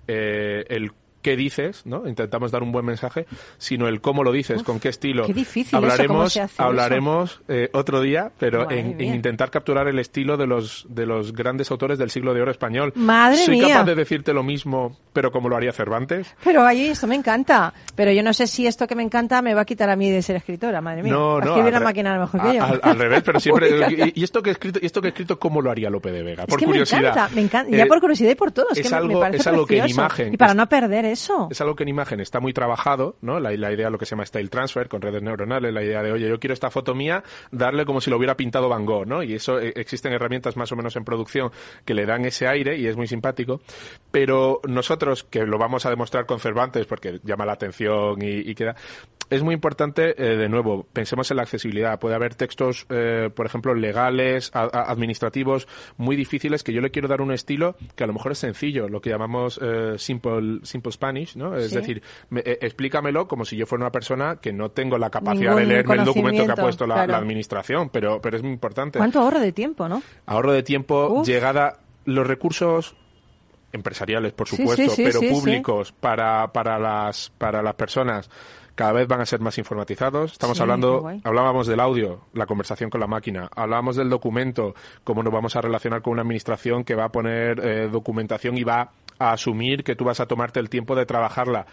eh, 0.07 0.65
el 0.67 0.91
qué 1.21 1.35
dices, 1.35 1.85
¿no? 1.85 2.07
Intentamos 2.07 2.51
dar 2.51 2.63
un 2.63 2.71
buen 2.71 2.85
mensaje, 2.85 3.25
sino 3.57 3.87
el 3.87 4.01
cómo 4.01 4.23
lo 4.23 4.31
dices, 4.31 4.63
con 4.63 4.79
qué 4.79 4.89
estilo. 4.89 5.25
qué 5.25 5.33
difícil 5.33 5.77
eso, 5.77 5.77
¿cómo 5.79 5.91
hablaremos, 5.91 6.33
se 6.33 6.41
hace 6.41 6.53
eso? 6.53 6.63
hablaremos 6.63 7.41
eh, 7.47 7.69
otro 7.73 8.01
día, 8.01 8.31
pero 8.39 8.69
en, 8.71 8.99
intentar 9.01 9.49
capturar 9.51 9.87
el 9.87 9.99
estilo 9.99 10.37
de 10.37 10.47
los 10.47 10.85
de 10.89 11.05
los 11.05 11.33
grandes 11.33 11.69
autores 11.71 11.97
del 11.97 12.09
siglo 12.09 12.33
de 12.33 12.41
oro 12.41 12.51
español. 12.51 12.91
Madre 12.95 13.37
Soy 13.45 13.57
mía. 13.57 13.67
capaz 13.69 13.83
de 13.85 13.95
decirte 13.95 14.33
lo 14.33 14.43
mismo, 14.43 14.97
pero 15.13 15.31
como 15.31 15.49
lo 15.49 15.55
haría 15.57 15.71
Cervantes. 15.71 16.35
Pero 16.43 16.63
ahí 16.65 16.85
esto 16.87 17.07
me 17.07 17.15
encanta. 17.15 17.73
Pero 17.95 18.11
yo 18.11 18.23
no 18.23 18.33
sé 18.33 18.47
si 18.47 18.67
esto 18.67 18.87
que 18.87 18.95
me 18.95 19.03
encanta 19.03 19.41
me 19.41 19.53
va 19.53 19.61
a 19.61 19.65
quitar 19.65 19.89
a 19.89 19.95
mí 19.95 20.09
de 20.09 20.21
ser 20.21 20.35
escritora, 20.37 20.81
madre 20.81 21.03
mía. 21.03 21.13
No, 21.13 21.39
no. 21.39 21.47
escribir 21.47 21.73
la 21.73 21.79
máquina 21.79 22.11
a 22.13 22.15
lo 22.15 22.21
mejor 22.21 22.41
que 22.41 22.57
yo. 22.57 22.63
Al, 22.63 22.79
al 22.83 22.97
revés, 22.97 23.23
pero 23.23 23.39
siempre. 23.41 24.11
Y, 24.15 24.23
esto 24.23 24.41
que 24.41 24.49
he 24.49 24.53
escrito, 24.53 24.79
y 24.81 24.85
esto 24.85 25.01
que 25.01 25.07
he 25.07 25.11
escrito, 25.11 25.39
¿cómo 25.39 25.61
lo 25.61 25.69
haría 25.71 25.89
Lope 25.89 26.11
de 26.11 26.23
Vega? 26.23 26.43
Es 26.43 26.49
Por 26.49 26.59
que 26.59 26.65
curiosidad. 26.65 27.01
me 27.01 27.07
encanta, 27.09 27.35
me 27.35 27.41
encanta. 27.41 27.77
Ya 27.77 27.83
Eh, 27.83 27.87
por 27.87 27.99
curiosidad 27.99 28.31
y 28.31 28.35
por 28.35 28.51
todo. 28.51 28.67
Es, 28.71 28.77
es 28.79 28.83
que 28.87 28.89
me, 28.89 28.95
algo- 28.97 29.19
parece 29.19 29.37
es 29.41 29.47
algo 29.47 29.65
que 29.65 29.77
en 29.79 29.87
imagen- 29.89 30.33
Y 30.33 30.37
para 30.37 30.51
es- 30.51 30.57
no 30.57 30.67
perder 30.69 31.05
eso. 31.11 31.47
Es 31.51 31.61
algo 31.61 31.75
que 31.75 31.83
en 31.83 31.89
imagen 31.89 32.19
está 32.19 32.39
muy 32.39 32.53
trabajado, 32.53 33.15
¿no? 33.21 33.39
La, 33.39 33.51
la 33.51 33.71
idea, 33.71 33.89
lo 33.89 33.97
que 33.97 34.05
se 34.05 34.11
llama 34.11 34.25
style 34.25 34.49
transfer 34.49 34.87
con 34.87 35.01
redes 35.01 35.21
neuronales, 35.21 35.73
la 35.73 35.83
idea 35.83 36.01
de, 36.01 36.11
oye, 36.11 36.27
yo 36.27 36.39
quiero 36.39 36.53
esta 36.53 36.69
foto 36.69 36.95
mía, 36.95 37.23
darle 37.51 37.85
como 37.85 38.01
si 38.01 38.09
lo 38.09 38.17
hubiera 38.17 38.35
pintado 38.35 38.69
Van 38.69 38.85
Gogh, 38.85 39.05
¿no? 39.05 39.23
Y 39.23 39.35
eso, 39.35 39.59
eh, 39.59 39.73
existen 39.75 40.13
herramientas 40.13 40.57
más 40.57 40.71
o 40.71 40.75
menos 40.75 40.95
en 40.95 41.05
producción 41.05 41.51
que 41.85 41.93
le 41.93 42.05
dan 42.05 42.25
ese 42.25 42.47
aire 42.47 42.77
y 42.77 42.87
es 42.87 42.97
muy 42.97 43.07
simpático. 43.07 43.61
Pero 44.11 44.61
nosotros, 44.67 45.23
que 45.23 45.45
lo 45.45 45.57
vamos 45.57 45.85
a 45.85 45.89
demostrar 45.89 46.25
con 46.25 46.39
Cervantes 46.39 46.85
porque 46.85 47.19
llama 47.23 47.45
la 47.45 47.53
atención 47.53 48.21
y 48.21 48.53
queda, 48.55 48.75
es 49.31 49.41
muy 49.41 49.55
importante, 49.55 50.13
eh, 50.23 50.37
de 50.37 50.47
nuevo, 50.49 50.85
pensemos 50.93 51.31
en 51.31 51.37
la 51.37 51.43
accesibilidad. 51.43 51.99
Puede 51.99 52.13
haber 52.15 52.35
textos, 52.35 52.85
eh, 52.89 53.29
por 53.33 53.47
ejemplo, 53.47 53.73
legales, 53.73 54.51
a- 54.53 54.63
a- 54.71 54.91
administrativos, 54.91 55.67
muy 55.97 56.15
difíciles 56.15 56.61
que 56.63 56.73
yo 56.73 56.81
le 56.81 56.91
quiero 56.91 57.07
dar 57.07 57.21
un 57.21 57.31
estilo 57.31 57.75
que 57.95 58.03
a 58.03 58.07
lo 58.07 58.13
mejor 58.13 58.33
es 58.33 58.37
sencillo, 58.37 58.87
lo 58.89 59.01
que 59.01 59.09
llamamos 59.09 59.59
eh, 59.63 59.93
simple, 59.97 60.59
simple 60.63 60.91
Spanish, 60.91 61.35
¿no? 61.35 61.55
Es 61.57 61.69
Sí. 61.71 61.75
decir, 61.77 62.03
me- 62.29 62.41
eh, 62.41 62.59
explícamelo 62.61 63.27
como 63.27 63.43
si 63.45 63.55
yo 63.57 63.65
fuera 63.65 63.83
una 63.85 63.91
persona 63.91 64.35
que 64.35 64.53
no 64.53 64.69
tengo 64.69 64.97
la 64.99 65.09
capacidad 65.09 65.51
Ningún 65.55 65.61
de 65.63 65.65
leerme 65.67 65.95
el 65.95 66.05
documento 66.05 66.45
que 66.45 66.51
ha 66.51 66.55
puesto 66.55 66.85
la, 66.85 66.95
claro. 66.95 67.11
la 67.13 67.17
administración, 67.17 67.89
pero, 67.89 68.21
pero 68.21 68.37
es 68.37 68.43
muy 68.43 68.51
importante. 68.51 68.99
¿Cuánto 68.99 69.21
ahorro 69.21 69.39
de 69.39 69.51
tiempo, 69.53 69.87
no? 69.87 70.03
Ahorro 70.25 70.51
de 70.51 70.61
tiempo, 70.63 71.07
Uf. 71.07 71.25
llegada, 71.27 71.79
los 72.05 72.27
recursos 72.27 72.95
empresariales, 73.73 74.33
por 74.33 74.47
supuesto, 74.49 74.89
sí, 74.89 74.89
sí, 74.89 75.03
pero 75.05 75.21
públicos 75.33 75.93
para, 75.93 76.51
para 76.51 76.77
las 76.77 77.29
para 77.37 77.61
las 77.61 77.73
personas 77.75 78.29
cada 78.81 78.93
vez 78.93 79.07
van 79.07 79.21
a 79.21 79.25
ser 79.27 79.39
más 79.41 79.57
informatizados. 79.59 80.31
Estamos 80.31 80.57
Sí, 80.57 80.63
hablando, 80.63 81.07
hablábamos 81.23 81.67
del 81.67 81.79
audio, 81.79 82.21
la 82.33 82.47
conversación 82.47 82.89
con 82.89 82.99
la 82.99 83.05
máquina, 83.07 83.47
hablábamos 83.55 83.95
del 83.95 84.09
documento, 84.09 84.73
cómo 85.03 85.21
nos 85.21 85.31
vamos 85.31 85.55
a 85.55 85.61
relacionar 85.61 86.01
con 86.01 86.13
una 86.13 86.23
administración 86.23 86.83
que 86.83 86.95
va 86.95 87.05
a 87.05 87.09
poner 87.11 87.59
eh, 87.63 87.89
documentación 87.91 88.57
y 88.57 88.63
va 88.63 88.91
a 89.19 89.33
asumir 89.33 89.83
que 89.83 89.95
tú 89.95 90.03
vas 90.05 90.19
a 90.19 90.25
tomarte 90.25 90.59
el 90.59 90.69
tiempo 90.69 90.95
de 90.95 91.05
trabajarla. 91.05 91.67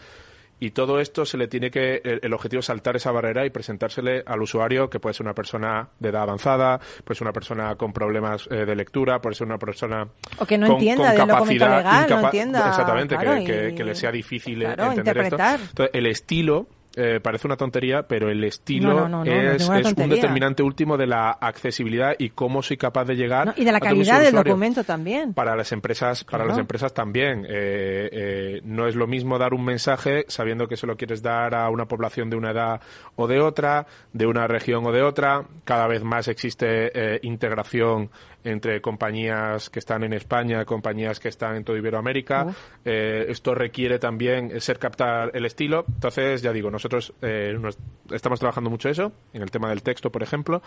Y 0.61 0.73
todo 0.73 0.99
esto 0.99 1.25
se 1.25 1.39
le 1.39 1.47
tiene 1.47 1.71
que, 1.71 2.03
el, 2.05 2.33
objetivo 2.35 2.59
es 2.61 2.67
saltar 2.67 2.97
esa 2.97 3.13
barrera 3.13 3.47
y 3.47 3.51
presentársele 3.51 4.25
al 4.27 4.43
usuario, 4.43 4.91
que 4.91 4.99
puede 4.99 5.15
ser 5.15 5.25
una 5.25 5.33
persona 5.35 5.89
de 6.01 6.09
edad 6.09 6.23
avanzada, 6.25 6.81
puede 7.05 7.17
ser 7.17 7.27
una 7.27 7.33
persona 7.33 7.77
con 7.77 7.93
problemas 7.93 8.49
eh, 8.51 8.67
de 8.67 8.75
lectura, 8.75 9.21
puede 9.21 9.37
ser 9.37 9.47
una 9.47 9.57
persona 9.59 10.09
O 10.37 10.45
que 10.45 10.59
no 10.59 10.67
con- 10.67 10.75
entienda 10.77 11.15
con 11.15 11.29
capacidad 11.29 11.77
legal, 11.79 12.07
no 12.11 12.21
entienda, 12.27 12.69
Exactamente, 12.71 13.17
que- 13.17 13.23
claro, 13.23 13.45
que, 13.47 13.69
y- 13.71 13.75
que 13.77 13.85
le 13.85 13.95
sea 13.95 14.11
difícil 14.11 14.59
claro, 14.59 14.83
entender 14.91 15.17
interpretar. 15.17 15.55
esto. 15.61 15.69
Entonces, 15.71 15.95
el 15.95 16.07
estilo 16.07 16.67
eh, 16.99 17.21
parece 17.21 17.47
una 17.47 17.57
tontería, 17.57 18.03
pero 18.03 18.29
el 18.31 18.43
estilo 18.45 18.89
No, 18.93 19.09
no, 19.09 19.25
no, 19.25 19.25
no, 19.25 19.43
no 19.43 19.53
es 19.53 19.69
un 19.69 20.09
determinante 20.11 20.63
último 20.63 20.97
de 20.97 21.07
la 21.07 21.31
accesibilidad 21.31 22.15
y 22.19 22.31
cómo 22.31 22.63
soy 22.63 22.77
capaz 22.77 23.05
de 23.05 23.15
llegar 23.17 23.55
y 23.57 23.65
de 23.65 23.73
la 23.73 23.81
calidad 23.81 24.19
del 24.19 24.29
usuario. 24.29 24.51
documento 24.53 24.85
también. 24.85 25.35
Para 25.35 25.55
las 25.57 25.71
empresas, 25.73 26.25
para 26.25 26.39
Claro. 26.39 26.49
las 26.51 26.59
empresas 26.59 26.93
también. 26.93 27.45
Eh, 27.49 28.09
eh, 28.13 28.61
no 28.65 28.87
es 28.87 28.95
lo 28.97 29.07
mismo 29.07 29.39
dar 29.39 29.55
un 29.55 29.65
mensaje 29.65 30.25
sabiendo 30.29 30.67
que 30.69 30.77
se 30.77 30.87
lo 30.87 30.97
quieres 30.97 31.23
dar 31.23 31.55
a 31.55 31.71
una 31.71 31.87
población 31.87 32.31
de 32.31 32.37
una 32.37 32.51
edad 32.51 32.81
o 33.17 33.27
de 33.27 33.41
otra, 33.41 33.87
de 34.13 34.27
una 34.27 34.47
región 34.47 34.85
o 34.87 34.93
de 34.93 35.03
otra. 35.03 35.45
Cada 35.65 35.87
vez 35.87 36.03
más 36.03 36.29
existe 36.29 37.19
integración 37.23 38.11
entre 38.45 38.81
compañías 38.81 39.69
que 39.69 39.79
están 39.81 40.05
en 40.05 40.13
España, 40.13 40.65
compañías 40.65 41.19
que 41.21 41.29
están 41.29 41.57
en 41.57 41.65
toda 41.65 41.77
Iberoamérica. 41.79 42.47
Eh, 42.85 43.27
esto 43.29 43.55
requiere 43.55 43.99
también 43.99 44.61
ser 44.61 44.79
captar 44.79 45.31
el 45.35 45.45
estilo. 45.45 45.85
Entonces, 45.89 46.41
ya 46.41 46.53
digo, 46.53 46.71
nosotros 46.71 47.13
eh, 47.21 47.57
nos- 47.61 47.77
estamos 48.13 48.39
trabajando 48.39 48.71
mucho 48.71 48.89
eso, 48.89 49.13
en 49.33 49.43
el 49.43 49.51
tema 49.51 49.69
del 49.71 49.83
texto, 49.83 50.11
por 50.11 50.23
ejemplo, 50.23 50.63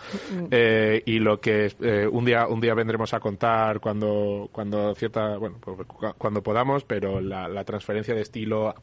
eh, 0.50 1.02
y 1.06 1.18
lo 1.18 1.40
que 1.40 1.72
eh, 1.80 2.06
un 2.10 2.24
día 2.24 2.46
un 2.46 2.60
día 2.60 2.74
vendremos 2.74 3.14
a 3.14 3.20
contar 3.20 3.80
cuando 3.80 4.48
cuando 4.52 4.94
cierta 4.94 5.36
bueno 5.38 5.56
pues, 5.60 5.86
cu- 5.86 6.14
cuando 6.18 6.42
podamos, 6.42 6.84
pero 6.84 7.20
la, 7.20 7.48
la 7.48 7.64
transferencia 7.64 8.14
de 8.14 8.20
estilo 8.20 8.74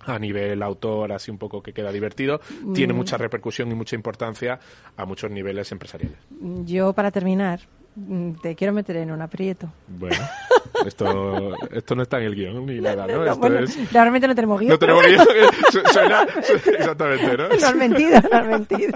a 0.00 0.18
nivel 0.18 0.62
autor, 0.62 1.10
así 1.12 1.30
un 1.30 1.38
poco 1.38 1.62
que 1.62 1.72
queda 1.72 1.90
divertido, 1.90 2.40
tiene 2.74 2.92
mucha 2.92 3.16
repercusión 3.16 3.70
y 3.72 3.74
mucha 3.74 3.96
importancia 3.96 4.58
a 4.96 5.04
muchos 5.04 5.30
niveles 5.30 5.72
empresariales. 5.72 6.18
Yo, 6.64 6.92
para 6.92 7.10
terminar, 7.10 7.60
mm, 7.60 7.85
te 8.42 8.54
quiero 8.54 8.72
meter 8.72 8.96
en 8.98 9.10
un 9.10 9.22
aprieto. 9.22 9.72
Bueno, 9.88 10.16
esto, 10.86 11.54
esto 11.70 11.94
no 11.94 12.02
está 12.02 12.18
en 12.18 12.24
el 12.24 12.34
guion 12.34 12.66
ni 12.66 12.80
nada, 12.80 13.06
¿no? 13.06 13.16
No, 13.24 13.24
Esto 13.24 13.38
bueno, 13.38 13.58
es... 13.60 13.92
realmente 13.92 14.28
no 14.28 14.34
tenemos 14.34 14.60
guion. 14.60 14.70
No 14.72 14.78
tenemos 14.78 15.02
guion. 15.06 15.26
Su- 15.72 15.80
Suena, 15.92 16.26
su- 16.42 16.70
exactamente, 16.70 17.36
¿no? 17.36 17.48
No 17.48 17.54
has 17.66 17.74
mentido, 17.74 18.20
no 18.30 18.36
has 18.38 18.46
mentido. 18.46 18.92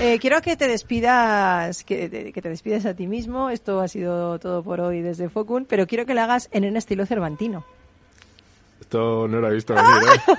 Eh, 0.00 0.18
quiero 0.20 0.40
que 0.42 0.56
te 0.56 0.66
despidas, 0.68 1.84
que 1.84 2.32
que 2.34 2.42
te 2.42 2.48
despides 2.48 2.84
a 2.86 2.94
ti 2.94 3.06
mismo. 3.06 3.50
Esto 3.50 3.80
ha 3.80 3.88
sido 3.88 4.38
todo 4.40 4.62
por 4.62 4.80
hoy 4.80 5.00
desde 5.00 5.28
Focun, 5.28 5.64
pero 5.64 5.86
quiero 5.86 6.04
que 6.06 6.14
lo 6.14 6.22
hagas 6.22 6.48
en 6.52 6.64
un 6.64 6.76
estilo 6.76 7.06
cervantino. 7.06 7.64
Esto 8.80 9.28
no 9.28 9.40
lo 9.40 9.48
he 9.50 9.54
visto 9.54 9.72
venir, 9.74 9.90
¿eh? 10.14 10.32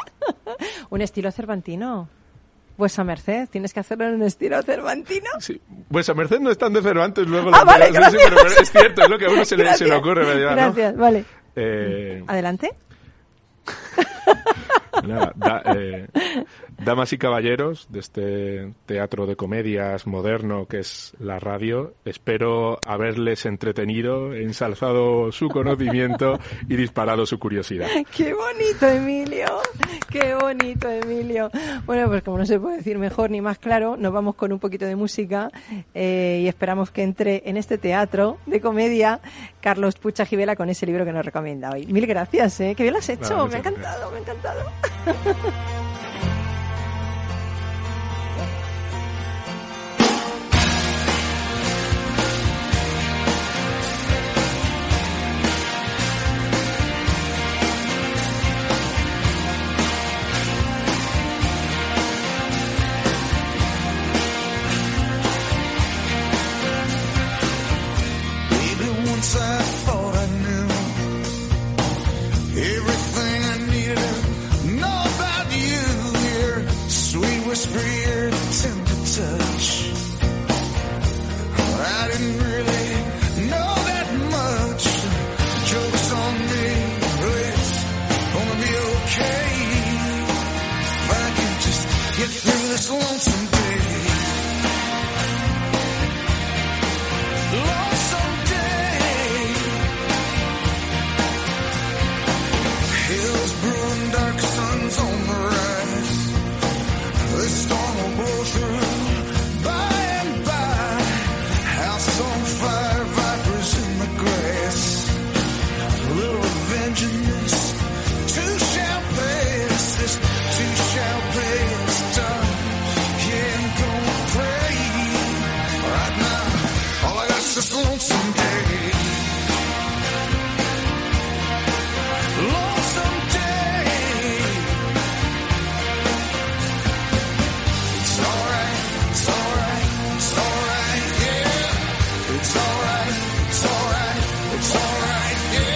Un 0.90 1.00
estilo 1.02 1.30
cervantino. 1.30 2.08
Vuesa 2.78 3.02
merced, 3.04 3.48
tienes 3.50 3.74
que 3.74 3.80
hacerlo 3.80 4.06
en 4.06 4.14
un 4.14 4.22
estilo 4.22 4.62
cervantino. 4.62 5.28
Sí. 5.40 5.60
Vuesa 5.90 6.14
merced 6.14 6.38
no 6.40 6.50
están 6.50 6.72
de 6.72 6.80
Cervantes 6.80 7.26
luego. 7.26 7.50
Ah, 7.52 7.64
vale, 7.64 7.86
sí, 7.86 7.90
sí, 7.92 7.98
gracias. 7.98 8.22
pero, 8.30 8.46
es 8.62 8.70
cierto, 8.70 9.02
es 9.02 9.10
lo 9.10 9.18
que 9.18 9.26
a 9.26 9.30
uno 9.30 9.44
se 9.44 9.56
le, 9.56 9.64
se 9.74 9.84
le 9.84 9.90
Gracias, 9.90 9.98
ocurre. 10.00 10.40
Gracias, 10.40 10.96
vale. 10.96 11.24
Eh, 11.56 12.22
Adelante. 12.28 12.70
Nada, 15.04 15.32
da- 15.36 15.62
eh, 15.76 16.06
damas 16.78 17.12
y 17.12 17.18
caballeros 17.18 17.86
de 17.90 18.00
este 18.00 18.74
teatro 18.86 19.26
de 19.26 19.36
comedias 19.36 20.06
moderno 20.06 20.66
que 20.66 20.80
es 20.80 21.12
la 21.18 21.38
radio, 21.38 21.94
espero 22.04 22.78
haberles 22.86 23.46
entretenido, 23.46 24.34
ensalzado 24.34 25.32
su 25.32 25.48
conocimiento 25.48 26.38
y 26.68 26.76
disparado 26.76 27.26
su 27.26 27.38
curiosidad. 27.38 27.88
Qué 28.16 28.34
bonito, 28.34 28.86
Emilio. 28.86 29.60
Qué 30.10 30.34
bonito, 30.34 30.88
Emilio. 30.88 31.50
Bueno, 31.84 32.08
pues 32.08 32.22
como 32.22 32.38
no 32.38 32.46
se 32.46 32.58
puede 32.58 32.78
decir 32.78 32.98
mejor 32.98 33.30
ni 33.30 33.40
más 33.40 33.58
claro, 33.58 33.96
nos 33.96 34.12
vamos 34.12 34.34
con 34.34 34.52
un 34.52 34.58
poquito 34.58 34.86
de 34.86 34.96
música 34.96 35.50
eh, 35.94 36.40
y 36.42 36.48
esperamos 36.48 36.90
que 36.90 37.02
entre 37.02 37.42
en 37.46 37.56
este 37.56 37.78
teatro 37.78 38.38
de 38.46 38.60
comedia 38.60 39.20
Carlos 39.60 39.96
Pucha 39.96 40.24
Givela 40.24 40.56
con 40.56 40.68
ese 40.68 40.86
libro 40.86 41.04
que 41.04 41.12
nos 41.12 41.24
recomienda 41.24 41.70
hoy. 41.70 41.86
Mil 41.86 42.06
gracias, 42.06 42.60
¿eh? 42.60 42.74
Qué 42.76 42.84
bien 42.84 42.94
lo 42.94 43.00
has 43.00 43.08
hecho. 43.08 43.36
Nada, 43.36 43.46
me 43.46 43.54
ha 43.54 43.58
encantado, 43.58 44.10
me 44.10 44.16
ha 44.16 44.20
encantado. 44.20 44.70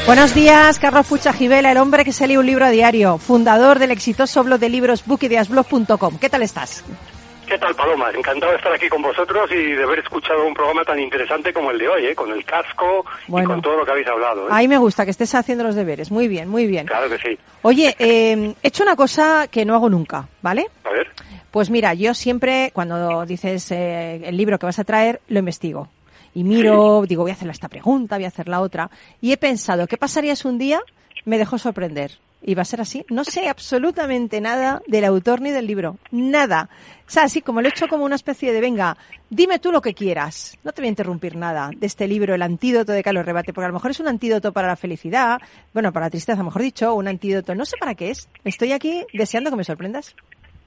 Buenos 0.06 0.34
días, 0.34 0.78
Carlos 0.78 1.06
Pucha 1.06 1.32
Gibela, 1.32 1.70
el 1.70 1.78
hombre 1.78 2.04
que 2.04 2.12
se 2.12 2.26
lee 2.26 2.36
un 2.36 2.46
libro 2.46 2.64
a 2.64 2.70
diario, 2.70 3.18
fundador 3.18 3.78
del 3.78 3.92
exitoso 3.92 4.42
blog 4.42 4.58
de 4.58 4.68
libros 4.68 5.04
bookideasblog.com. 5.06 6.18
¿Qué 6.18 6.28
tal 6.28 6.42
estás? 6.42 6.84
¿Qué 7.46 7.56
tal, 7.58 7.74
Paloma? 7.74 8.10
Encantado 8.10 8.50
de 8.52 8.58
estar 8.58 8.72
aquí 8.72 8.88
con 8.88 9.02
vosotros 9.02 9.50
y 9.52 9.72
de 9.72 9.82
haber 9.82 10.00
escuchado 10.00 10.44
un 10.46 10.54
programa 10.54 10.84
tan 10.84 10.98
interesante 10.98 11.52
como 11.52 11.70
el 11.70 11.78
de 11.78 11.88
hoy, 11.88 12.06
¿eh? 12.06 12.14
con 12.14 12.32
el 12.32 12.44
casco 12.44 13.04
Bueno. 13.28 13.44
y 13.44 13.52
con 13.52 13.62
todo 13.62 13.76
lo 13.76 13.84
que 13.84 13.90
habéis 13.92 14.06
hablado. 14.08 14.46
¿eh? 14.46 14.50
Ahí 14.50 14.66
me 14.68 14.78
gusta 14.78 15.04
que 15.04 15.10
estés 15.12 15.34
haciendo 15.34 15.62
los 15.64 15.74
deberes. 15.74 16.10
Muy 16.10 16.28
bien, 16.28 16.48
muy 16.48 16.66
bien. 16.66 16.86
Claro 16.86 17.08
que 17.08 17.18
sí. 17.18 17.38
Oye, 17.62 17.94
eh, 17.98 18.54
he 18.62 18.68
hecho 18.68 18.82
una 18.82 18.96
cosa 18.96 19.46
que 19.48 19.64
no 19.64 19.74
hago 19.74 19.88
nunca, 19.88 20.26
¿vale? 20.40 20.66
A 20.84 20.90
ver. 20.90 21.08
Pues 21.50 21.68
mira, 21.70 21.94
yo 21.94 22.14
siempre, 22.14 22.70
cuando 22.72 23.24
dices 23.26 23.70
eh, 23.70 24.20
el 24.24 24.36
libro 24.36 24.58
que 24.58 24.66
vas 24.66 24.78
a 24.78 24.84
traer, 24.84 25.20
lo 25.28 25.38
investigo. 25.38 25.88
Y 26.34 26.44
miro, 26.44 27.04
digo, 27.06 27.22
voy 27.22 27.30
a 27.30 27.34
hacerle 27.34 27.52
esta 27.52 27.68
pregunta, 27.68 28.16
voy 28.16 28.24
a 28.24 28.28
hacer 28.28 28.48
la 28.48 28.60
otra. 28.60 28.90
Y 29.20 29.32
he 29.32 29.36
pensado, 29.36 29.86
¿qué 29.86 29.96
pasaría 29.96 30.34
un 30.44 30.58
día 30.58 30.80
me 31.24 31.38
dejó 31.38 31.58
sorprender? 31.58 32.18
Y 32.44 32.54
va 32.54 32.62
a 32.62 32.64
ser 32.64 32.80
así. 32.80 33.04
No 33.08 33.22
sé 33.22 33.48
absolutamente 33.48 34.40
nada 34.40 34.82
del 34.88 35.04
autor 35.04 35.40
ni 35.40 35.50
del 35.50 35.66
libro. 35.66 35.98
Nada. 36.10 36.68
O 37.06 37.10
sea, 37.10 37.24
así 37.24 37.40
como 37.40 37.60
lo 37.60 37.68
he 37.68 37.70
hecho 37.70 37.86
como 37.86 38.04
una 38.04 38.16
especie 38.16 38.52
de, 38.52 38.60
venga, 38.60 38.96
dime 39.30 39.60
tú 39.60 39.70
lo 39.70 39.80
que 39.80 39.94
quieras. 39.94 40.58
No 40.64 40.72
te 40.72 40.80
voy 40.80 40.86
a 40.86 40.90
interrumpir 40.90 41.36
nada 41.36 41.70
de 41.76 41.86
este 41.86 42.08
libro, 42.08 42.34
El 42.34 42.42
antídoto 42.42 42.90
de 42.92 43.02
Carlos 43.02 43.24
Rebate, 43.24 43.52
porque 43.52 43.66
a 43.66 43.68
lo 43.68 43.74
mejor 43.74 43.92
es 43.92 44.00
un 44.00 44.08
antídoto 44.08 44.52
para 44.52 44.66
la 44.66 44.76
felicidad, 44.76 45.40
bueno, 45.72 45.92
para 45.92 46.06
la 46.06 46.10
tristeza, 46.10 46.42
mejor 46.42 46.62
dicho, 46.62 46.94
un 46.94 47.06
antídoto, 47.06 47.54
no 47.54 47.64
sé 47.64 47.76
para 47.78 47.94
qué 47.94 48.10
es. 48.10 48.28
Estoy 48.44 48.72
aquí 48.72 49.04
deseando 49.12 49.50
que 49.50 49.56
me 49.56 49.64
sorprendas. 49.64 50.16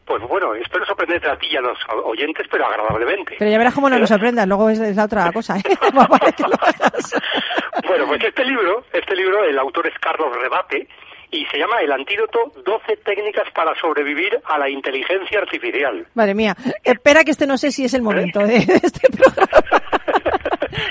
Pues 0.05 0.21
bueno, 0.23 0.53
espero 0.53 0.85
sorprenderte 0.85 1.29
a 1.29 1.37
ti 1.37 1.47
y 1.49 1.57
a 1.57 1.61
los 1.61 1.77
oyentes, 2.03 2.45
pero 2.49 2.65
agradablemente. 2.65 3.35
Pero 3.39 3.49
ya 3.49 3.57
verás 3.57 3.73
cómo 3.73 3.89
no 3.89 3.97
nos 3.97 4.09
sorprendas, 4.09 4.47
luego 4.47 4.69
es, 4.69 4.79
es 4.79 4.95
la 4.95 5.05
otra 5.05 5.31
cosa. 5.31 5.57
¿eh? 5.57 5.63
Bueno, 7.87 8.07
pues 8.07 8.23
este 8.23 8.45
libro, 8.45 8.83
este 8.93 9.15
libro, 9.15 9.43
el 9.43 9.57
autor 9.59 9.87
es 9.87 9.93
Carlos 9.99 10.35
Rebate 10.35 10.87
y 11.31 11.45
se 11.45 11.57
llama 11.57 11.81
El 11.81 11.91
antídoto 11.91 12.51
12 12.63 12.97
técnicas 12.97 13.45
para 13.53 13.75
sobrevivir 13.79 14.39
a 14.45 14.57
la 14.57 14.69
inteligencia 14.69 15.39
artificial. 15.39 16.07
Madre 16.13 16.33
mía, 16.33 16.55
espera 16.83 17.23
que 17.23 17.31
este 17.31 17.45
no 17.45 17.57
sé 17.57 17.71
si 17.71 17.85
es 17.85 17.93
el 17.93 18.01
momento 18.01 18.39
de 18.39 18.57
este 18.57 19.07
programa. 19.09 19.81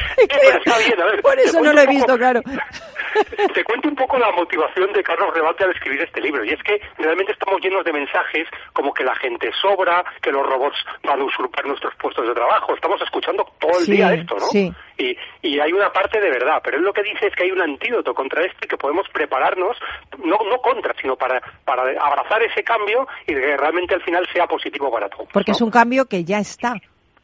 pero 0.29 0.59
está 0.59 0.79
bien, 0.79 1.01
a 1.01 1.05
ver, 1.07 1.23
Por 1.23 1.39
eso 1.39 1.61
no 1.61 1.73
lo 1.73 1.81
he 1.81 1.87
visto, 1.87 2.07
poco. 2.07 2.19
claro. 2.19 2.41
Te 3.55 3.63
cuento 3.63 3.89
un 3.89 3.95
poco 3.95 4.19
la 4.19 4.33
motivación 4.33 4.93
de 4.93 5.03
Carlos 5.05 5.33
Rebate 5.33 5.63
al 5.65 5.71
escribir 5.71 6.03
este 6.03 6.21
libro. 6.21 6.45
Y 6.45 6.51
es 6.51 6.61
que 6.65 6.81
realmente 6.99 7.31
estamos 7.33 7.61
llenos 7.61 7.85
de 7.85 7.93
mensajes 7.93 8.49
como 8.73 8.93
que 8.93 9.05
la 9.05 9.15
gente 9.15 9.51
sobra, 9.63 10.05
que 10.21 10.33
los 10.33 10.45
robots 10.45 10.77
van 11.05 11.21
a 11.21 11.25
usurpar 11.25 11.65
nuestros 11.65 11.95
puestos 11.95 12.27
de 12.27 12.35
trabajo. 12.35 12.75
Estamos 12.75 13.01
escuchando 13.03 13.47
todo 13.61 13.79
el 13.79 13.85
Sí, 13.85 13.93
día 13.93 14.15
esto, 14.15 14.35
¿no? 14.35 14.47
sí. 14.47 14.73
Y, 14.99 15.17
y 15.43 15.61
hay 15.61 15.73
una 15.73 15.93
parte 15.93 16.21
de 16.21 16.31
verdad, 16.31 16.61
pero 16.63 16.79
él 16.79 16.85
lo 16.85 16.93
que 16.93 17.03
dice 17.03 17.27
es 17.27 17.35
que 17.37 17.45
hay 17.45 17.51
un 17.51 17.61
antídoto 17.63 18.15
contra 18.15 18.43
esto 18.45 18.59
y 18.63 18.69
que 18.69 18.77
podemos 18.77 19.07
prepararnos, 19.13 19.77
no, 20.25 20.39
no 20.49 20.59
contra, 20.59 20.93
sino 21.01 21.17
para, 21.17 21.41
para 21.65 21.83
abrazar 22.01 22.43
ese 22.43 22.63
cambio 22.63 23.07
y 23.27 23.35
que 23.35 23.57
realmente 23.57 23.95
al 23.95 24.03
final 24.03 24.27
sea 24.33 24.47
positivo 24.47 24.91
para 24.93 25.09
todos. 25.09 25.29
Porque 25.33 25.51
¿no? 25.53 25.57
es 25.57 25.63
un 25.63 25.71
cambio 25.71 26.07
que 26.07 26.25
ya 26.25 26.39
está. 26.39 26.75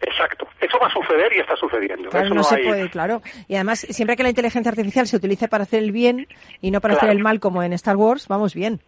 Exacto. 0.02 0.48
Eso 0.60 0.78
va 0.80 0.86
a 0.86 0.90
suceder 0.92 1.32
y 1.36 1.40
está 1.40 1.56
sucediendo. 1.56 2.08
Claro, 2.10 2.26
Eso 2.26 2.34
no, 2.34 2.40
no 2.40 2.44
se 2.44 2.56
hay- 2.56 2.64
puede, 2.66 2.90
claro. 2.90 3.22
Y 3.48 3.54
además, 3.54 3.80
siempre 3.80 4.16
que 4.16 4.22
la 4.22 4.30
inteligencia 4.30 4.70
artificial 4.70 5.06
se 5.06 5.16
utilice 5.16 5.48
para 5.48 5.64
hacer 5.64 5.82
el 5.82 5.92
bien 5.92 6.26
y 6.60 6.70
no 6.70 6.80
para 6.80 6.94
hacer 6.94 7.10
el 7.10 7.18
mal 7.20 7.40
como 7.40 7.62
en 7.62 7.72
Star 7.74 7.96
Wars, 7.96 8.26
vamos 8.28 8.54
bien. 8.54 8.80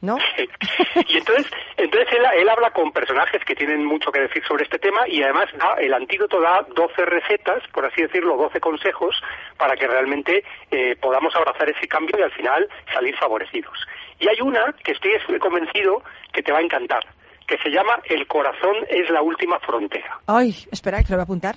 ¿No? 0.00 0.18
Sí. 0.36 0.48
Y 1.08 1.16
entonces, 1.18 1.46
entonces 1.78 2.08
él, 2.12 2.22
él 2.40 2.48
habla 2.48 2.70
con 2.70 2.92
personajes 2.92 3.42
que 3.44 3.54
tienen 3.54 3.84
mucho 3.84 4.12
que 4.12 4.20
decir 4.20 4.42
sobre 4.46 4.64
este 4.64 4.78
tema 4.78 5.08
y 5.08 5.22
además 5.22 5.46
da, 5.58 5.74
el 5.80 5.94
antídoto 5.94 6.40
da 6.40 6.66
12 6.74 7.04
recetas, 7.06 7.62
por 7.72 7.86
así 7.86 8.02
decirlo, 8.02 8.36
12 8.36 8.60
consejos 8.60 9.14
para 9.56 9.76
que 9.76 9.86
realmente 9.86 10.44
eh, 10.70 10.96
podamos 11.00 11.34
abrazar 11.34 11.68
ese 11.70 11.88
cambio 11.88 12.18
y 12.18 12.22
al 12.22 12.32
final 12.32 12.68
salir 12.92 13.16
favorecidos. 13.16 13.78
Y 14.20 14.28
hay 14.28 14.40
una 14.42 14.74
que 14.84 14.92
estoy 14.92 15.12
convencido 15.38 16.02
que 16.32 16.42
te 16.42 16.52
va 16.52 16.58
a 16.58 16.62
encantar, 16.62 17.04
que 17.46 17.56
se 17.58 17.70
llama 17.70 17.98
El 18.04 18.26
corazón 18.26 18.74
es 18.88 19.08
la 19.10 19.22
última 19.22 19.58
frontera. 19.60 20.18
Ay, 20.26 20.54
espera, 20.70 21.02
que 21.02 21.10
lo 21.10 21.16
voy 21.16 21.20
a 21.20 21.24
apuntar. 21.24 21.56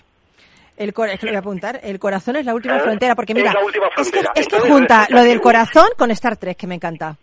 El 0.77 0.93
cor- 0.93 1.09
es 1.09 1.19
que 1.19 1.25
lo 1.25 1.31
voy 1.31 1.37
a 1.37 1.39
apuntar. 1.39 1.79
El 1.83 1.97
corazón 1.99 2.35
es 2.35 2.45
la 2.45 2.53
última 2.53 2.77
Eh, 2.77 2.81
frontera, 2.81 3.15
porque 3.15 3.33
es 3.33 3.37
mira, 3.37 3.53
la 3.53 3.63
última 3.63 3.87
es 3.87 3.95
que, 3.95 4.03
frontera. 4.19 4.31
es 4.35 4.47
que 4.47 4.59
junta 4.59 4.99
resulta 5.01 5.07
lo 5.09 5.23
del 5.23 5.41
corazón 5.41 5.87
con 5.97 6.11
Star 6.11 6.37
Trek, 6.37 6.57
que 6.57 6.67
me 6.67 6.75
encanta. 6.75 7.15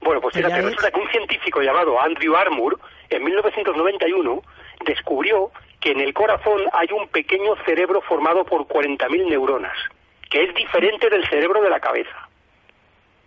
Bueno, 0.00 0.20
pues 0.20 0.32
Pues 0.34 0.44
fíjate, 0.44 0.54
ves. 0.62 0.64
resulta 0.66 0.90
que 0.90 1.00
un 1.00 1.08
científico 1.10 1.60
llamado 1.62 2.00
Andrew 2.00 2.36
Armour, 2.36 2.78
en 3.10 3.24
1991, 3.24 4.42
descubrió 4.84 5.50
que 5.80 5.90
en 5.92 6.00
el 6.00 6.12
corazón 6.14 6.60
hay 6.72 6.88
un 6.92 7.08
pequeño 7.08 7.54
cerebro 7.64 8.00
formado 8.02 8.44
por 8.44 8.66
40.000 8.66 9.28
neuronas, 9.28 9.76
que 10.30 10.44
es 10.44 10.54
diferente 10.54 11.08
del 11.10 11.26
cerebro 11.28 11.60
de 11.60 11.70
la 11.70 11.80
cabeza. 11.80 12.28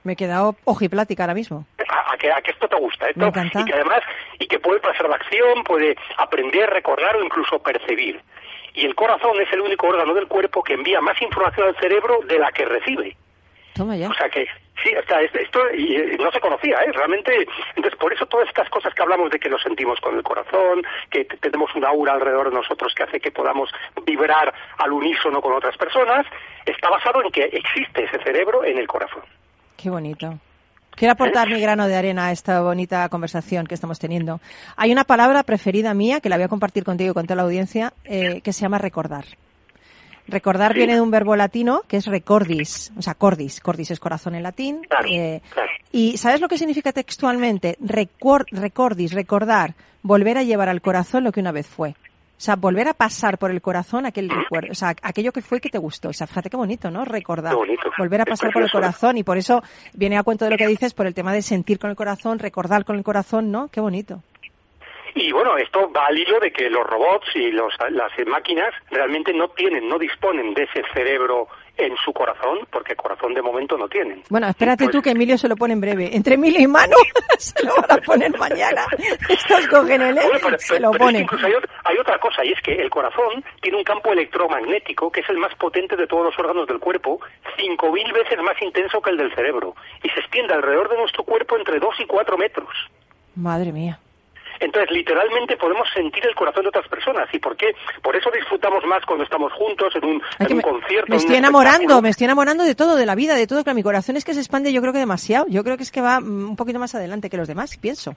Me 0.05 0.13
he 0.13 0.15
quedado 0.15 0.55
ojiplática 0.63 1.23
ahora 1.23 1.33
mismo. 1.33 1.65
A, 1.89 2.13
a 2.13 2.17
que, 2.17 2.31
a 2.31 2.39
que 2.41 2.51
esto 2.51 2.67
te 2.67 2.75
gusta, 2.77 3.07
esto, 3.07 3.19
Me 3.19 3.27
encanta. 3.27 3.59
y 3.61 3.65
que 3.65 3.73
además, 3.73 4.01
y 4.39 4.47
que 4.47 4.59
puede 4.59 4.79
pasar 4.79 5.07
de 5.09 5.15
acción, 5.15 5.63
puede 5.63 5.97
aprender, 6.17 6.69
recordar 6.69 7.17
o 7.17 7.23
incluso 7.23 7.59
percibir. 7.59 8.21
Y 8.75 8.85
el 8.85 8.93
corazón 8.93 9.41
es 9.41 9.51
el 9.51 9.61
único 9.61 9.87
órgano 9.87 10.13
del 10.13 10.27
cuerpo 10.27 10.61
que 10.61 10.73
envía 10.73 11.01
más 11.01 11.19
información 11.21 11.67
al 11.69 11.75
cerebro 11.77 12.19
de 12.27 12.37
la 12.39 12.51
que 12.51 12.65
recibe. 12.65 13.17
Toma 13.73 13.97
ya. 13.97 14.09
O 14.09 14.13
sea 14.13 14.29
que, 14.29 14.47
sí, 14.83 14.95
o 14.95 15.03
sea, 15.05 15.21
esto, 15.21 15.59
y, 15.75 15.95
eh, 15.95 16.17
no 16.19 16.31
se 16.31 16.39
conocía, 16.39 16.77
¿eh? 16.83 16.91
Realmente, 16.93 17.45
entonces 17.75 17.99
por 17.99 18.13
eso 18.13 18.25
todas 18.27 18.47
estas 18.47 18.69
cosas 18.69 18.93
que 18.93 19.01
hablamos 19.01 19.31
de 19.31 19.39
que 19.39 19.49
lo 19.49 19.57
sentimos 19.59 19.99
con 19.99 20.15
el 20.15 20.23
corazón, 20.23 20.83
que 21.09 21.25
tenemos 21.25 21.73
una 21.75 21.89
aura 21.89 22.13
alrededor 22.13 22.49
de 22.51 22.55
nosotros 22.55 22.93
que 22.93 23.03
hace 23.03 23.19
que 23.19 23.31
podamos 23.31 23.69
vibrar 24.05 24.53
al 24.77 24.91
unísono 24.93 25.41
con 25.41 25.53
otras 25.53 25.75
personas, 25.77 26.25
está 26.65 26.89
basado 26.89 27.21
en 27.23 27.31
que 27.31 27.43
existe 27.45 28.03
ese 28.03 28.19
cerebro 28.19 28.63
en 28.63 28.77
el 28.77 28.87
corazón. 28.87 29.23
Qué 29.77 29.89
bonito. 29.89 30.39
Quiero 30.95 31.11
aportar 31.11 31.49
mi 31.49 31.59
grano 31.59 31.87
de 31.87 31.95
arena 31.95 32.27
a 32.27 32.31
esta 32.31 32.61
bonita 32.61 33.09
conversación 33.09 33.67
que 33.67 33.75
estamos 33.75 33.99
teniendo. 33.99 34.39
Hay 34.77 34.93
una 34.93 35.03
palabra 35.03 35.43
preferida 35.43 35.93
mía 35.93 36.21
que 36.21 36.29
la 36.29 36.37
voy 36.37 36.43
a 36.45 36.47
compartir 36.47 36.85
contigo 36.85 37.11
y 37.11 37.13
con 37.13 37.25
toda 37.25 37.35
la 37.35 37.41
audiencia 37.43 37.93
eh, 38.05 38.39
que 38.41 38.53
se 38.53 38.61
llama 38.61 38.77
recordar. 38.77 39.25
Recordar 40.27 40.71
Sí. 40.71 40.77
viene 40.79 40.95
de 40.95 41.01
un 41.01 41.11
verbo 41.11 41.35
latino 41.35 41.81
que 41.87 41.97
es 41.97 42.05
recordis, 42.07 42.91
o 42.97 43.01
sea, 43.01 43.13
cordis. 43.13 43.59
Cordis 43.59 43.91
es 43.91 43.99
corazón 43.99 44.35
en 44.35 44.43
latín. 44.43 44.81
Claro, 44.89 45.07
eh, 45.11 45.41
claro. 45.53 45.69
¿Y 45.91 46.17
sabes 46.17 46.39
lo 46.41 46.47
que 46.47 46.57
significa 46.57 46.93
textualmente? 46.93 47.77
Recor- 47.83 48.45
recordis, 48.51 49.11
recordar, 49.11 49.75
volver 50.01 50.37
a 50.37 50.43
llevar 50.43 50.69
al 50.69 50.81
corazón 50.81 51.25
lo 51.25 51.31
que 51.33 51.41
una 51.41 51.51
vez 51.51 51.67
fue. 51.67 51.93
O 52.37 52.41
sea, 52.45 52.57
volver 52.57 52.87
a 52.89 52.93
pasar 52.93 53.37
por 53.37 53.49
el 53.49 53.61
corazón 53.61 54.05
aquel 54.05 54.29
recuerdo, 54.29 54.71
o 54.71 54.75
sea, 54.75 54.93
aquello 55.01 55.31
que 55.31 55.41
fue 55.41 55.61
que 55.61 55.69
te 55.69 55.77
gustó. 55.77 56.09
O 56.09 56.13
sea, 56.13 56.27
fíjate 56.27 56.49
qué 56.49 56.57
bonito, 56.57 56.91
¿no? 56.91 57.05
Recordar. 57.05 57.53
Qué 57.53 57.57
bonito. 57.57 57.89
Volver 57.97 58.21
a 58.21 58.25
pasar 58.25 58.51
por 58.51 58.61
el 58.61 58.67
¿eh? 58.67 58.71
corazón. 58.71 59.17
Y 59.17 59.23
por 59.23 59.37
eso 59.37 59.63
viene 59.93 60.17
a 60.17 60.23
cuento 60.23 60.43
de 60.43 60.51
lo 60.51 60.57
que 60.57 60.67
dices 60.67 60.93
por 60.93 61.07
el 61.07 61.13
tema 61.13 61.31
de 61.31 61.41
sentir 61.41 61.79
con 61.79 61.89
el 61.89 61.95
corazón, 61.95 62.39
recordar 62.39 62.83
con 62.83 62.97
el 62.97 63.03
corazón, 63.03 63.51
¿no? 63.51 63.69
Qué 63.69 63.79
bonito. 63.79 64.21
Y 65.17 65.31
bueno, 65.31 65.55
esto 65.57 65.89
va 65.95 66.07
al 66.07 66.17
hilo 66.17 66.41
de 66.41 66.51
que 66.51 66.69
los 66.69 66.85
robots 66.85 67.27
y 67.35 67.49
los, 67.51 67.73
las 67.91 68.11
máquinas 68.27 68.73
realmente 68.91 69.33
no 69.33 69.47
tienen, 69.47 69.87
no 69.87 69.97
disponen 69.97 70.53
de 70.53 70.63
ese 70.63 70.83
cerebro 70.93 71.47
en 71.77 71.95
su 72.03 72.13
corazón, 72.13 72.59
porque 72.71 72.95
corazón 72.95 73.33
de 73.33 73.41
momento 73.41 73.77
no 73.77 73.87
tienen. 73.87 74.23
Bueno, 74.29 74.47
espérate 74.47 74.85
Pues- 74.85 74.91
tú 74.95 75.01
que 75.01 75.11
Emilio 75.11 75.37
se 75.37 75.47
lo 75.47 75.55
pone 75.55 75.73
en 75.73 75.81
breve. 75.81 76.15
Entre 76.15 76.35
Emilio 76.35 76.61
y 76.61 76.67
Manu 76.67 76.95
se 77.37 77.63
lo 77.65 77.75
van 77.75 77.91
a 77.91 78.01
poner 78.01 78.37
mañana. 78.37 78.85
Estos 79.29 79.67
cogen 79.67 80.01
el 80.01 80.15
Bueno, 80.15 80.29
pero- 80.41 80.59
se 80.59 80.79
lo 80.79 80.91
ponen. 80.91 81.23
incluso 81.23 81.45
hay 81.47 81.97
otra 81.97 82.19
cosa, 82.19 82.43
y 82.45 82.51
es 82.53 82.61
que 82.61 82.73
el 82.73 82.89
corazón 82.89 83.43
tiene 83.61 83.77
un 83.77 83.83
campo 83.83 84.11
electromagnético 84.13 85.11
que 85.11 85.21
es 85.21 85.29
el 85.29 85.37
más 85.37 85.53
potente 85.55 85.95
de 85.95 86.07
todos 86.07 86.25
los 86.25 86.39
órganos 86.39 86.67
del 86.67 86.79
cuerpo, 86.79 87.19
5.000 87.57 88.13
veces 88.13 88.39
más 88.41 88.59
intenso 88.61 89.01
que 89.01 89.11
el 89.11 89.17
del 89.17 89.33
cerebro, 89.35 89.75
y 90.03 90.09
se 90.09 90.19
extiende 90.19 90.53
alrededor 90.53 90.89
de 90.89 90.97
nuestro 90.97 91.23
cuerpo 91.23 91.57
entre 91.57 91.79
2 91.79 91.95
y 91.99 92.05
4 92.05 92.37
metros. 92.37 92.69
Madre 93.35 93.71
mía. 93.71 93.99
Entonces, 94.59 94.91
literalmente 94.91 95.57
podemos 95.57 95.87
sentir 95.93 96.25
el 96.25 96.35
corazón 96.35 96.63
de 96.63 96.69
otras 96.69 96.87
personas. 96.87 97.27
¿Y 97.33 97.39
por 97.39 97.55
qué? 97.57 97.73
Por 98.01 98.15
eso 98.15 98.29
disfrutamos 98.31 98.83
más 98.85 99.05
cuando 99.05 99.23
estamos 99.23 99.51
juntos 99.53 99.93
en 99.95 100.05
un, 100.05 100.21
Ay, 100.37 100.37
en 100.39 100.47
que 100.47 100.53
un 100.53 100.57
me, 100.57 100.63
concierto. 100.63 101.05
me 101.09 101.15
en 101.15 101.19
un 101.19 101.19
estoy 101.21 101.35
enamorando, 101.37 102.01
me 102.01 102.09
estoy 102.09 102.25
enamorando 102.25 102.63
de 102.63 102.75
todo, 102.75 102.95
de 102.95 103.05
la 103.05 103.15
vida, 103.15 103.35
de 103.35 103.47
todo. 103.47 103.63
Claro, 103.63 103.75
mi 103.75 103.83
corazón 103.83 104.17
es 104.17 104.25
que 104.25 104.33
se 104.33 104.39
expande, 104.39 104.71
yo 104.73 104.81
creo 104.81 104.93
que 104.93 104.99
demasiado. 104.99 105.45
Yo 105.49 105.63
creo 105.63 105.77
que 105.77 105.83
es 105.83 105.91
que 105.91 106.01
va 106.01 106.19
mm, 106.19 106.49
un 106.49 106.55
poquito 106.55 106.79
más 106.79 106.95
adelante 106.95 107.29
que 107.29 107.37
los 107.37 107.47
demás, 107.47 107.77
pienso. 107.77 108.15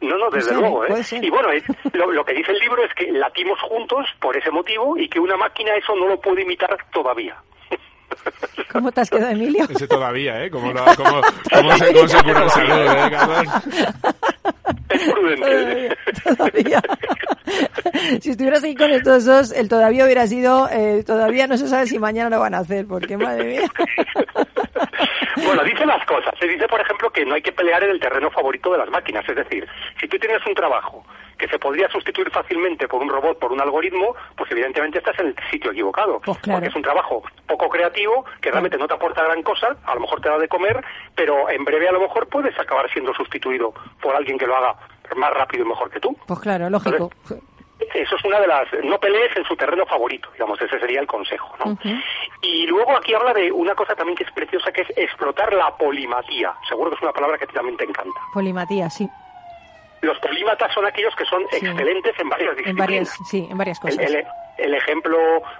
No, 0.00 0.18
no, 0.18 0.30
desde 0.30 0.52
luego. 0.54 0.84
¿eh? 0.84 0.88
¿eh? 1.12 1.20
Y 1.22 1.30
bueno, 1.30 1.50
es- 1.52 1.62
lo, 1.92 2.10
lo 2.10 2.24
que 2.24 2.34
dice 2.34 2.50
el 2.50 2.58
libro 2.58 2.84
es 2.84 2.92
que 2.94 3.12
latimos 3.12 3.60
juntos 3.60 4.04
por 4.20 4.36
ese 4.36 4.50
motivo 4.50 4.96
y 4.98 5.08
que 5.08 5.20
una 5.20 5.36
máquina 5.36 5.76
eso 5.76 5.94
no 5.94 6.08
lo 6.08 6.20
puede 6.20 6.42
imitar 6.42 6.76
todavía. 6.92 7.36
¿Cómo 8.72 8.90
te 8.92 9.00
has 9.02 9.10
quedado, 9.10 9.30
Emilio? 9.32 9.66
Ese 9.68 9.86
todavía, 9.86 10.44
¿eh? 10.44 10.50
¿Cómo, 10.50 10.72
lo- 10.72 10.84
cómo- 10.96 11.20
cómo 11.52 11.76
se, 11.76 11.92
cómo 11.92 12.08
se 12.08 12.22
cura 12.22 12.42
el 12.44 12.50
salud, 12.50 12.72
eh, 12.80 13.10
Carlos? 13.10 13.46
Es 14.88 15.10
prudente. 15.10 15.96
Todavía. 16.36 16.82
si 18.20 18.30
estuvieras 18.30 18.64
ahí 18.64 18.74
con 18.74 18.90
estos 18.90 19.24
dos, 19.24 19.52
el 19.52 19.68
todavía 19.68 20.04
hubiera 20.04 20.26
sido, 20.26 20.68
eh, 20.70 21.02
todavía 21.06 21.46
no 21.46 21.56
se 21.56 21.68
sabe 21.68 21.86
si 21.86 21.98
mañana 21.98 22.30
lo 22.30 22.40
van 22.40 22.54
a 22.54 22.58
hacer, 22.58 22.86
porque 22.86 23.16
madre 23.16 23.44
mía. 23.44 23.62
Bueno, 25.44 25.62
dice 25.64 25.84
las 25.86 26.04
cosas. 26.06 26.34
Se 26.38 26.46
dice, 26.46 26.66
por 26.68 26.80
ejemplo, 26.80 27.10
que 27.10 27.24
no 27.24 27.34
hay 27.34 27.42
que 27.42 27.52
pelear 27.52 27.82
en 27.84 27.90
el 27.90 28.00
terreno 28.00 28.30
favorito 28.30 28.70
de 28.72 28.78
las 28.78 28.90
máquinas. 28.90 29.26
Es 29.28 29.36
decir, 29.36 29.66
si 30.00 30.06
tú 30.08 30.18
tienes 30.18 30.44
un 30.46 30.54
trabajo 30.54 31.04
que 31.38 31.48
se 31.48 31.58
podría 31.58 31.88
sustituir 31.88 32.30
fácilmente 32.30 32.88
por 32.88 33.02
un 33.02 33.08
robot, 33.08 33.38
por 33.38 33.52
un 33.52 33.60
algoritmo, 33.60 34.14
pues 34.36 34.50
evidentemente 34.52 34.98
estás 34.98 35.18
en 35.18 35.28
el 35.28 35.36
sitio 35.50 35.70
equivocado. 35.72 36.20
Pues 36.24 36.38
claro. 36.38 36.58
Porque 36.58 36.68
es 36.68 36.76
un 36.76 36.82
trabajo 36.82 37.22
poco 37.46 37.68
creativo, 37.68 38.24
que 38.40 38.50
realmente 38.50 38.78
no 38.78 38.86
te 38.86 38.94
aporta 38.94 39.24
gran 39.24 39.42
cosa, 39.42 39.76
a 39.84 39.94
lo 39.94 40.00
mejor 40.00 40.20
te 40.20 40.28
da 40.28 40.38
de 40.38 40.48
comer, 40.48 40.84
pero 41.14 41.50
en 41.50 41.64
breve 41.64 41.88
a 41.88 41.92
lo 41.92 42.00
mejor 42.00 42.28
puedes 42.28 42.58
acabar 42.58 42.90
siendo 42.92 43.12
sustituido 43.14 43.72
por 44.00 44.14
alguien 44.14 44.38
que 44.38 44.46
lo 44.46 44.56
haga 44.56 44.76
más 45.16 45.32
rápido 45.32 45.64
y 45.64 45.68
mejor 45.68 45.90
que 45.90 46.00
tú. 46.00 46.16
Pues 46.26 46.40
claro, 46.40 46.70
lógico. 46.70 47.10
Eso 47.94 48.16
es 48.16 48.24
una 48.24 48.38
de 48.38 48.46
las... 48.46 48.68
No 48.84 48.98
pelees 48.98 49.36
en 49.36 49.44
su 49.44 49.56
terreno 49.56 49.84
favorito, 49.86 50.30
digamos, 50.32 50.60
ese 50.62 50.78
sería 50.78 51.00
el 51.00 51.06
consejo, 51.06 51.52
¿no? 51.64 51.76
Y 52.40 52.66
luego 52.66 52.96
aquí 52.96 53.12
habla 53.12 53.34
de 53.34 53.50
una 53.50 53.74
cosa 53.74 53.94
también 53.94 54.16
que 54.16 54.24
es 54.24 54.30
preciosa, 54.30 54.70
que 54.70 54.82
es 54.82 54.88
explotar 54.96 55.52
la 55.52 55.76
polimatía. 55.76 56.54
Seguro 56.68 56.90
que 56.90 56.96
es 56.96 57.02
una 57.02 57.12
palabra 57.12 57.38
que 57.38 57.44
a 57.44 57.46
ti 57.48 57.54
también 57.54 57.76
te 57.76 57.84
encanta. 57.84 58.20
Polimatía, 58.32 58.88
sí. 58.88 59.08
Los 60.02 60.18
polímatas 60.18 60.70
son 60.74 60.84
aquellos 60.84 61.14
que 61.16 61.24
son 61.24 61.42
excelentes 61.50 62.12
en 62.18 62.28
varias 62.28 62.50
En 62.50 62.56
disciplinas. 62.56 62.78
varias, 62.86 63.18
sí, 63.30 63.48
en 63.50 63.56
varias 63.58 63.80
cosas. 63.80 63.98
El, 63.98 64.16
el- 64.16 64.24
el 64.58 64.74
ejemplo 64.74 65.16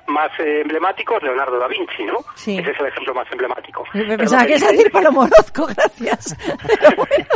más 0.07 0.30
eh, 0.38 0.61
emblemático 0.61 1.16
es 1.16 1.22
Leonardo 1.22 1.59
da 1.59 1.66
Vinci, 1.66 2.05
¿no? 2.05 2.18
Sí. 2.36 2.59
Ese 2.59 2.70
es 2.72 2.78
el 2.78 2.86
ejemplo 2.86 3.14
más 3.14 3.26
emblemático. 3.32 3.84
Me 3.95 4.18
pensaba 4.18 4.45
que 4.47 4.55
dice- 4.55 4.70
decir 4.70 4.93
Orozco, 4.95 5.66
gracias. 5.74 6.36
Pero 6.68 6.97
bueno, 6.97 7.26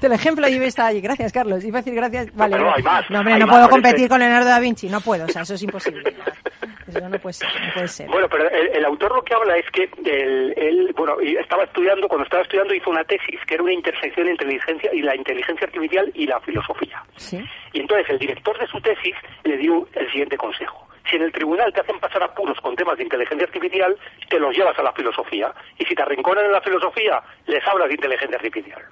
del 0.00 0.12
ejemplo 0.12 0.48
yo 0.48 0.62
está 0.62 0.86
allí. 0.86 1.00
Gracias, 1.00 1.32
Carlos. 1.32 1.64
Iba 1.64 1.80
a 1.80 1.82
decir 1.82 1.94
gracias. 1.94 2.34
Vale, 2.34 2.52
pero 2.56 2.70
no, 2.70 2.74
hay 2.76 2.82
más, 2.82 3.10
no, 3.10 3.18
hombre, 3.18 3.34
hay 3.34 3.40
no 3.40 3.46
más, 3.48 3.56
puedo 3.56 3.68
competir 3.70 4.08
con 4.08 4.20
Leonardo 4.20 4.48
da 4.48 4.60
Vinci. 4.60 4.88
No 4.88 5.00
puedo, 5.00 5.24
o 5.24 5.28
sea, 5.28 5.42
eso 5.42 5.54
es 5.54 5.62
imposible. 5.62 6.02
No 6.94 7.18
puede 7.18 7.32
ser, 7.32 7.48
no 7.48 7.72
puede 7.74 7.88
ser. 7.88 8.08
Bueno, 8.08 8.28
pero 8.28 8.50
el, 8.50 8.68
el 8.76 8.84
autor 8.84 9.14
lo 9.14 9.22
que 9.22 9.34
habla 9.34 9.56
es 9.56 9.70
que 9.70 9.88
él, 10.04 10.54
él, 10.56 10.92
bueno, 10.96 11.16
estaba 11.20 11.64
estudiando, 11.64 12.08
cuando 12.08 12.24
estaba 12.24 12.42
estudiando 12.42 12.74
hizo 12.74 12.90
una 12.90 13.04
tesis 13.04 13.40
que 13.46 13.54
era 13.54 13.62
una 13.62 13.72
intersección 13.72 14.28
entre 14.28 14.50
inteligencia 14.50 14.90
y 14.92 15.02
la 15.02 15.14
inteligencia 15.14 15.66
artificial 15.66 16.10
y 16.14 16.26
la 16.26 16.40
filosofía. 16.40 17.02
Sí. 17.16 17.42
Y 17.72 17.80
entonces 17.80 18.08
el 18.10 18.18
director 18.18 18.58
de 18.58 18.66
su 18.66 18.80
tesis 18.80 19.14
le 19.44 19.56
dio 19.56 19.86
el 19.94 20.10
siguiente 20.10 20.36
consejo. 20.36 20.88
Si 21.08 21.16
en 21.16 21.22
el 21.22 21.32
tribunal 21.32 21.72
te 21.72 21.80
hacen 21.80 21.98
pasar 21.98 22.22
apuros 22.22 22.58
con 22.60 22.76
temas 22.76 22.96
de 22.96 23.04
inteligencia 23.04 23.46
artificial, 23.46 23.96
te 24.28 24.38
los 24.38 24.56
llevas 24.56 24.78
a 24.78 24.82
la 24.82 24.92
filosofía. 24.92 25.52
Y 25.78 25.84
si 25.84 25.94
te 25.94 26.02
arrinconan 26.02 26.44
en 26.44 26.52
la 26.52 26.60
filosofía, 26.60 27.20
les 27.46 27.66
hablas 27.66 27.88
de 27.88 27.94
inteligencia 27.94 28.36
artificial. 28.36 28.82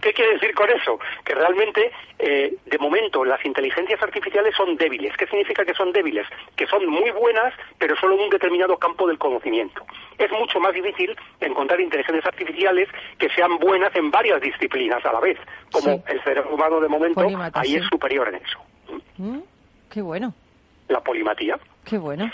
¿Qué 0.00 0.12
quiere 0.12 0.34
decir 0.34 0.54
con 0.54 0.70
eso? 0.70 0.98
Que 1.24 1.34
realmente, 1.34 1.90
eh, 2.18 2.54
de 2.64 2.78
momento, 2.78 3.24
las 3.24 3.44
inteligencias 3.44 4.00
artificiales 4.02 4.54
son 4.56 4.76
débiles. 4.76 5.16
¿Qué 5.16 5.26
significa 5.26 5.64
que 5.64 5.74
son 5.74 5.92
débiles? 5.92 6.26
Que 6.56 6.66
son 6.66 6.86
muy 6.86 7.10
buenas, 7.10 7.52
pero 7.78 7.96
solo 7.96 8.14
en 8.14 8.20
un 8.20 8.30
determinado 8.30 8.76
campo 8.78 9.06
del 9.08 9.18
conocimiento. 9.18 9.84
Es 10.18 10.30
mucho 10.32 10.60
más 10.60 10.72
difícil 10.72 11.16
encontrar 11.40 11.80
inteligencias 11.80 12.26
artificiales 12.26 12.88
que 13.18 13.28
sean 13.30 13.58
buenas 13.58 13.94
en 13.96 14.10
varias 14.10 14.40
disciplinas 14.40 15.04
a 15.04 15.12
la 15.12 15.20
vez. 15.20 15.38
Como 15.72 15.96
Sí. 15.96 16.02
el 16.08 16.22
cerebro 16.22 16.54
humano, 16.54 16.80
de 16.80 16.88
momento, 16.88 17.20
ahí 17.54 17.70
sí. 17.70 17.76
es 17.76 17.86
superior 17.86 18.28
en 18.28 18.36
eso. 18.36 18.58
Mm, 19.18 19.38
Qué 19.90 20.00
bueno, 20.02 20.32
La 20.88 21.00
polimatía. 21.00 21.58
qué 21.84 21.98
bueno. 21.98 22.30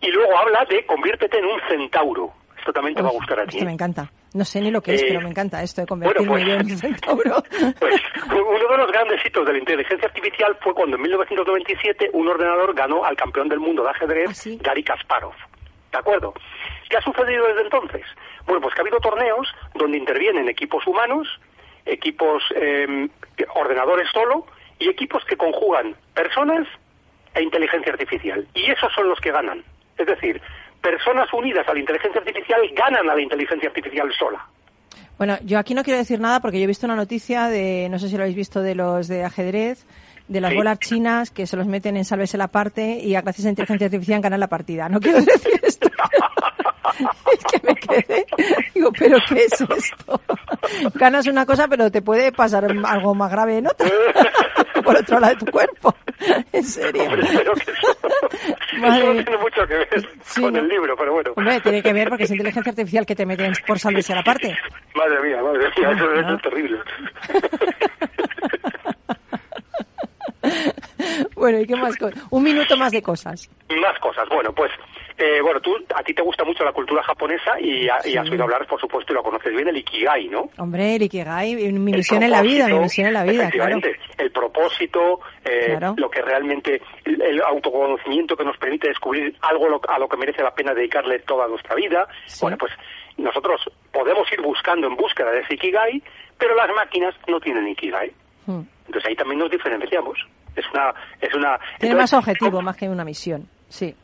Y 0.00 0.08
luego 0.10 0.36
habla 0.38 0.64
de 0.64 0.86
conviértete 0.86 1.38
en 1.38 1.44
un 1.44 1.60
centauro. 1.68 2.32
Esto 2.60 2.72
también 2.72 2.94
te 2.94 3.02
va 3.02 3.08
a 3.08 3.12
gustar 3.12 3.40
a 3.40 3.46
ti. 3.46 3.56
Esto 3.56 3.64
me 3.66 3.72
encanta. 3.72 4.10
No 4.34 4.44
sé 4.44 4.60
ni 4.60 4.70
lo 4.70 4.80
que 4.80 4.94
es, 4.94 5.02
Eh, 5.02 5.06
pero 5.08 5.20
me 5.22 5.30
encanta 5.30 5.62
esto 5.62 5.80
de 5.80 5.86
convertirme 5.88 6.28
bueno, 6.28 6.46
yo 6.46 6.54
en 6.54 6.60
pues- 6.60 6.72
un 6.72 6.78
centauro. 6.78 7.42
Pues 7.80 8.00
uno 8.30 8.68
de 8.70 8.76
los 8.76 8.92
grandes 8.92 9.24
hitos 9.26 9.46
de 9.46 9.52
la 9.54 9.58
inteligencia 9.58 10.06
artificial 10.06 10.56
fue 10.60 10.72
cuando 10.74 10.96
en 10.96 11.02
1997 11.02 12.10
un 12.12 12.28
ordenador 12.28 12.74
ganó 12.74 13.04
al 13.04 13.16
campeón 13.16 13.48
del 13.48 13.58
mundo 13.60 13.82
de 13.82 13.90
ajedrez, 13.90 14.28
¿Ah, 14.30 14.34
sí? 14.34 14.58
Gary 14.62 14.84
Kasparov. 14.84 15.32
¿De 15.90 15.98
acuerdo? 15.98 16.32
¿Qué 16.88 16.96
ha 16.96 17.02
sucedido 17.02 17.46
desde 17.48 17.62
entonces? 17.62 18.02
Bueno, 18.46 18.60
pues 18.60 18.74
que 18.74 18.80
ha 18.80 18.82
habido 18.82 19.00
torneos 19.00 19.48
donde 19.74 19.98
intervienen 19.98 20.48
equipos 20.48 20.86
humanos, 20.86 21.26
equipos 21.86 22.42
eh, 22.54 23.08
ordenadores 23.54 24.08
solo 24.12 24.46
y 24.78 24.88
equipos 24.88 25.24
que 25.24 25.36
conjugan 25.36 25.96
personas 26.14 26.68
e 27.34 27.42
inteligencia 27.42 27.92
artificial. 27.92 28.46
Y 28.54 28.70
esos 28.70 28.92
son 28.92 29.08
los 29.08 29.18
que 29.20 29.32
ganan. 29.32 29.64
Es 29.98 30.06
decir, 30.06 30.40
personas 30.82 31.32
unidas 31.32 31.66
a 31.68 31.74
la 31.74 31.80
inteligencia 31.80 32.20
artificial 32.20 32.60
ganan 32.74 33.08
a 33.08 33.14
la 33.14 33.20
inteligencia 33.20 33.68
artificial 33.68 34.10
sola. 34.18 34.44
Bueno, 35.18 35.36
yo 35.44 35.58
aquí 35.58 35.74
no 35.74 35.82
quiero 35.84 35.98
decir 35.98 36.18
nada 36.20 36.40
porque 36.40 36.58
yo 36.58 36.64
he 36.64 36.66
visto 36.66 36.86
una 36.86 36.96
noticia 36.96 37.48
de, 37.48 37.88
no 37.90 37.98
sé 37.98 38.08
si 38.08 38.16
lo 38.16 38.22
habéis 38.22 38.36
visto, 38.36 38.62
de 38.62 38.74
los 38.74 39.06
de 39.06 39.24
ajedrez, 39.24 39.86
de 40.28 40.40
las 40.40 40.50
Sí. 40.52 40.56
bolas 40.56 40.78
chinas 40.78 41.30
que 41.30 41.46
se 41.46 41.56
los 41.56 41.66
meten 41.66 41.96
en 41.98 42.04
sálvese 42.04 42.38
la 42.38 42.48
parte 42.48 42.98
y 42.98 43.14
a 43.14 43.20
gracias 43.20 43.46
a 43.46 43.50
inteligencia 43.50 43.86
artificial 43.86 44.20
ganan 44.22 44.40
la 44.40 44.46
partida. 44.48 44.88
No 44.88 44.98
quiero 45.00 45.20
decir 45.20 45.60
esto. 45.62 45.90
es 47.32 47.44
que 47.44 47.66
me 47.66 47.74
quedé. 47.74 48.26
Digo, 48.74 48.90
¿pero 48.98 49.18
qué 49.28 49.44
es 49.44 49.60
esto? 49.60 50.20
Ganas 50.94 51.26
una 51.26 51.44
cosa, 51.44 51.68
pero 51.68 51.90
te 51.90 52.00
puede 52.00 52.32
pasar 52.32 52.64
algo 52.86 53.14
más 53.14 53.30
grave 53.30 53.58
en 53.58 53.66
otra. 53.66 53.88
Por 54.90 54.98
otro 55.00 55.20
lado 55.20 55.34
de 55.34 55.44
tu 55.44 55.52
cuerpo. 55.52 55.94
En 56.52 56.64
serio. 56.64 57.04
Hombre, 57.04 57.26
pero 57.32 57.54
que 57.54 57.70
eso, 57.70 57.92
eso 58.86 59.14
no 59.14 59.24
tiene 59.24 59.36
mucho 59.38 59.66
que 59.66 59.74
ver 59.74 59.88
Sí, 60.22 60.40
con 60.42 60.52
¿no? 60.52 60.58
el 60.58 60.68
libro, 60.68 60.94
pero 60.96 61.12
bueno. 61.14 61.32
Hombre, 61.36 61.60
tiene 61.60 61.82
que 61.82 61.92
ver 61.92 62.08
porque 62.08 62.24
es 62.24 62.30
inteligencia 62.30 62.70
artificial 62.70 63.06
que 63.06 63.14
te 63.14 63.24
meten 63.24 63.52
por 63.66 63.78
sálvese 63.78 64.14
la 64.14 64.22
parte. 64.22 64.54
Madre 64.94 65.22
mía, 65.22 65.40
madre 65.42 65.60
mía, 65.78 65.90
eso, 65.92 66.12
eso 66.12 66.28
Ah. 66.28 66.34
es 66.36 66.42
terrible. 66.42 66.78
Bueno, 71.34 71.60
¿y 71.60 71.66
qué 71.66 71.76
más? 71.76 71.94
Un 72.30 72.42
minuto 72.42 72.76
más 72.76 72.92
de 72.92 73.00
cosas. 73.02 73.48
Más 73.80 73.98
cosas. 74.00 74.28
Bueno, 74.28 74.52
pues, 74.52 74.70
eh, 75.20 75.40
bueno, 75.42 75.60
tú, 75.60 75.76
a 75.94 76.02
ti 76.02 76.14
te 76.14 76.22
gusta 76.22 76.44
mucho 76.44 76.64
la 76.64 76.72
cultura 76.72 77.02
japonesa 77.02 77.60
y, 77.60 77.88
ha- 77.88 78.00
y 78.04 78.16
has 78.16 78.28
oído 78.30 78.44
hablar, 78.44 78.66
por 78.66 78.80
supuesto, 78.80 79.12
y 79.12 79.16
lo 79.16 79.22
conoces 79.22 79.52
bien, 79.54 79.68
el 79.68 79.76
Ikigai, 79.76 80.28
¿no? 80.28 80.48
Hombre, 80.58 80.96
el 80.96 81.02
Ikigai, 81.02 81.54
mi 81.72 81.92
misión 81.92 82.22
en 82.22 82.30
la 82.30 82.42
vida, 82.42 82.66
mi 82.68 82.78
misión 82.80 83.08
en 83.08 83.12
la 83.14 83.22
vida, 83.24 83.50
claro. 83.50 83.76
efectivamente, 83.76 84.00
El 84.18 84.32
propósito, 84.32 85.20
eh, 85.44 85.76
Claro. 85.78 85.94
lo 85.96 86.10
que 86.10 86.22
realmente, 86.22 86.80
el, 87.04 87.20
el 87.22 87.42
autoconocimiento 87.42 88.36
que 88.36 88.44
nos 88.44 88.56
permite 88.56 88.88
descubrir 88.88 89.36
algo 89.42 89.68
lo- 89.68 89.80
a 89.88 89.98
lo 89.98 90.08
que 90.08 90.16
merece 90.16 90.42
la 90.42 90.52
pena 90.54 90.72
dedicarle 90.74 91.18
toda 91.20 91.46
nuestra 91.48 91.74
vida. 91.74 92.08
Sí. 92.26 92.38
Bueno, 92.42 92.56
pues 92.58 92.72
nosotros 93.18 93.60
podemos 93.92 94.30
ir 94.32 94.40
buscando 94.40 94.86
en 94.86 94.96
búsqueda 94.96 95.30
de 95.32 95.40
ese 95.40 95.54
Ikigai, 95.54 96.02
pero 96.38 96.54
las 96.54 96.68
máquinas 96.74 97.14
no 97.28 97.38
tienen 97.40 97.68
Ikigai. 97.68 98.10
Hmm. 98.46 98.62
Entonces 98.86 99.08
ahí 99.10 99.16
también 99.16 99.38
nos 99.40 99.50
diferenciamos. 99.50 100.18
Es 100.56 100.64
una, 100.72 100.94
es 101.20 101.32
una. 101.34 101.58
Tiene 101.78 101.92
entonces, 101.92 101.96
más 101.96 102.12
objetivo, 102.14 102.62
más 102.62 102.76
que 102.76 102.88
una 102.88 103.04
misión. 103.04 103.46
Sí. 103.68 103.94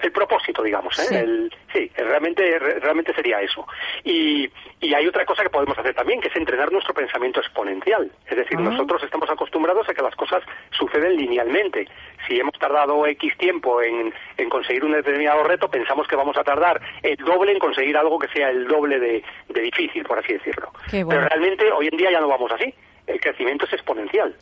El 0.00 0.10
propósito, 0.12 0.62
digamos, 0.62 0.98
¿eh? 0.98 1.02
Sí. 1.08 1.14
El- 1.14 1.54
sí, 1.72 1.90
realmente, 1.96 2.58
re- 2.58 2.80
realmente 2.80 3.14
sería 3.14 3.40
eso. 3.40 3.66
Y, 4.04 4.50
y 4.80 4.94
hay 4.94 5.06
otra 5.06 5.24
cosa 5.24 5.42
que 5.42 5.50
podemos 5.50 5.78
hacer 5.78 5.94
también, 5.94 6.20
que 6.20 6.28
es 6.28 6.36
entrenar 6.36 6.72
nuestro 6.72 6.92
pensamiento 6.94 7.40
exponencial. 7.40 8.10
Es 8.26 8.36
decir, 8.36 8.58
nosotros 8.58 9.02
estamos 9.04 9.30
acostumbrados 9.30 9.88
a 9.88 9.94
que 9.94 10.02
las 10.02 10.14
cosas 10.16 10.42
suceden 10.70 11.16
linealmente. 11.16 11.86
Si 12.26 12.38
hemos 12.38 12.58
tardado 12.58 13.06
X 13.06 13.36
tiempo 13.38 13.80
en, 13.82 14.12
en 14.36 14.48
conseguir 14.48 14.84
un 14.84 14.92
determinado 14.92 15.44
reto, 15.44 15.68
pensamos 15.70 16.06
que 16.08 16.16
vamos 16.16 16.36
a 16.36 16.44
tardar 16.44 16.80
el 17.02 17.16
doble 17.16 17.52
en 17.52 17.58
conseguir 17.58 17.96
algo 17.96 18.18
que 18.18 18.28
sea 18.28 18.50
el 18.50 18.66
doble 18.66 18.98
de, 18.98 19.22
de 19.48 19.60
difícil, 19.60 20.04
por 20.04 20.18
así 20.18 20.32
decirlo. 20.32 20.72
Bueno. 20.90 21.08
Pero 21.08 21.28
realmente 21.28 21.70
hoy 21.72 21.88
en 21.90 21.96
día 21.96 22.10
ya 22.10 22.20
no 22.20 22.28
vamos 22.28 22.50
así. 22.52 22.74
El 23.06 23.20
crecimiento 23.20 23.66
es 23.66 23.72
exponencial. 23.72 24.34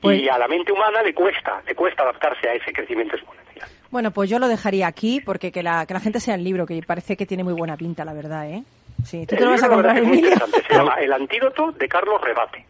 Pues- 0.00 0.20
Y 0.20 0.28
a 0.28 0.38
la 0.38 0.48
mente 0.48 0.72
humana 0.72 1.02
le 1.02 1.14
cuesta, 1.14 1.62
le 1.66 1.74
cuesta 1.74 2.02
adaptarse 2.02 2.48
a 2.48 2.54
ese 2.54 2.72
crecimiento 2.72 3.16
exponencial. 3.16 3.68
Bueno, 3.90 4.10
pues 4.10 4.28
yo 4.28 4.38
lo 4.38 4.48
dejaría 4.48 4.86
aquí 4.86 5.20
porque 5.20 5.52
que 5.52 5.62
la, 5.62 5.86
que 5.86 5.94
la 5.94 6.00
gente 6.00 6.20
sea 6.20 6.34
el 6.34 6.44
libro, 6.44 6.66
que 6.66 6.82
parece 6.82 7.16
que 7.16 7.26
tiene 7.26 7.44
muy 7.44 7.54
buena 7.54 7.76
pinta, 7.76 8.04
la 8.04 8.12
verdad, 8.12 8.48
¿eh? 8.50 8.64
Sí, 9.04 9.20
¿tú 9.26 9.36
te 9.36 9.36
El 9.36 9.44
lo 9.44 9.50
vas 9.50 9.62
a 9.62 9.68
comprar, 9.68 10.02
interesante. 10.02 10.62
Se 10.66 10.74
llama 10.74 10.94
El 10.94 11.12
antídoto 11.12 11.72
de 11.72 11.88
Carlos 11.88 12.20
Rebate. 12.20 12.66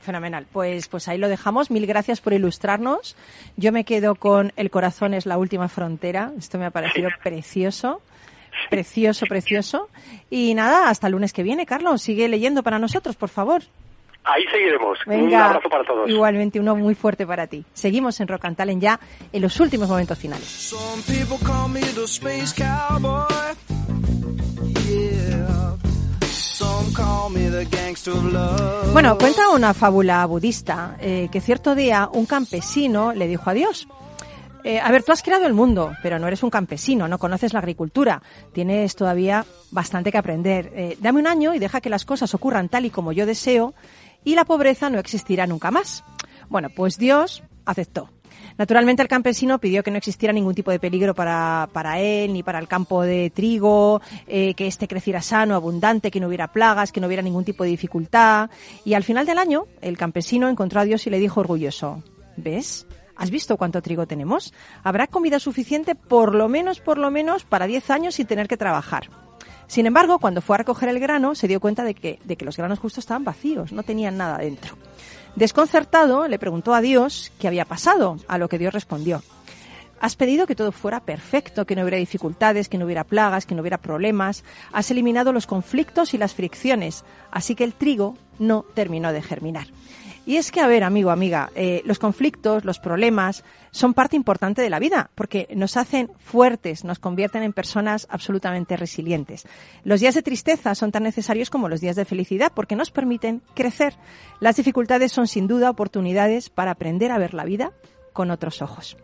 Fenomenal. 0.00 0.46
Pues, 0.52 0.88
pues 0.88 1.08
ahí 1.08 1.18
lo 1.18 1.28
dejamos. 1.28 1.70
Mil 1.70 1.86
gracias 1.86 2.20
por 2.20 2.32
ilustrarnos. 2.32 3.16
Yo 3.56 3.72
me 3.72 3.84
quedo 3.84 4.14
con 4.14 4.52
El 4.56 4.70
corazón 4.70 5.14
es 5.14 5.26
la 5.26 5.36
última 5.38 5.68
frontera. 5.68 6.30
Esto 6.38 6.58
me 6.58 6.66
ha 6.66 6.70
parecido 6.70 7.08
precioso. 7.22 8.00
Precioso, 8.70 9.26
precioso. 9.26 9.88
Y 10.30 10.54
nada, 10.54 10.88
hasta 10.90 11.08
el 11.08 11.12
lunes 11.12 11.32
que 11.32 11.42
viene, 11.42 11.66
Carlos. 11.66 12.02
Sigue 12.02 12.28
leyendo 12.28 12.62
para 12.62 12.78
nosotros, 12.78 13.16
por 13.16 13.28
favor. 13.28 13.62
Ahí 14.28 14.44
seguiremos. 14.50 14.98
Un 15.06 15.12
Venga, 15.12 15.46
abrazo 15.46 15.68
para 15.68 15.84
todos. 15.84 16.08
igualmente 16.10 16.58
uno 16.58 16.74
muy 16.74 16.94
fuerte 16.94 17.26
para 17.26 17.46
ti. 17.46 17.64
Seguimos 17.72 18.18
en 18.20 18.28
Rock 18.28 18.44
and 18.46 18.56
Talent 18.56 18.82
ya 18.82 18.98
en 19.32 19.40
los 19.42 19.58
últimos 19.60 19.88
momentos 19.88 20.18
finales. 20.18 20.46
Some 20.48 21.02
people 21.06 21.38
call 21.46 21.68
me 21.68 21.80
the 21.80 22.04
space 22.04 22.52
cowboy. 22.54 23.24
Yeah. 24.88 25.76
Some 26.28 26.92
call 26.94 27.30
me 27.30 27.48
the 27.50 27.64
gangster 27.66 28.12
of 28.12 28.24
love. 28.32 28.92
Bueno, 28.92 29.16
cuenta 29.18 29.48
una 29.50 29.74
fábula 29.74 30.24
budista 30.26 30.96
eh, 31.00 31.28
que 31.30 31.40
cierto 31.40 31.74
día 31.74 32.08
un 32.12 32.26
campesino 32.26 33.12
le 33.12 33.28
dijo 33.28 33.48
a 33.50 33.54
Dios. 33.54 33.86
eh, 34.64 34.80
a 34.80 34.90
ver, 34.90 35.04
tú 35.04 35.12
has 35.12 35.22
creado 35.22 35.46
el 35.46 35.54
mundo, 35.54 35.92
pero 36.02 36.18
no 36.18 36.26
eres 36.26 36.42
un 36.42 36.50
campesino, 36.50 37.06
no 37.06 37.18
conoces 37.18 37.52
la 37.52 37.60
agricultura, 37.60 38.20
tienes 38.52 38.96
todavía 38.96 39.44
bastante 39.70 40.10
que 40.10 40.18
aprender. 40.18 40.72
Eh, 40.74 40.96
dame 41.00 41.20
un 41.20 41.28
año 41.28 41.54
y 41.54 41.60
deja 41.60 41.80
que 41.80 41.88
las 41.90 42.04
cosas 42.04 42.34
ocurran 42.34 42.68
tal 42.68 42.84
y 42.84 42.90
como 42.90 43.12
yo 43.12 43.26
deseo 43.26 43.74
y 44.26 44.34
la 44.34 44.44
pobreza 44.44 44.90
no 44.90 44.98
existirá 44.98 45.46
nunca 45.46 45.70
más. 45.70 46.04
Bueno, 46.50 46.68
pues 46.68 46.98
Dios 46.98 47.44
aceptó. 47.64 48.10
Naturalmente 48.58 49.02
el 49.02 49.08
campesino 49.08 49.58
pidió 49.60 49.84
que 49.84 49.92
no 49.92 49.98
existiera 49.98 50.32
ningún 50.32 50.54
tipo 50.54 50.72
de 50.72 50.80
peligro 50.80 51.14
para, 51.14 51.68
para 51.72 52.00
él, 52.00 52.32
ni 52.32 52.42
para 52.42 52.58
el 52.58 52.66
campo 52.66 53.02
de 53.02 53.30
trigo, 53.30 54.02
eh, 54.26 54.54
que 54.54 54.66
éste 54.66 54.88
creciera 54.88 55.22
sano, 55.22 55.54
abundante, 55.54 56.10
que 56.10 56.18
no 56.18 56.26
hubiera 56.26 56.48
plagas, 56.48 56.90
que 56.90 57.00
no 57.00 57.06
hubiera 57.06 57.22
ningún 57.22 57.44
tipo 57.44 57.62
de 57.62 57.70
dificultad. 57.70 58.50
Y 58.84 58.94
al 58.94 59.04
final 59.04 59.26
del 59.26 59.38
año, 59.38 59.66
el 59.80 59.96
campesino 59.96 60.48
encontró 60.48 60.80
a 60.80 60.84
Dios 60.84 61.06
y 61.06 61.10
le 61.10 61.20
dijo 61.20 61.40
orgulloso, 61.40 62.02
¿Ves? 62.36 62.86
¿Has 63.14 63.30
visto 63.30 63.56
cuánto 63.56 63.80
trigo 63.80 64.06
tenemos? 64.06 64.52
Habrá 64.82 65.06
comida 65.06 65.38
suficiente 65.38 65.94
por 65.94 66.34
lo 66.34 66.48
menos, 66.48 66.80
por 66.80 66.98
lo 66.98 67.12
menos, 67.12 67.44
para 67.44 67.66
10 67.66 67.90
años 67.90 68.16
sin 68.16 68.26
tener 68.26 68.48
que 68.48 68.56
trabajar. 68.56 69.08
Sin 69.66 69.86
embargo, 69.86 70.18
cuando 70.18 70.42
fue 70.42 70.56
a 70.56 70.58
recoger 70.58 70.88
el 70.88 71.00
grano, 71.00 71.34
se 71.34 71.48
dio 71.48 71.60
cuenta 71.60 71.84
de 71.84 71.94
que, 71.94 72.18
de 72.24 72.36
que 72.36 72.44
los 72.44 72.56
granos 72.56 72.78
justo 72.78 73.00
estaban 73.00 73.24
vacíos, 73.24 73.72
no 73.72 73.82
tenían 73.82 74.16
nada 74.16 74.38
dentro. 74.38 74.76
Desconcertado, 75.34 76.28
le 76.28 76.38
preguntó 76.38 76.74
a 76.74 76.80
Dios 76.80 77.32
qué 77.38 77.48
había 77.48 77.64
pasado, 77.64 78.18
a 78.28 78.38
lo 78.38 78.48
que 78.48 78.58
Dios 78.58 78.72
respondió. 78.72 79.22
Has 80.00 80.16
pedido 80.16 80.46
que 80.46 80.54
todo 80.54 80.72
fuera 80.72 81.00
perfecto, 81.00 81.64
que 81.64 81.74
no 81.74 81.82
hubiera 81.82 81.96
dificultades, 81.96 82.68
que 82.68 82.78
no 82.78 82.84
hubiera 82.84 83.04
plagas, 83.04 83.46
que 83.46 83.54
no 83.54 83.62
hubiera 83.62 83.78
problemas. 83.78 84.44
Has 84.72 84.90
eliminado 84.90 85.32
los 85.32 85.46
conflictos 85.46 86.12
y 86.12 86.18
las 86.18 86.34
fricciones, 86.34 87.04
así 87.30 87.54
que 87.54 87.64
el 87.64 87.72
trigo 87.72 88.16
no 88.38 88.64
terminó 88.74 89.12
de 89.12 89.22
germinar. 89.22 89.68
Y 90.26 90.36
es 90.38 90.50
que, 90.50 90.60
a 90.60 90.66
ver, 90.66 90.82
amigo, 90.82 91.10
amiga, 91.10 91.50
eh, 91.54 91.82
los 91.84 92.00
conflictos, 92.00 92.64
los 92.64 92.80
problemas 92.80 93.44
son 93.70 93.94
parte 93.94 94.16
importante 94.16 94.60
de 94.60 94.68
la 94.68 94.80
vida, 94.80 95.10
porque 95.14 95.46
nos 95.54 95.76
hacen 95.76 96.10
fuertes, 96.18 96.82
nos 96.82 96.98
convierten 96.98 97.44
en 97.44 97.52
personas 97.52 98.08
absolutamente 98.10 98.76
resilientes. 98.76 99.46
Los 99.84 100.00
días 100.00 100.16
de 100.16 100.22
tristeza 100.22 100.74
son 100.74 100.90
tan 100.90 101.04
necesarios 101.04 101.48
como 101.48 101.68
los 101.68 101.80
días 101.80 101.94
de 101.94 102.04
felicidad, 102.04 102.50
porque 102.52 102.74
nos 102.74 102.90
permiten 102.90 103.40
crecer. 103.54 103.94
Las 104.40 104.56
dificultades 104.56 105.12
son 105.12 105.28
sin 105.28 105.46
duda 105.46 105.70
oportunidades 105.70 106.50
para 106.50 106.72
aprender 106.72 107.12
a 107.12 107.18
ver 107.18 107.32
la 107.32 107.44
vida 107.44 107.72
con 108.12 108.32
otros 108.32 108.62
ojos. 108.62 108.96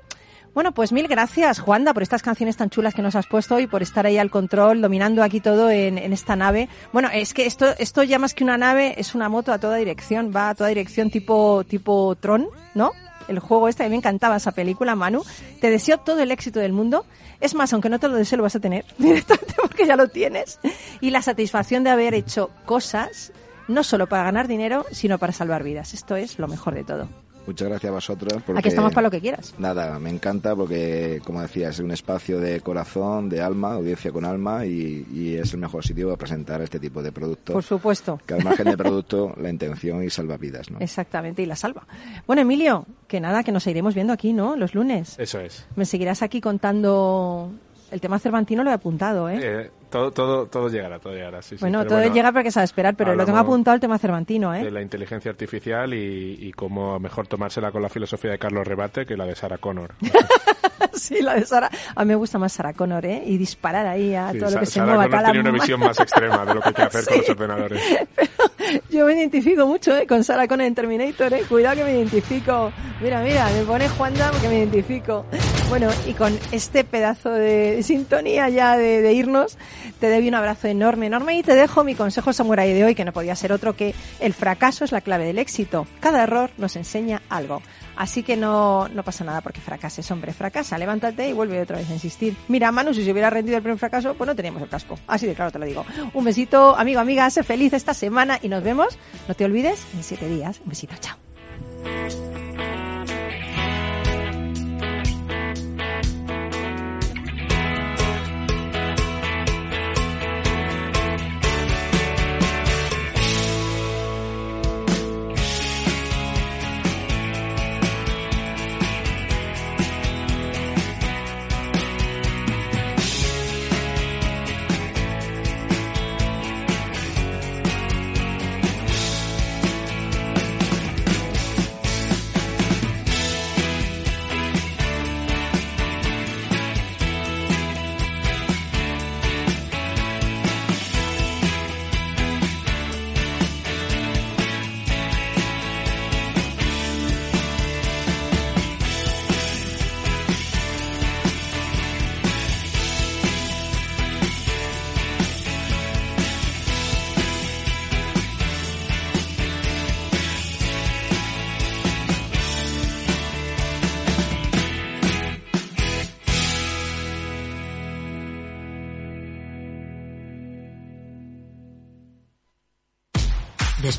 Bueno, 0.55 0.73
pues 0.73 0.93
mil 0.93 1.09
gracias, 1.09 1.61
Juanda, 1.61 1.95
por 1.95 2.03
estas 2.03 2.23
canciones 2.23 2.59
tan 2.59 2.69
chulas 2.69 2.93
que 2.93 3.01
nos 3.01 3.17
has 3.17 3.27
puesto 3.27 3.59
y 3.59 3.67
por 3.67 3.83
estar 3.83 4.05
ahí 4.05 4.19
al 4.19 4.31
control, 4.31 4.83
dominando 4.83 5.23
aquí 5.23 5.41
todo 5.41 5.71
en, 5.71 5.97
en, 5.97 6.13
esta 6.13 6.37
nave. 6.37 6.69
Bueno, 6.93 7.09
es 7.11 7.33
que 7.33 7.47
esto, 7.47 7.75
esto 7.79 8.03
ya 8.03 8.19
más 8.19 8.35
que 8.35 8.45
una 8.45 8.59
nave, 8.59 8.95
es 8.99 9.15
una 9.15 9.31
moto 9.31 9.51
a 9.53 9.59
toda 9.59 9.77
dirección, 9.77 10.31
va 10.35 10.51
a 10.51 10.55
toda 10.55 10.69
dirección 10.69 11.11
tipo, 11.11 11.65
tipo 11.65 12.15
Tron, 12.21 12.49
¿no? 12.75 12.93
El 13.29 13.39
juego 13.39 13.69
este, 13.69 13.83
a 13.83 13.87
mí 13.87 13.91
me 13.91 13.97
encantaba 13.97 14.37
esa 14.37 14.53
película, 14.53 14.95
Manu. 14.95 15.23
Te 15.61 15.71
deseo 15.71 15.99
todo 15.99 16.21
el 16.21 16.31
éxito 16.31 16.61
del 16.61 16.73
mundo. 16.73 17.07
Es 17.41 17.55
más, 17.55 17.73
aunque 17.73 17.89
no 17.89 17.99
te 17.99 18.09
lo 18.09 18.17
deseo, 18.17 18.37
lo 18.37 18.43
vas 18.43 18.57
a 18.57 18.61
tener, 18.61 18.85
directamente 18.99 19.55
porque 19.61 19.87
ya 19.87 19.97
lo 19.97 20.09
tienes. 20.09 20.61
Y 21.01 21.11
la 21.11 21.23
satisfacción 21.23 21.83
de 21.83 21.91
haber 21.91 22.13
hecho 22.13 22.51
cosas, 22.67 23.33
no 23.69 23.83
solo 23.85 24.07
para 24.07 24.25
ganar 24.25 24.49
dinero, 24.49 24.85
sino 24.93 25.19
para 25.19 25.33
salvar 25.33 25.63
vidas. 25.63 25.95
Esto 25.95 26.15
es 26.17 26.39
lo 26.39 26.47
mejor 26.47 26.75
de 26.75 26.85
todo. 26.85 27.09
Muchas 27.47 27.69
gracias 27.69 27.91
a 27.91 27.95
vosotros. 27.95 28.43
Porque, 28.45 28.61
Aquí 28.61 28.69
estamos 28.69 28.93
para 28.93 29.07
lo 29.07 29.11
que 29.11 29.21
quieras. 29.21 29.55
Nada, 29.59 29.99
me 29.99 30.11
encanta 30.11 30.55
porque, 30.55 31.21
como 31.25 31.43
decía, 31.43 31.71
es 31.71 31.79
un 31.79 31.91
espacio 31.91 32.39
de 32.39 32.61
corazón, 32.61 33.29
de 33.29 33.41
alma, 33.41 33.75
audiencia 33.75 34.13
con 34.13 34.25
alma 34.25 34.65
y, 34.65 35.07
y 35.13 35.35
es 35.37 35.53
el 35.53 35.61
mejor 35.61 35.85
sitio 35.85 36.07
para 36.07 36.17
presentar 36.17 36.63
este 36.63 36.79
tipo 36.79 37.03
de 37.03 37.13
productos. 37.13 37.55
Por 37.55 37.65
supuesto. 37.65 38.21
Que 38.27 38.35
al 38.35 38.45
margen 38.45 38.71
de 38.71 38.77
producto, 38.77 39.35
la 39.41 39.51
intención 39.51 40.03
y 40.03 40.11
salva 40.11 40.37
vidas, 40.37 40.71
¿no? 40.71 40.79
Exactamente, 40.81 41.43
y 41.43 41.47
la 41.47 41.57
salva. 41.57 41.87
Bueno, 42.27 42.43
Emilio, 42.43 42.87
que 43.09 43.21
nada, 43.21 43.43
que 43.43 43.53
nos 43.53 43.67
iremos 43.67 43.95
viendo 43.95 44.13
aquí, 44.13 44.33
¿no? 44.33 44.57
Los 44.57 44.75
lunes. 44.75 45.19
Eso 45.19 45.41
es. 45.41 45.67
Me 45.77 45.85
seguirás 45.85 46.23
aquí 46.23 46.41
contando 46.41 47.53
el 47.93 48.01
tema 48.01 48.19
Cervantino 48.19 48.65
lo 48.65 48.71
he 48.71 48.73
apuntado, 48.73 49.29
¿eh? 49.29 49.39
eh 49.43 49.71
todo, 49.93 50.11
todo, 50.11 50.47
todo 50.47 50.69
llegará, 50.69 50.99
todo 50.99 51.13
llegará. 51.13 51.43
Sí, 51.43 51.57
sí. 51.57 51.61
Bueno, 51.61 51.81
Pero 51.81 51.91
todo 51.91 51.99
bueno, 51.99 52.15
llega 52.15 52.33
porque 52.33 52.51
sabe 52.51 52.65
esperar, 52.65 52.97
pero 52.97 53.15
lo 53.15 53.25
tengo 53.25 53.39
apuntado 53.39 53.75
el 53.75 53.81
tema 53.81 53.99
Cervantino, 53.99 54.55
¿eh? 54.55 54.65
De 54.65 54.71
la 54.71 54.81
inteligencia 54.81 55.31
artificial 55.31 55.93
y, 55.93 56.39
y 56.41 56.53
cómo 56.53 56.99
mejor 56.99 57.29
tomársela 57.29 57.71
con 57.71 57.83
la 57.83 57.89
filosofía 57.91 58.33
de 58.33 58.39
Carlos 58.39 58.67
Rebate 58.67 59.05
que 59.05 59.17
la 59.17 59.27
de 59.27 59.37
Sarah 59.37 59.59
Connor. 59.59 59.95
sí, 60.95 61.23
la 61.23 61.35
de 61.35 61.47
Sara. 61.47 61.71
A 61.95 62.05
mí 62.05 62.09
me 62.09 62.15
gusta 62.15 62.39
más 62.39 62.53
Sarah 62.53 62.73
Connor, 62.73 63.05
¿eh? 63.07 63.23
Y 63.27 63.37
disparar 63.37 63.87
ahí 63.87 64.15
a 64.15 64.33
Sí, 64.33 64.39
todo 64.39 64.51
lo 64.51 64.61
que 64.61 64.67
se 64.67 64.81
mueva. 64.81 65.05
Connor 65.05 65.11
cada 65.11 65.27
tenía 65.27 65.41
una 65.41 65.51
visión 65.53 65.81
más 65.81 65.99
extrema 65.99 66.45
de 66.45 66.55
lo 66.55 66.61
que 66.61 66.69
hay 66.69 66.75
que 66.75 66.83
hacer 66.83 67.05
con 67.05 67.19
los 67.19 67.29
ordenadores. 67.29 67.83
Yo 68.91 69.07
me 69.07 69.15
identifico 69.15 69.67
mucho 69.67 69.97
¿eh? 69.97 70.07
con 70.07 70.23
Sarah 70.25 70.47
Connor 70.47 70.67
en 70.67 70.75
Terminator, 70.75 71.33
¿eh? 71.35 71.43
cuidado 71.49 71.77
que 71.77 71.85
me 71.85 71.93
identifico. 71.93 72.73
Mira, 73.01 73.21
mira, 73.23 73.49
me 73.51 73.63
pone 73.65 73.89
Juanda 73.89 74.31
porque 74.31 74.49
me 74.49 74.59
identifico. 74.59 75.27
Bueno, 75.69 75.89
y 76.07 76.13
con 76.13 76.39
este 76.53 76.85
pedazo 76.85 77.31
de 77.31 77.83
sintonía 77.83 78.49
ya 78.51 78.77
de, 78.77 79.01
de 79.01 79.13
irnos, 79.15 79.57
te 80.01 80.11
doy 80.11 80.29
un 80.29 80.35
abrazo 80.35 80.69
enorme, 80.69 81.07
enorme 81.07 81.39
y 81.39 81.43
te 81.43 81.55
dejo 81.55 81.83
mi 81.83 81.95
consejo 81.95 82.33
samurai 82.33 82.73
de 82.73 82.85
hoy, 82.85 82.95
que 82.95 83.05
no 83.05 83.13
podía 83.13 83.35
ser 83.35 83.53
otro 83.53 83.75
que 83.75 83.95
el 84.21 84.35
fracaso 84.35 84.85
es 84.85 84.93
la 84.93 85.01
clave 85.01 85.25
del 85.25 85.39
éxito. 85.39 85.87
Cada 86.01 86.23
error 86.25 86.51
nos 86.59 86.77
enseña 86.77 87.23
algo. 87.31 87.63
Así 87.97 88.23
que 88.23 88.37
no, 88.37 88.89
no 88.89 89.03
pasa 89.03 89.25
nada 89.25 89.41
porque 89.41 89.61
fracases, 89.61 90.11
hombre, 90.11 90.33
fracasa, 90.33 90.79
levántate 90.79 91.29
y 91.29 91.33
vuelve 91.33 91.61
otra 91.61 91.79
vez 91.79 91.91
a 91.91 91.95
insistir. 91.95 92.37
Mira, 92.49 92.73
Manu, 92.73 92.95
si 92.95 93.05
se 93.05 93.13
hubiera 93.13 93.31
rendido 93.31 93.57
el 93.57 93.63
primer 93.63 93.79
fracaso, 93.79 94.15
pues 94.15 94.27
no 94.27 94.35
teníamos 94.35 94.63
el 94.63 94.69
casco. 94.69 94.99
Así 95.07 95.27
de 95.27 95.35
claro 95.35 95.51
te 95.51 95.59
lo 95.59 95.67
digo. 95.67 95.85
Un 96.15 96.25
besito, 96.25 96.77
amigo, 96.77 97.01
amiga, 97.01 97.29
sé 97.31 97.43
feliz 97.43 97.73
esta 97.73 97.95
semana 97.95 98.39
y 98.43 98.49
nos 98.49 98.63
vemos, 98.63 98.99
no 99.29 99.35
te 99.35 99.45
olvides, 99.45 99.85
en 99.95 100.03
siete 100.03 100.29
días. 100.29 100.61
Un 100.61 100.71
besito, 100.71 100.95
chao. 101.01 102.42